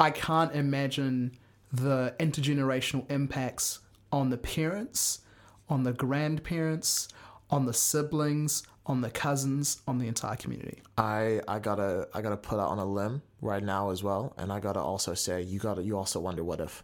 I 0.00 0.10
can't 0.10 0.54
imagine 0.54 1.36
the 1.70 2.14
intergenerational 2.18 3.08
impacts 3.10 3.80
on 4.10 4.30
the 4.30 4.38
parents, 4.38 5.20
on 5.68 5.82
the 5.82 5.92
grandparents, 5.92 7.08
on 7.54 7.66
the 7.66 7.72
siblings, 7.72 8.64
on 8.84 9.00
the 9.00 9.10
cousins, 9.10 9.80
on 9.86 9.98
the 9.98 10.08
entire 10.08 10.34
community. 10.34 10.82
I 10.98 11.40
I 11.46 11.60
gotta 11.60 12.08
I 12.12 12.20
gotta 12.20 12.36
put 12.36 12.58
out 12.58 12.68
on 12.68 12.80
a 12.80 12.84
limb 12.84 13.22
right 13.40 13.62
now 13.62 13.90
as 13.90 14.02
well, 14.02 14.34
and 14.36 14.52
I 14.52 14.58
gotta 14.58 14.80
also 14.80 15.14
say 15.14 15.40
you 15.40 15.60
gotta 15.60 15.82
you 15.82 15.96
also 15.96 16.18
wonder 16.18 16.42
what 16.42 16.60
if 16.60 16.82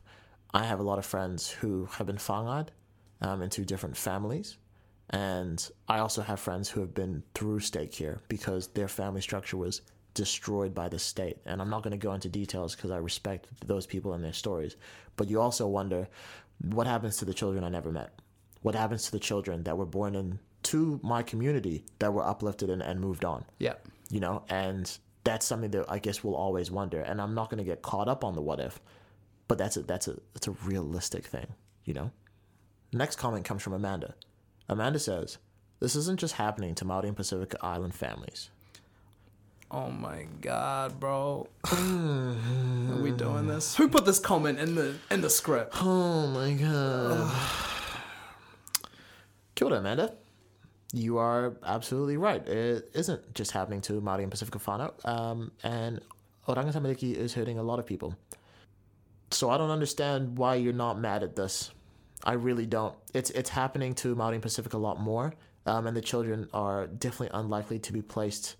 I 0.54 0.62
have 0.62 0.78
a 0.78 0.84
lot 0.84 0.98
of 1.00 1.04
friends 1.04 1.50
who 1.50 1.86
have 1.86 2.06
been 2.06 2.18
whāngai'd 2.18 2.68
um, 3.20 3.42
into 3.42 3.64
different 3.64 3.96
families, 3.96 4.58
and 5.10 5.68
I 5.88 5.98
also 5.98 6.22
have 6.22 6.38
friends 6.38 6.70
who 6.70 6.80
have 6.82 6.94
been 6.94 7.24
through 7.34 7.60
state 7.60 7.90
care 7.90 8.20
because 8.28 8.68
their 8.68 8.88
family 8.88 9.20
structure 9.20 9.56
was 9.56 9.82
destroyed 10.14 10.72
by 10.72 10.88
the 10.88 10.98
state. 11.00 11.38
And 11.46 11.60
I'm 11.60 11.70
not 11.70 11.82
going 11.82 11.98
to 11.98 12.06
go 12.06 12.12
into 12.14 12.28
details 12.28 12.74
because 12.74 12.90
I 12.90 12.96
respect 12.98 13.46
those 13.66 13.86
people 13.86 14.12
and 14.12 14.24
their 14.24 14.32
stories, 14.32 14.76
but 15.16 15.28
you 15.30 15.40
also 15.40 15.66
wonder 15.66 16.08
what 16.62 16.86
happens 16.86 17.16
to 17.18 17.24
the 17.24 17.34
children 17.34 17.64
I 17.64 17.68
never 17.68 17.92
met. 17.92 18.10
What 18.62 18.74
happens 18.74 19.04
to 19.06 19.12
the 19.12 19.18
children 19.18 19.62
that 19.64 19.78
were 19.78 19.86
born 19.86 20.14
into 20.62 21.00
my 21.02 21.22
community 21.22 21.84
that 21.98 22.12
were 22.12 22.26
uplifted 22.26 22.70
and, 22.70 22.82
and 22.82 23.00
moved 23.00 23.24
on? 23.24 23.44
Yeah. 23.58 23.74
you 24.10 24.20
know 24.20 24.42
and 24.48 24.98
that's 25.24 25.46
something 25.46 25.70
that 25.70 25.84
i 25.88 25.98
guess 25.98 26.24
we'll 26.24 26.34
always 26.34 26.70
wonder 26.70 27.00
and 27.00 27.20
i'm 27.20 27.34
not 27.34 27.48
going 27.50 27.58
to 27.58 27.64
get 27.64 27.82
caught 27.82 28.08
up 28.08 28.24
on 28.24 28.34
the 28.34 28.40
what 28.42 28.58
if 28.60 28.80
but 29.48 29.58
that's 29.58 29.76
a 29.76 29.82
that's 29.82 30.08
a 30.08 30.16
that's 30.34 30.48
a 30.48 30.52
realistic 30.64 31.26
thing 31.26 31.46
you 31.84 31.94
know 31.94 32.10
next 32.92 33.16
comment 33.16 33.44
comes 33.44 33.62
from 33.62 33.72
amanda 33.72 34.14
amanda 34.68 34.98
says 34.98 35.38
this 35.78 35.94
isn't 35.94 36.18
just 36.18 36.34
happening 36.34 36.74
to 36.74 36.84
maori 36.84 37.08
and 37.08 37.16
pacific 37.16 37.54
island 37.62 37.94
families 37.94 38.50
Oh 39.72 39.88
my 39.88 40.26
god, 40.40 40.98
bro. 40.98 41.46
Mm-hmm. 41.66 42.92
Are 42.92 43.02
we 43.02 43.12
doing 43.12 43.46
this? 43.46 43.76
Who 43.76 43.86
put 43.88 44.04
this 44.04 44.18
comment 44.18 44.58
in 44.58 44.74
the 44.74 44.96
in 45.12 45.20
the 45.20 45.30
script? 45.30 45.76
oh 45.80 46.26
my 46.26 46.54
god 46.54 47.30
Kia 49.54 49.68
ora, 49.68 49.78
amanda 49.78 50.14
you 50.92 51.18
are 51.18 51.56
absolutely 51.64 52.16
right 52.16 52.46
it 52.48 52.90
isn't 52.94 53.34
just 53.34 53.52
happening 53.52 53.80
to 53.80 54.00
maori 54.00 54.22
and 54.22 54.30
pacific 54.30 54.54
whānau 54.54 54.92
um, 55.06 55.50
and 55.62 56.00
oranga 56.48 56.72
tamariki 56.72 57.14
is 57.14 57.34
hurting 57.34 57.58
a 57.58 57.62
lot 57.62 57.78
of 57.78 57.86
people 57.86 58.16
so 59.30 59.50
I 59.50 59.58
don't 59.58 59.70
understand 59.70 60.36
why 60.36 60.56
you're 60.56 60.72
not 60.72 60.98
mad 60.98 61.22
at 61.22 61.36
this. 61.36 61.70
I 62.24 62.32
really 62.32 62.66
don't. 62.66 62.94
It's 63.14 63.30
it's 63.30 63.50
happening 63.50 63.94
to 63.96 64.14
Māori 64.14 64.34
and 64.34 64.42
Pacific 64.42 64.74
a 64.74 64.78
lot 64.78 65.00
more, 65.00 65.32
um, 65.66 65.86
and 65.86 65.96
the 65.96 66.02
children 66.02 66.48
are 66.52 66.86
definitely 66.86 67.30
unlikely 67.38 67.78
to 67.78 67.92
be 67.92 68.02
placed 68.02 68.56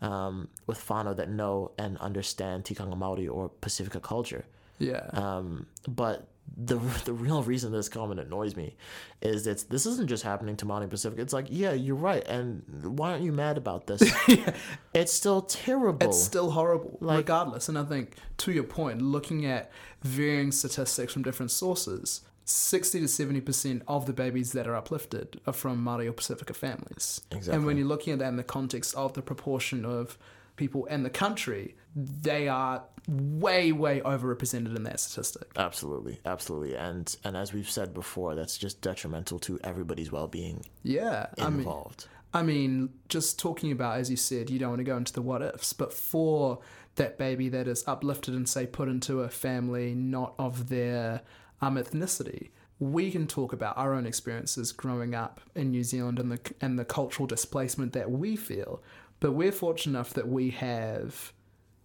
um, 0.00 0.48
with 0.66 0.78
whānau 0.86 1.16
that 1.16 1.28
know 1.28 1.72
and 1.78 1.98
understand 1.98 2.64
Tikanga 2.64 2.96
Māori 2.96 3.28
or 3.32 3.48
Pacifica 3.48 3.98
culture. 3.98 4.44
Yeah. 4.78 5.08
Um, 5.12 5.66
but 5.88 6.28
the 6.56 6.76
the 7.04 7.12
real 7.12 7.42
reason 7.42 7.72
this 7.72 7.88
comment 7.88 8.20
annoys 8.20 8.56
me 8.56 8.76
is 9.20 9.44
that 9.44 9.64
this 9.70 9.86
isn't 9.86 10.08
just 10.08 10.22
happening 10.22 10.56
to 10.56 10.72
and 10.72 10.90
Pacific. 10.90 11.18
It's 11.18 11.32
like, 11.32 11.46
yeah, 11.50 11.72
you're 11.72 11.96
right, 11.96 12.26
and 12.26 12.62
why 12.98 13.12
aren't 13.12 13.22
you 13.24 13.32
mad 13.32 13.56
about 13.58 13.86
this? 13.86 14.02
It's 14.94 15.12
still 15.12 15.42
terrible. 15.42 16.06
it's 16.06 16.22
still 16.22 16.50
horrible, 16.50 16.98
Like- 17.00 17.18
regardless. 17.18 17.68
And 17.68 17.78
I 17.78 17.84
think, 17.84 18.16
to 18.38 18.52
your 18.52 18.64
point, 18.64 19.00
looking 19.00 19.46
at 19.46 19.70
varying 20.02 20.52
statistics 20.52 21.12
from 21.12 21.22
different 21.22 21.50
sources, 21.50 22.20
60 22.44 23.00
to 23.00 23.06
70% 23.06 23.82
of 23.88 24.04
the 24.06 24.12
babies 24.12 24.52
that 24.52 24.66
are 24.66 24.74
uplifted 24.74 25.40
are 25.46 25.52
from 25.52 25.82
Māori 25.82 26.08
or 26.08 26.12
Pacifica 26.12 26.52
families. 26.52 27.22
Exactly. 27.30 27.54
And 27.56 27.64
when 27.66 27.76
you're 27.78 27.86
looking 27.86 28.12
at 28.12 28.18
that 28.18 28.28
in 28.28 28.36
the 28.36 28.42
context 28.42 28.94
of 28.96 29.12
the 29.14 29.22
proportion 29.22 29.84
of 29.84 30.18
people 30.64 30.84
in 30.86 31.02
the 31.02 31.10
country, 31.10 31.76
they 31.96 32.48
are 32.48 32.84
way, 33.08 33.72
way 33.72 34.00
overrepresented 34.12 34.74
in 34.76 34.84
that 34.84 35.00
statistic. 35.00 35.48
Absolutely, 35.56 36.20
absolutely, 36.24 36.74
and 36.76 37.16
and 37.24 37.36
as 37.36 37.52
we've 37.52 37.72
said 37.78 37.92
before, 37.92 38.34
that's 38.34 38.56
just 38.56 38.80
detrimental 38.80 39.38
to 39.40 39.58
everybody's 39.64 40.10
well-being 40.12 40.64
Yeah. 40.84 41.26
I 41.38 41.50
mean, 41.50 41.60
involved. 41.60 42.06
I 42.34 42.42
mean, 42.42 42.90
just 43.08 43.38
talking 43.38 43.72
about, 43.72 43.98
as 43.98 44.10
you 44.10 44.16
said, 44.16 44.50
you 44.50 44.58
don't 44.58 44.70
want 44.70 44.80
to 44.80 44.90
go 44.92 44.96
into 44.96 45.12
the 45.12 45.20
what 45.20 45.42
ifs, 45.42 45.72
but 45.72 45.92
for 45.92 46.60
that 46.94 47.18
baby 47.18 47.48
that 47.50 47.66
is 47.66 47.84
uplifted 47.86 48.34
and, 48.34 48.48
say, 48.48 48.66
put 48.66 48.88
into 48.88 49.20
a 49.20 49.28
family 49.28 49.94
not 49.94 50.34
of 50.38 50.68
their 50.68 51.22
um, 51.60 51.76
ethnicity, 51.76 52.50
we 52.78 53.10
can 53.10 53.26
talk 53.26 53.52
about 53.52 53.76
our 53.76 53.94
own 53.94 54.06
experiences 54.06 54.72
growing 54.72 55.14
up 55.14 55.40
in 55.54 55.70
New 55.70 55.84
Zealand 55.84 56.18
and 56.18 56.32
the, 56.32 56.40
and 56.60 56.78
the 56.78 56.84
cultural 56.84 57.26
displacement 57.26 57.92
that 57.92 58.10
we 58.10 58.36
feel. 58.36 58.82
But 59.22 59.32
we're 59.32 59.52
fortunate 59.52 59.96
enough 59.96 60.14
that 60.14 60.26
we 60.26 60.50
have 60.50 61.32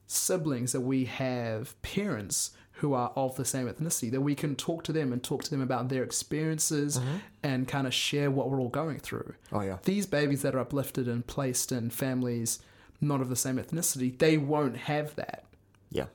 siblings, 0.08 0.72
that 0.72 0.82
we 0.82 1.06
have 1.06 1.80
parents 1.84 2.50
who 2.72 2.96
are 2.96 3.12
of 3.16 3.36
the 3.36 3.46
same 3.46 3.68
ethnicity, 3.68 4.10
that 4.10 4.22
we 4.22 4.34
can 4.34 4.56
talk 4.56 4.84
to 4.86 4.92
them 4.92 5.14
and 5.14 5.24
talk 5.24 5.44
to 5.44 5.52
them 5.52 5.62
about 5.62 5.90
their 5.90 6.04
experiences 6.04 6.98
mm-hmm. 6.98 7.18
and 7.44 7.68
kind 7.68 7.86
of 7.86 7.94
share 7.94 8.32
what 8.32 8.50
we're 8.50 8.60
all 8.60 8.70
going 8.70 8.98
through. 8.98 9.36
Oh 9.52 9.62
yeah, 9.62 9.78
these 9.84 10.08
babies 10.08 10.42
that 10.42 10.56
are 10.56 10.60
uplifted 10.60 11.08
and 11.08 11.28
placed 11.28 11.72
in 11.72 11.92
families 11.92 12.58
not 13.00 13.22
of 13.22 13.30
the 13.30 13.36
same 13.36 13.58
ethnicity, 13.58 14.18
they 14.18 14.40
won't 14.40 14.76
have 14.76 15.14
that. 15.16 15.44
yeah, 15.92 16.06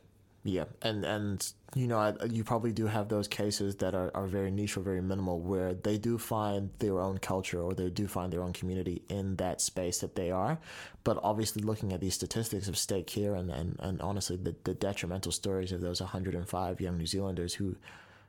yeah, 0.45 0.65
and 0.83 1.05
and 1.05 1.53
you 1.77 1.87
know 1.87 2.17
you 2.29 2.43
probably 2.43 2.73
do 2.73 2.87
have 2.87 3.09
those 3.09 3.29
cases 3.29 3.77
that 3.77 3.95
are, 3.95 4.11
are 4.13 4.27
very 4.27 4.51
niche 4.51 4.77
or 4.77 4.81
very 4.81 5.01
minimal 5.01 5.39
where 5.39 5.73
they 5.73 5.99
do 5.99 6.19
find 6.19 6.71
their 6.81 7.01
own 7.01 7.19
culture 7.19 7.63
or 7.63 7.75
they 7.75 7.89
do 7.91 8.09
find 8.09 8.33
their 8.33 8.43
own 8.43 8.53
community 8.53 9.03
in 9.09 9.37
that 9.37 9.61
space 9.61 10.01
that 10.01 10.17
they 10.17 10.33
are, 10.33 10.59
but 11.05 11.17
obviously 11.23 11.63
looking 11.63 11.93
at 11.93 12.01
these 12.01 12.15
statistics 12.15 12.67
of 12.67 12.77
state 12.77 13.07
care 13.07 13.37
and 13.37 13.51
and, 13.51 13.77
and 13.79 14.01
honestly 14.03 14.37
the, 14.37 14.55
the 14.65 14.75
detrimental 14.75 15.31
stories 15.31 15.71
of 15.71 15.81
those 15.81 16.01
105 16.01 16.81
young 16.81 16.99
New 16.99 17.07
Zealanders 17.07 17.55
who 17.55 17.77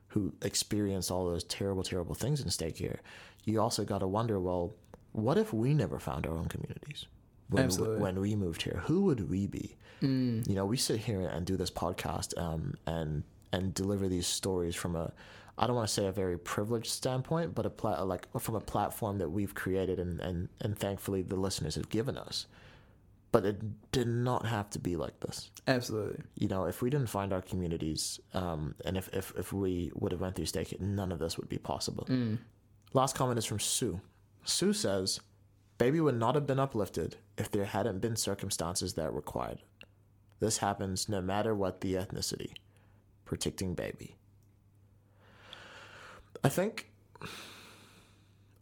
who 0.09 0.32
experienced 0.43 1.09
all 1.09 1.26
those 1.26 1.43
terrible 1.43 1.82
terrible 1.82 2.14
things 2.14 2.41
in 2.41 2.49
state 2.51 2.76
care, 2.76 2.99
you 3.43 3.59
also 3.59 3.84
got 3.84 3.99
to 3.99 4.07
wonder 4.07 4.39
well, 4.39 4.76
what 5.14 5.39
if 5.39 5.51
we 5.51 5.74
never 5.74 5.97
found 5.97 6.28
our 6.28 6.38
own 6.38 6.47
communities? 6.47 7.07
When, 7.50 7.66
Absolutely. 7.66 8.00
when 8.02 8.20
we 8.20 8.36
moved 8.36 8.62
here, 8.64 8.82
who 8.86 9.04
would 9.06 9.30
we 9.30 9.48
be? 9.48 9.76
You 10.02 10.44
know, 10.56 10.66
we 10.66 10.76
sit 10.76 11.00
here 11.00 11.22
and 11.22 11.46
do 11.46 11.56
this 11.56 11.72
podcast 11.72 12.38
um, 12.38 12.76
and 12.86 13.24
and 13.54 13.74
deliver 13.74 14.10
these 14.10 14.28
stories 14.28 14.76
from 14.76 14.96
a, 14.98 15.14
I 15.58 15.66
don't 15.68 15.76
want 15.78 15.88
to 15.88 15.94
say 15.94 16.08
a 16.08 16.12
very 16.12 16.38
privileged 16.38 16.91
standpoint, 16.91 17.56
but 17.56 17.66
a 17.66 17.70
pla- 17.70 18.02
like 18.04 18.28
from 18.39 18.56
a 18.56 18.60
platform 18.60 19.20
that 19.20 19.30
we've 19.30 19.56
created 19.56 20.00
and, 20.00 20.20
and 20.20 20.50
and 20.60 20.78
thankfully 20.78 21.22
the 21.22 21.38
listeners 21.38 21.76
have 21.76 21.88
given 21.89 22.18
us. 22.18 22.48
but 23.32 23.46
it 23.46 23.91
did 23.91 24.08
not 24.08 24.46
have 24.46 24.70
to 24.72 24.80
be 24.80 24.96
like 24.96 25.20
this. 25.22 25.50
Absolutely. 25.68 26.22
You 26.38 26.48
know, 26.50 26.66
if 26.66 26.82
we 26.82 26.89
didn't 26.89 27.10
find 27.10 27.32
our 27.34 27.41
communities, 27.41 28.20
um, 28.34 28.76
and 28.86 28.96
if, 28.98 29.08
if, 29.14 29.34
if 29.38 29.52
we 29.54 29.91
would 29.96 30.12
have 30.12 30.22
went 30.22 30.36
through 30.36 30.46
stake, 30.48 30.80
none 30.82 31.12
of 31.12 31.20
this 31.20 31.38
would 31.38 31.50
be 31.50 31.58
possible. 31.58 32.06
Last 32.94 33.16
comment 33.16 33.38
is 33.39 33.46
from 33.46 33.60
Sue. 33.60 34.02
Sue 34.44 34.74
says, 34.74 35.20
Baby 35.84 35.99
would 35.99 36.17
not 36.17 36.36
have 36.36 36.47
been 36.47 36.59
uplifted 36.59 37.17
if 37.38 37.51
there 37.51 37.65
hadn't 37.65 37.99
been 37.99 38.15
circumstances 38.15 38.93
that 38.93 39.13
required. 39.13 39.57
it. 39.81 39.88
This 40.39 40.59
happens 40.59 41.09
no 41.09 41.21
matter 41.21 41.53
what 41.53 41.81
the 41.81 41.95
ethnicity. 41.95 42.53
Protecting 43.25 43.73
baby. 43.73 44.15
I 46.41 46.47
think 46.47 46.89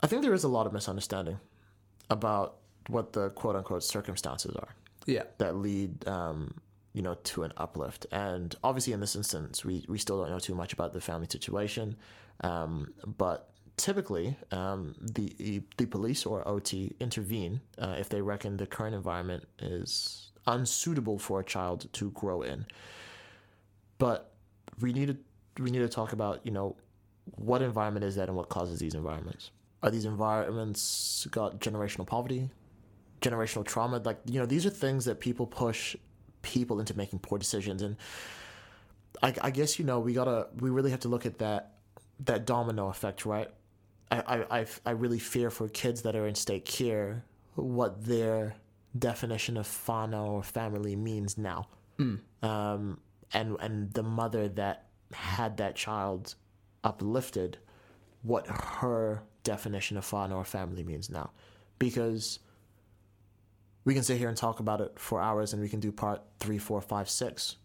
I 0.02 0.08
think 0.08 0.24
there 0.24 0.34
is 0.34 0.44
a 0.44 0.48
lot 0.48 0.66
of 0.66 0.74
misunderstanding 0.74 1.40
about 2.10 2.56
what 2.88 3.14
the 3.14 3.30
quote 3.30 3.56
unquote 3.56 3.84
circumstances 3.84 4.56
are 4.56 4.70
Yeah. 5.06 5.26
that 5.38 5.56
lead 5.58 6.08
um, 6.08 6.56
you 6.94 7.04
know 7.04 7.14
to 7.26 7.44
an 7.44 7.54
uplift 7.56 8.08
and 8.12 8.56
obviously 8.64 8.94
in 8.94 9.00
this 9.00 9.16
instance 9.16 9.64
we, 9.64 9.86
we 9.88 10.00
still 10.00 10.20
don't 10.22 10.32
know 10.32 10.40
too 10.40 10.56
much 10.56 10.74
about 10.74 10.92
the 10.94 11.02
family 11.02 11.28
situation 11.30 11.98
um, 12.42 12.92
but 13.06 13.52
typically 13.78 14.36
um, 14.52 14.96
the 15.00 15.62
the 15.78 15.86
police 15.86 16.26
or 16.26 16.48
OT 16.48 16.96
intervene 17.00 17.62
uh, 17.78 17.96
if 17.98 18.10
they 18.10 18.22
reckon 18.22 18.58
the 18.58 18.68
current 18.68 18.96
environment 18.96 19.46
is 19.60 20.32
unsuitable 20.48 21.20
for 21.20 21.40
a 21.40 21.44
child 21.44 21.92
to 21.94 22.12
grow 22.12 22.42
in. 22.42 22.66
But 23.98 24.32
we 24.80 24.94
need 24.94 25.08
to 25.08 25.18
we 25.62 25.72
need 25.72 25.80
to 25.80 25.90
talk 25.90 26.14
about 26.14 26.42
you 26.44 26.52
know 26.52 26.76
what 27.36 27.62
environment 27.62 28.04
is 28.04 28.16
that 28.16 28.28
and 28.28 28.38
what 28.38 28.50
causes 28.50 28.80
these 28.80 28.96
environments. 28.96 29.52
Are 29.84 29.92
these 29.92 30.06
environments 30.06 31.28
got 31.32 31.60
generational 31.60 32.06
poverty 32.06 32.50
generational 33.22 33.66
trauma? 33.66 34.02
Like 34.04 34.20
you 34.26 34.40
know 34.40 34.46
these 34.46 34.66
are 34.66 34.70
things 34.70 35.06
that 35.06 35.20
people 35.20 35.46
push 35.46 35.96
people 36.42 36.80
into 36.80 36.96
making 36.98 37.20
poor 37.20 37.38
decisions. 37.38 37.82
And 37.82 37.96
I, 39.22 39.34
I 39.42 39.52
guess 39.52 39.80
you 39.80 39.86
know 39.86 40.00
we 40.00 40.14
gotta 40.14 40.48
we 40.60 40.70
really 40.70 40.92
have 40.92 41.02
to 41.02 41.08
look 41.08 41.26
at 41.26 41.40
that 41.40 41.74
that 42.26 42.46
domino 42.46 42.90
effect 42.90 43.26
right 43.26 43.50
I, 44.12 44.46
I 44.60 44.66
I 44.86 44.92
really 44.92 45.20
fear 45.20 45.50
for 45.50 45.70
kids 45.70 46.02
that 46.02 46.16
are 46.16 46.28
in 46.28 46.36
state 46.36 46.66
care 46.66 47.24
what 47.56 48.04
their 48.06 48.56
definition 48.98 49.58
of 49.58 49.68
whānau 49.68 50.28
or 50.28 50.44
family 50.44 50.96
means 50.96 51.38
now 51.38 51.68
um 52.44 53.00
and 53.34 53.56
and 53.62 53.94
the 53.94 54.04
mother 54.04 54.50
that 54.50 54.88
had 55.14 55.58
that 55.58 55.76
child 55.76 56.36
uplifted 56.84 57.58
what 58.22 58.48
her 58.48 59.24
definition 59.44 59.98
of 59.98 60.06
whānau 60.06 60.36
or 60.36 60.44
family 60.46 60.84
means 60.84 61.10
now 61.10 61.32
because 61.80 62.40
we 63.84 63.94
can 63.94 64.04
sit 64.04 64.18
here 64.18 64.30
and 64.30 64.38
talk 64.38 64.60
about 64.60 64.82
it 64.82 65.00
for 65.00 65.22
hours 65.22 65.54
and 65.54 65.62
we 65.62 65.70
can 65.70 65.80
do 65.80 65.92
part 65.92 66.22
three, 66.40 66.58
four, 66.58 66.82
five, 66.82 67.10
six. 67.10 67.58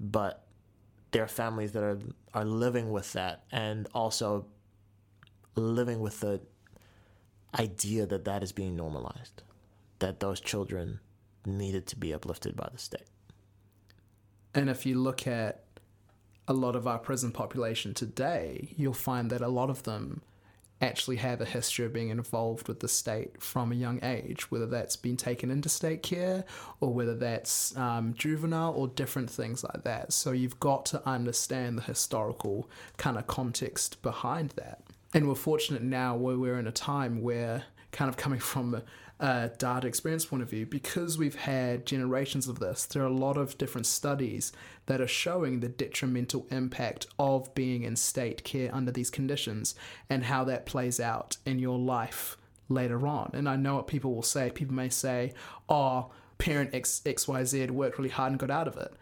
But 0.00 0.44
there 1.10 1.22
are 1.22 1.28
families 1.28 1.72
that 1.72 1.82
are 1.82 1.98
are 2.32 2.44
living 2.44 2.90
with 2.90 3.12
that 3.12 3.44
and 3.52 3.86
also 3.94 4.46
living 5.56 6.00
with 6.00 6.20
the 6.20 6.40
idea 7.58 8.06
that 8.06 8.24
that 8.24 8.42
is 8.42 8.52
being 8.52 8.76
normalized, 8.76 9.42
that 9.98 10.20
those 10.20 10.40
children 10.40 11.00
needed 11.46 11.86
to 11.86 11.96
be 11.96 12.12
uplifted 12.12 12.56
by 12.56 12.68
the 12.72 12.78
state. 12.78 13.08
And 14.54 14.70
if 14.70 14.86
you 14.86 15.00
look 15.00 15.26
at 15.26 15.64
a 16.46 16.52
lot 16.52 16.76
of 16.76 16.86
our 16.86 16.98
prison 16.98 17.32
population 17.32 17.94
today, 17.94 18.74
you'll 18.76 18.92
find 18.92 19.30
that 19.30 19.40
a 19.40 19.48
lot 19.48 19.70
of 19.70 19.82
them 19.84 20.22
actually 20.80 21.16
have 21.16 21.40
a 21.40 21.44
history 21.44 21.86
of 21.86 21.92
being 21.92 22.10
involved 22.10 22.68
with 22.68 22.80
the 22.80 22.88
state 22.88 23.40
from 23.40 23.72
a 23.72 23.74
young 23.74 23.98
age, 24.02 24.50
whether 24.50 24.66
that's 24.66 24.96
been 24.96 25.16
taken 25.16 25.50
into 25.50 25.68
state 25.68 26.02
care 26.02 26.44
or 26.80 26.92
whether 26.92 27.14
that's 27.14 27.76
um, 27.76 28.12
juvenile 28.14 28.74
or 28.74 28.88
different 28.88 29.30
things 29.30 29.64
like 29.64 29.84
that. 29.84 30.12
So 30.12 30.32
you've 30.32 30.60
got 30.60 30.84
to 30.86 31.08
understand 31.08 31.78
the 31.78 31.82
historical 31.82 32.68
kind 32.96 33.16
of 33.16 33.26
context 33.26 34.02
behind 34.02 34.50
that. 34.50 34.82
And 35.14 35.28
we're 35.28 35.36
fortunate 35.36 35.82
now 35.82 36.16
where 36.16 36.36
we're 36.36 36.58
in 36.58 36.66
a 36.66 36.72
time 36.72 37.22
where, 37.22 37.62
kind 37.92 38.08
of 38.08 38.16
coming 38.16 38.40
from 38.40 38.82
a, 39.20 39.50
data 39.56 39.86
experience 39.86 40.26
point 40.26 40.42
of 40.42 40.50
view, 40.50 40.66
because 40.66 41.16
we've 41.16 41.36
had 41.36 41.86
generations 41.86 42.48
of 42.48 42.58
this, 42.58 42.84
there 42.84 43.04
are 43.04 43.06
a 43.06 43.14
lot 43.14 43.36
of 43.36 43.56
different 43.56 43.86
studies 43.86 44.52
that 44.86 45.00
are 45.00 45.06
showing 45.06 45.60
the 45.60 45.68
detrimental 45.68 46.48
impact 46.50 47.06
of 47.16 47.54
being 47.54 47.84
in 47.84 47.94
state 47.94 48.42
care 48.42 48.74
under 48.74 48.90
these 48.90 49.08
conditions 49.08 49.76
and 50.10 50.24
how 50.24 50.42
that 50.42 50.66
plays 50.66 50.98
out 50.98 51.36
in 51.46 51.60
your 51.60 51.78
life 51.78 52.36
later 52.68 53.06
on. 53.06 53.30
And 53.34 53.48
I 53.48 53.54
know 53.54 53.76
what 53.76 53.86
people 53.86 54.14
will 54.14 54.22
say. 54.22 54.50
People 54.50 54.74
may 54.74 54.88
say, 54.88 55.32
oh, 55.68 56.10
parent 56.38 56.74
X, 56.74 57.00
XYZ 57.06 57.70
worked 57.70 57.98
really 57.98 58.10
hard 58.10 58.32
and 58.32 58.40
got 58.40 58.50
out 58.50 58.66
of 58.66 58.76
it. 58.76 58.92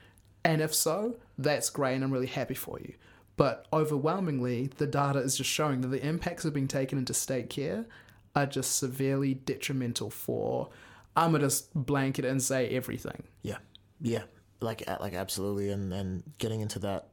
And 0.44 0.60
if 0.60 0.74
so, 0.74 1.16
that's 1.38 1.70
great 1.70 1.94
and 1.94 2.04
I'm 2.04 2.12
really 2.12 2.26
happy 2.26 2.54
for 2.54 2.78
you. 2.78 2.94
But 3.36 3.66
overwhelmingly, 3.72 4.70
the 4.76 4.86
data 4.86 5.18
is 5.18 5.36
just 5.36 5.50
showing 5.50 5.80
that 5.80 5.88
the 5.88 6.06
impacts 6.06 6.44
of 6.44 6.52
being 6.52 6.68
taken 6.68 6.98
into 6.98 7.14
state 7.14 7.48
care 7.48 7.86
are 8.34 8.46
just 8.46 8.76
severely 8.76 9.34
detrimental 9.34 10.10
for, 10.10 10.68
I'm 11.16 11.32
to 11.32 11.38
just 11.38 11.72
blanket 11.74 12.24
and 12.24 12.42
say 12.42 12.68
everything. 12.68 13.24
Yeah, 13.42 13.58
yeah, 14.00 14.22
like 14.60 14.82
like 15.00 15.14
absolutely, 15.14 15.70
and 15.70 15.92
and 15.92 16.22
getting 16.38 16.60
into 16.60 16.78
that 16.80 17.08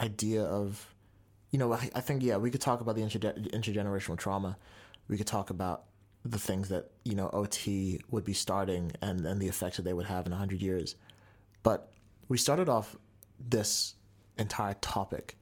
idea 0.00 0.44
of, 0.44 0.94
you 1.50 1.58
know, 1.58 1.72
I, 1.72 1.90
I 1.94 2.00
think 2.00 2.22
yeah, 2.22 2.36
we 2.36 2.50
could 2.50 2.60
talk 2.60 2.80
about 2.80 2.96
the 2.96 3.02
interge- 3.02 3.50
intergenerational 3.50 4.18
trauma. 4.18 4.56
We 5.08 5.16
could 5.16 5.26
talk 5.26 5.50
about 5.50 5.84
the 6.24 6.38
things 6.38 6.68
that 6.68 6.90
you 7.04 7.14
know 7.14 7.30
OT 7.32 8.00
would 8.10 8.24
be 8.24 8.34
starting 8.34 8.92
and 9.00 9.24
and 9.24 9.40
the 9.40 9.48
effects 9.48 9.76
that 9.76 9.84
they 9.84 9.94
would 9.94 10.06
have 10.06 10.26
in 10.26 10.32
hundred 10.32 10.60
years, 10.60 10.96
but 11.62 11.92
we 12.28 12.36
started 12.36 12.68
off 12.68 12.96
this 13.38 13.94
entire 14.38 14.74
topic 14.74 15.36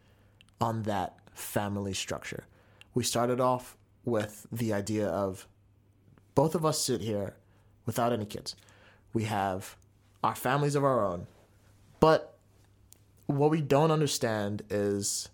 on 0.60 0.82
that 0.84 1.18
family 1.32 1.94
structure. 1.94 2.44
We 2.94 3.04
started 3.04 3.40
off 3.40 3.76
with 4.04 4.46
the 4.50 4.72
idea 4.72 5.06
of 5.08 5.46
both 6.34 6.54
of 6.54 6.64
us 6.64 6.80
sit 6.80 7.00
here 7.00 7.34
without 7.86 8.12
any 8.12 8.24
kids. 8.24 8.56
We 9.12 9.24
have 9.24 9.76
our 10.22 10.34
families 10.34 10.74
of 10.74 10.84
our 10.84 11.04
own. 11.04 11.26
But 12.00 12.36
what 13.26 13.50
we 13.50 13.60
don't 13.60 13.90
understand 13.90 14.62
is 14.70 15.28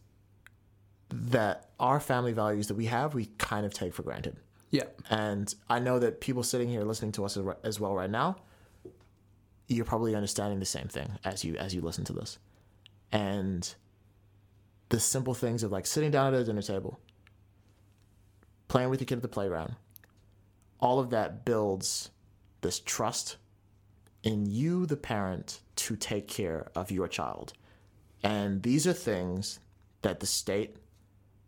that 1.11 1.69
our 1.79 2.01
family 2.01 2.33
values 2.33 2.69
that 2.69 2.75
we 2.75 2.87
have, 2.87 3.15
we 3.15 3.27
kind 3.39 3.65
of 3.65 3.73
take 3.73 3.95
for 3.95 4.03
granted. 4.03 4.37
Yeah. 4.71 4.85
And 5.09 5.55
I 5.71 5.79
know 5.79 5.99
that 6.01 6.21
people 6.21 6.43
sitting 6.43 6.69
here 6.69 6.83
listening 6.83 7.13
to 7.13 7.25
us 7.25 7.39
as- 7.63 7.79
well 7.79 7.95
right 7.95 8.11
now, 8.11 8.37
you're 9.69 9.85
probably 9.85 10.15
understanding 10.15 10.59
the 10.59 10.67
same 10.67 10.89
thing 10.89 11.19
as 11.25 11.45
you 11.45 11.57
as 11.57 11.75
you 11.75 11.81
listen 11.81 12.05
to 12.05 12.13
this. 12.13 12.39
And 13.13 13.75
the 14.89 15.01
simple 15.01 15.35
things 15.35 15.63
of 15.63 15.73
like 15.73 15.87
sitting 15.87 16.11
down 16.11 16.35
at 16.35 16.41
a 16.41 16.45
dinner 16.45 16.63
table, 16.63 17.01
playing 18.69 18.91
with 18.91 19.01
your 19.01 19.07
kid 19.07 19.17
at 19.17 19.23
the 19.23 19.29
playground, 19.29 19.75
all 20.81 20.99
of 20.99 21.11
that 21.11 21.45
builds 21.45 22.11
this 22.61 22.81
trust 22.81 23.37
in 24.23 24.47
you, 24.47 24.87
the 24.87 24.97
parent, 24.97 25.61
to 25.77 25.97
take 25.97 26.29
care 26.29 26.69
of 26.75 26.91
your 26.91 27.09
child. 27.09 27.53
And 28.23 28.63
these 28.63 28.87
are 28.87 28.93
things 28.93 29.61
that 30.03 30.21
the 30.21 30.27
state 30.27 30.77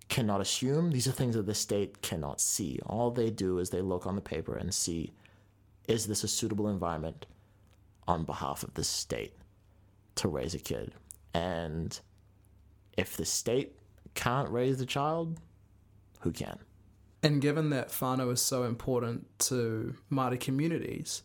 cannot 0.08 0.40
assume. 0.40 0.90
These 0.90 1.08
are 1.08 1.12
things 1.12 1.34
that 1.34 1.46
the 1.46 1.54
state 1.54 2.02
cannot 2.02 2.40
see. 2.40 2.78
All 2.86 3.10
they 3.10 3.30
do 3.30 3.58
is 3.58 3.70
they 3.70 3.80
look 3.80 4.06
on 4.06 4.14
the 4.14 4.20
paper 4.20 4.56
and 4.56 4.72
see 4.74 5.12
is 5.88 6.06
this 6.06 6.24
a 6.24 6.28
suitable 6.28 6.68
environment 6.68 7.26
on 8.08 8.24
behalf 8.24 8.62
of 8.62 8.74
the 8.74 8.84
state 8.84 9.34
to 10.16 10.28
raise 10.28 10.54
a 10.54 10.58
kid? 10.58 10.92
And 11.32 11.98
if 12.96 13.16
the 13.16 13.24
state 13.24 13.76
can't 14.14 14.50
raise 14.50 14.78
the 14.78 14.86
child, 14.86 15.38
who 16.20 16.32
can? 16.32 16.58
And 17.22 17.40
given 17.40 17.70
that 17.70 17.88
whānau 17.88 18.32
is 18.32 18.40
so 18.40 18.64
important 18.64 19.26
to 19.40 19.94
Māori 20.10 20.38
communities, 20.38 21.22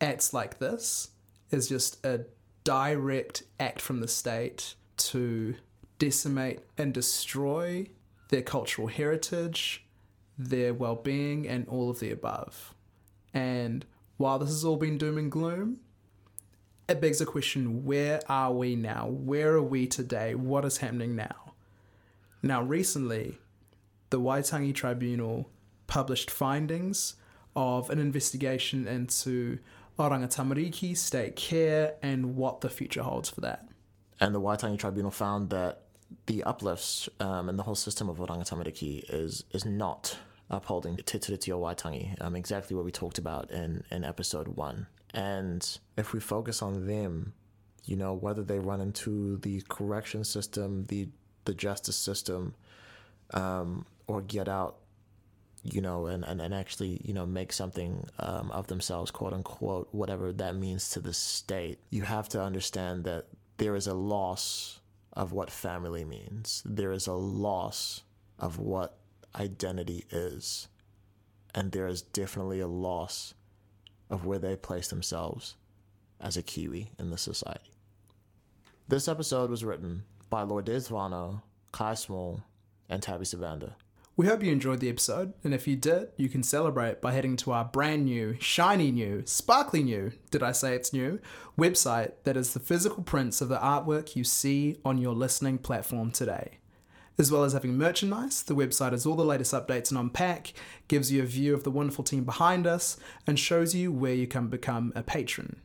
acts 0.00 0.32
like 0.32 0.58
this 0.58 1.10
is 1.50 1.68
just 1.68 2.04
a 2.04 2.24
direct 2.64 3.42
act 3.58 3.80
from 3.80 4.00
the 4.00 4.08
state 4.08 4.74
to 4.96 5.54
decimate 5.98 6.60
and 6.76 6.92
destroy 6.92 7.86
their 8.28 8.42
cultural 8.42 8.88
heritage, 8.88 9.86
their 10.36 10.74
well 10.74 10.96
being, 10.96 11.48
and 11.48 11.66
all 11.68 11.90
of 11.90 12.00
the 12.00 12.10
above. 12.10 12.74
And 13.34 13.84
while 14.16 14.38
this 14.38 14.50
has 14.50 14.64
all 14.64 14.76
been 14.76 14.98
doom 14.98 15.18
and 15.18 15.30
gloom, 15.30 15.78
it 16.88 17.00
begs 17.00 17.18
the 17.18 17.26
question 17.26 17.84
where 17.84 18.20
are 18.28 18.52
we 18.52 18.74
now? 18.74 19.08
Where 19.08 19.54
are 19.54 19.62
we 19.62 19.86
today? 19.86 20.34
What 20.34 20.64
is 20.64 20.78
happening 20.78 21.14
now? 21.14 21.54
Now, 22.42 22.62
recently, 22.62 23.38
the 24.10 24.20
Waitangi 24.20 24.74
Tribunal 24.74 25.50
published 25.86 26.30
findings 26.30 27.16
of 27.54 27.90
an 27.90 27.98
investigation 27.98 28.86
into 28.86 29.58
Oranga 29.98 30.34
Tamariki 30.34 30.96
state 30.96 31.36
care 31.36 31.94
and 32.02 32.36
what 32.36 32.60
the 32.60 32.70
future 32.70 33.02
holds 33.02 33.28
for 33.28 33.40
that. 33.42 33.68
And 34.20 34.34
the 34.34 34.40
Waitangi 34.40 34.78
Tribunal 34.78 35.10
found 35.10 35.50
that 35.50 35.82
the 36.26 36.42
uplifts 36.44 37.08
um, 37.20 37.48
and 37.48 37.58
the 37.58 37.64
whole 37.64 37.74
system 37.74 38.08
of 38.08 38.18
Oranga 38.18 38.48
Tamariki 38.48 39.04
is 39.08 39.44
is 39.50 39.66
not 39.66 40.16
upholding 40.50 40.96
Te 40.96 41.18
Tiriti 41.18 41.52
o 41.52 41.60
Waitangi, 41.60 42.16
um, 42.22 42.34
exactly 42.34 42.74
what 42.74 42.84
we 42.84 42.90
talked 42.90 43.18
about 43.18 43.50
in, 43.50 43.84
in 43.90 44.04
episode 44.04 44.48
one. 44.48 44.86
And 45.14 45.78
if 45.96 46.12
we 46.12 46.20
focus 46.20 46.62
on 46.62 46.86
them, 46.86 47.32
you 47.84 47.96
know, 47.96 48.12
whether 48.12 48.42
they 48.42 48.58
run 48.58 48.80
into 48.80 49.38
the 49.38 49.62
correction 49.68 50.24
system, 50.24 50.86
the 50.88 51.08
the 51.44 51.54
justice 51.54 51.96
system, 51.96 52.54
um, 53.32 53.86
or 54.06 54.20
get 54.20 54.48
out, 54.48 54.76
you 55.62 55.80
know, 55.80 56.06
and, 56.06 56.24
and, 56.24 56.42
and 56.42 56.52
actually, 56.52 57.00
you 57.02 57.14
know, 57.14 57.24
make 57.24 57.54
something 57.54 58.06
um, 58.18 58.50
of 58.50 58.66
themselves, 58.66 59.10
quote 59.10 59.32
unquote, 59.32 59.88
whatever 59.92 60.30
that 60.32 60.56
means 60.56 60.90
to 60.90 61.00
the 61.00 61.14
state, 61.14 61.78
you 61.88 62.02
have 62.02 62.28
to 62.28 62.42
understand 62.42 63.04
that 63.04 63.26
there 63.56 63.74
is 63.74 63.86
a 63.86 63.94
loss 63.94 64.80
of 65.14 65.32
what 65.32 65.50
family 65.50 66.04
means. 66.04 66.62
There 66.66 66.92
is 66.92 67.06
a 67.06 67.14
loss 67.14 68.02
of 68.38 68.58
what 68.58 68.98
identity 69.34 70.04
is. 70.10 70.68
And 71.54 71.72
there 71.72 71.88
is 71.88 72.02
definitely 72.02 72.60
a 72.60 72.68
loss 72.68 73.34
of 74.10 74.24
where 74.24 74.38
they 74.38 74.56
place 74.56 74.88
themselves 74.88 75.54
as 76.20 76.36
a 76.36 76.42
Kiwi 76.42 76.90
in 76.98 77.10
the 77.10 77.18
society. 77.18 77.72
This 78.88 79.08
episode 79.08 79.50
was 79.50 79.64
written 79.64 80.04
by 80.30 80.42
Lourdes 80.42 80.88
Vano, 80.88 81.42
Kai 81.72 81.94
Small, 81.94 82.42
and 82.88 83.02
Tabby 83.02 83.24
Savanda. 83.24 83.74
We 84.16 84.26
hope 84.26 84.42
you 84.42 84.50
enjoyed 84.50 84.80
the 84.80 84.88
episode, 84.88 85.32
and 85.44 85.54
if 85.54 85.68
you 85.68 85.76
did, 85.76 86.08
you 86.16 86.28
can 86.28 86.42
celebrate 86.42 87.00
by 87.00 87.12
heading 87.12 87.36
to 87.36 87.52
our 87.52 87.64
brand 87.64 88.04
new, 88.04 88.36
shiny 88.40 88.90
new, 88.90 89.22
sparkly 89.26 89.84
new, 89.84 90.10
did 90.32 90.42
I 90.42 90.50
say 90.50 90.74
it's 90.74 90.92
new, 90.92 91.20
website 91.56 92.14
that 92.24 92.36
is 92.36 92.52
the 92.52 92.58
physical 92.58 93.04
prints 93.04 93.40
of 93.40 93.48
the 93.48 93.58
artwork 93.58 94.16
you 94.16 94.24
see 94.24 94.78
on 94.84 94.98
your 94.98 95.14
listening 95.14 95.58
platform 95.58 96.10
today. 96.10 96.58
As 97.20 97.32
well 97.32 97.42
as 97.42 97.52
having 97.52 97.76
merchandise, 97.76 98.44
the 98.44 98.54
website 98.54 98.92
has 98.92 99.04
all 99.04 99.16
the 99.16 99.24
latest 99.24 99.52
updates 99.52 99.90
and 99.90 99.98
unpack, 99.98 100.52
gives 100.86 101.10
you 101.10 101.20
a 101.20 101.26
view 101.26 101.52
of 101.52 101.64
the 101.64 101.70
wonderful 101.70 102.04
team 102.04 102.22
behind 102.22 102.64
us, 102.64 102.96
and 103.26 103.36
shows 103.36 103.74
you 103.74 103.90
where 103.90 104.14
you 104.14 104.28
can 104.28 104.46
become 104.46 104.92
a 104.94 105.02
patron. 105.02 105.60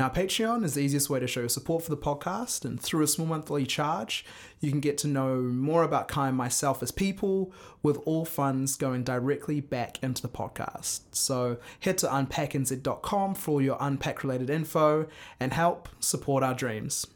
Now, 0.00 0.08
Patreon 0.08 0.64
is 0.64 0.74
the 0.74 0.80
easiest 0.80 1.10
way 1.10 1.20
to 1.20 1.26
show 1.26 1.40
your 1.40 1.48
support 1.50 1.82
for 1.82 1.90
the 1.90 1.96
podcast, 1.96 2.64
and 2.64 2.80
through 2.80 3.02
a 3.02 3.06
small 3.06 3.26
monthly 3.26 3.66
charge, 3.66 4.24
you 4.60 4.70
can 4.70 4.80
get 4.80 4.96
to 4.98 5.08
know 5.08 5.42
more 5.42 5.82
about 5.82 6.08
Kai 6.08 6.28
and 6.28 6.36
myself 6.36 6.82
as 6.82 6.90
people, 6.90 7.52
with 7.82 7.98
all 8.06 8.24
funds 8.24 8.76
going 8.76 9.02
directly 9.02 9.60
back 9.60 10.02
into 10.02 10.22
the 10.22 10.28
podcast. 10.28 11.00
So 11.10 11.58
head 11.80 11.98
to 11.98 12.06
unpacknz.com 12.06 13.34
for 13.34 13.50
all 13.50 13.60
your 13.60 13.76
unpack 13.78 14.22
related 14.22 14.48
info 14.48 15.06
and 15.38 15.52
help 15.52 15.88
support 16.00 16.42
our 16.42 16.54
dreams. 16.54 17.06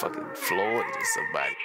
Fucking 0.00 0.34
Floyd 0.34 0.84
or 0.84 1.04
somebody. 1.14 1.56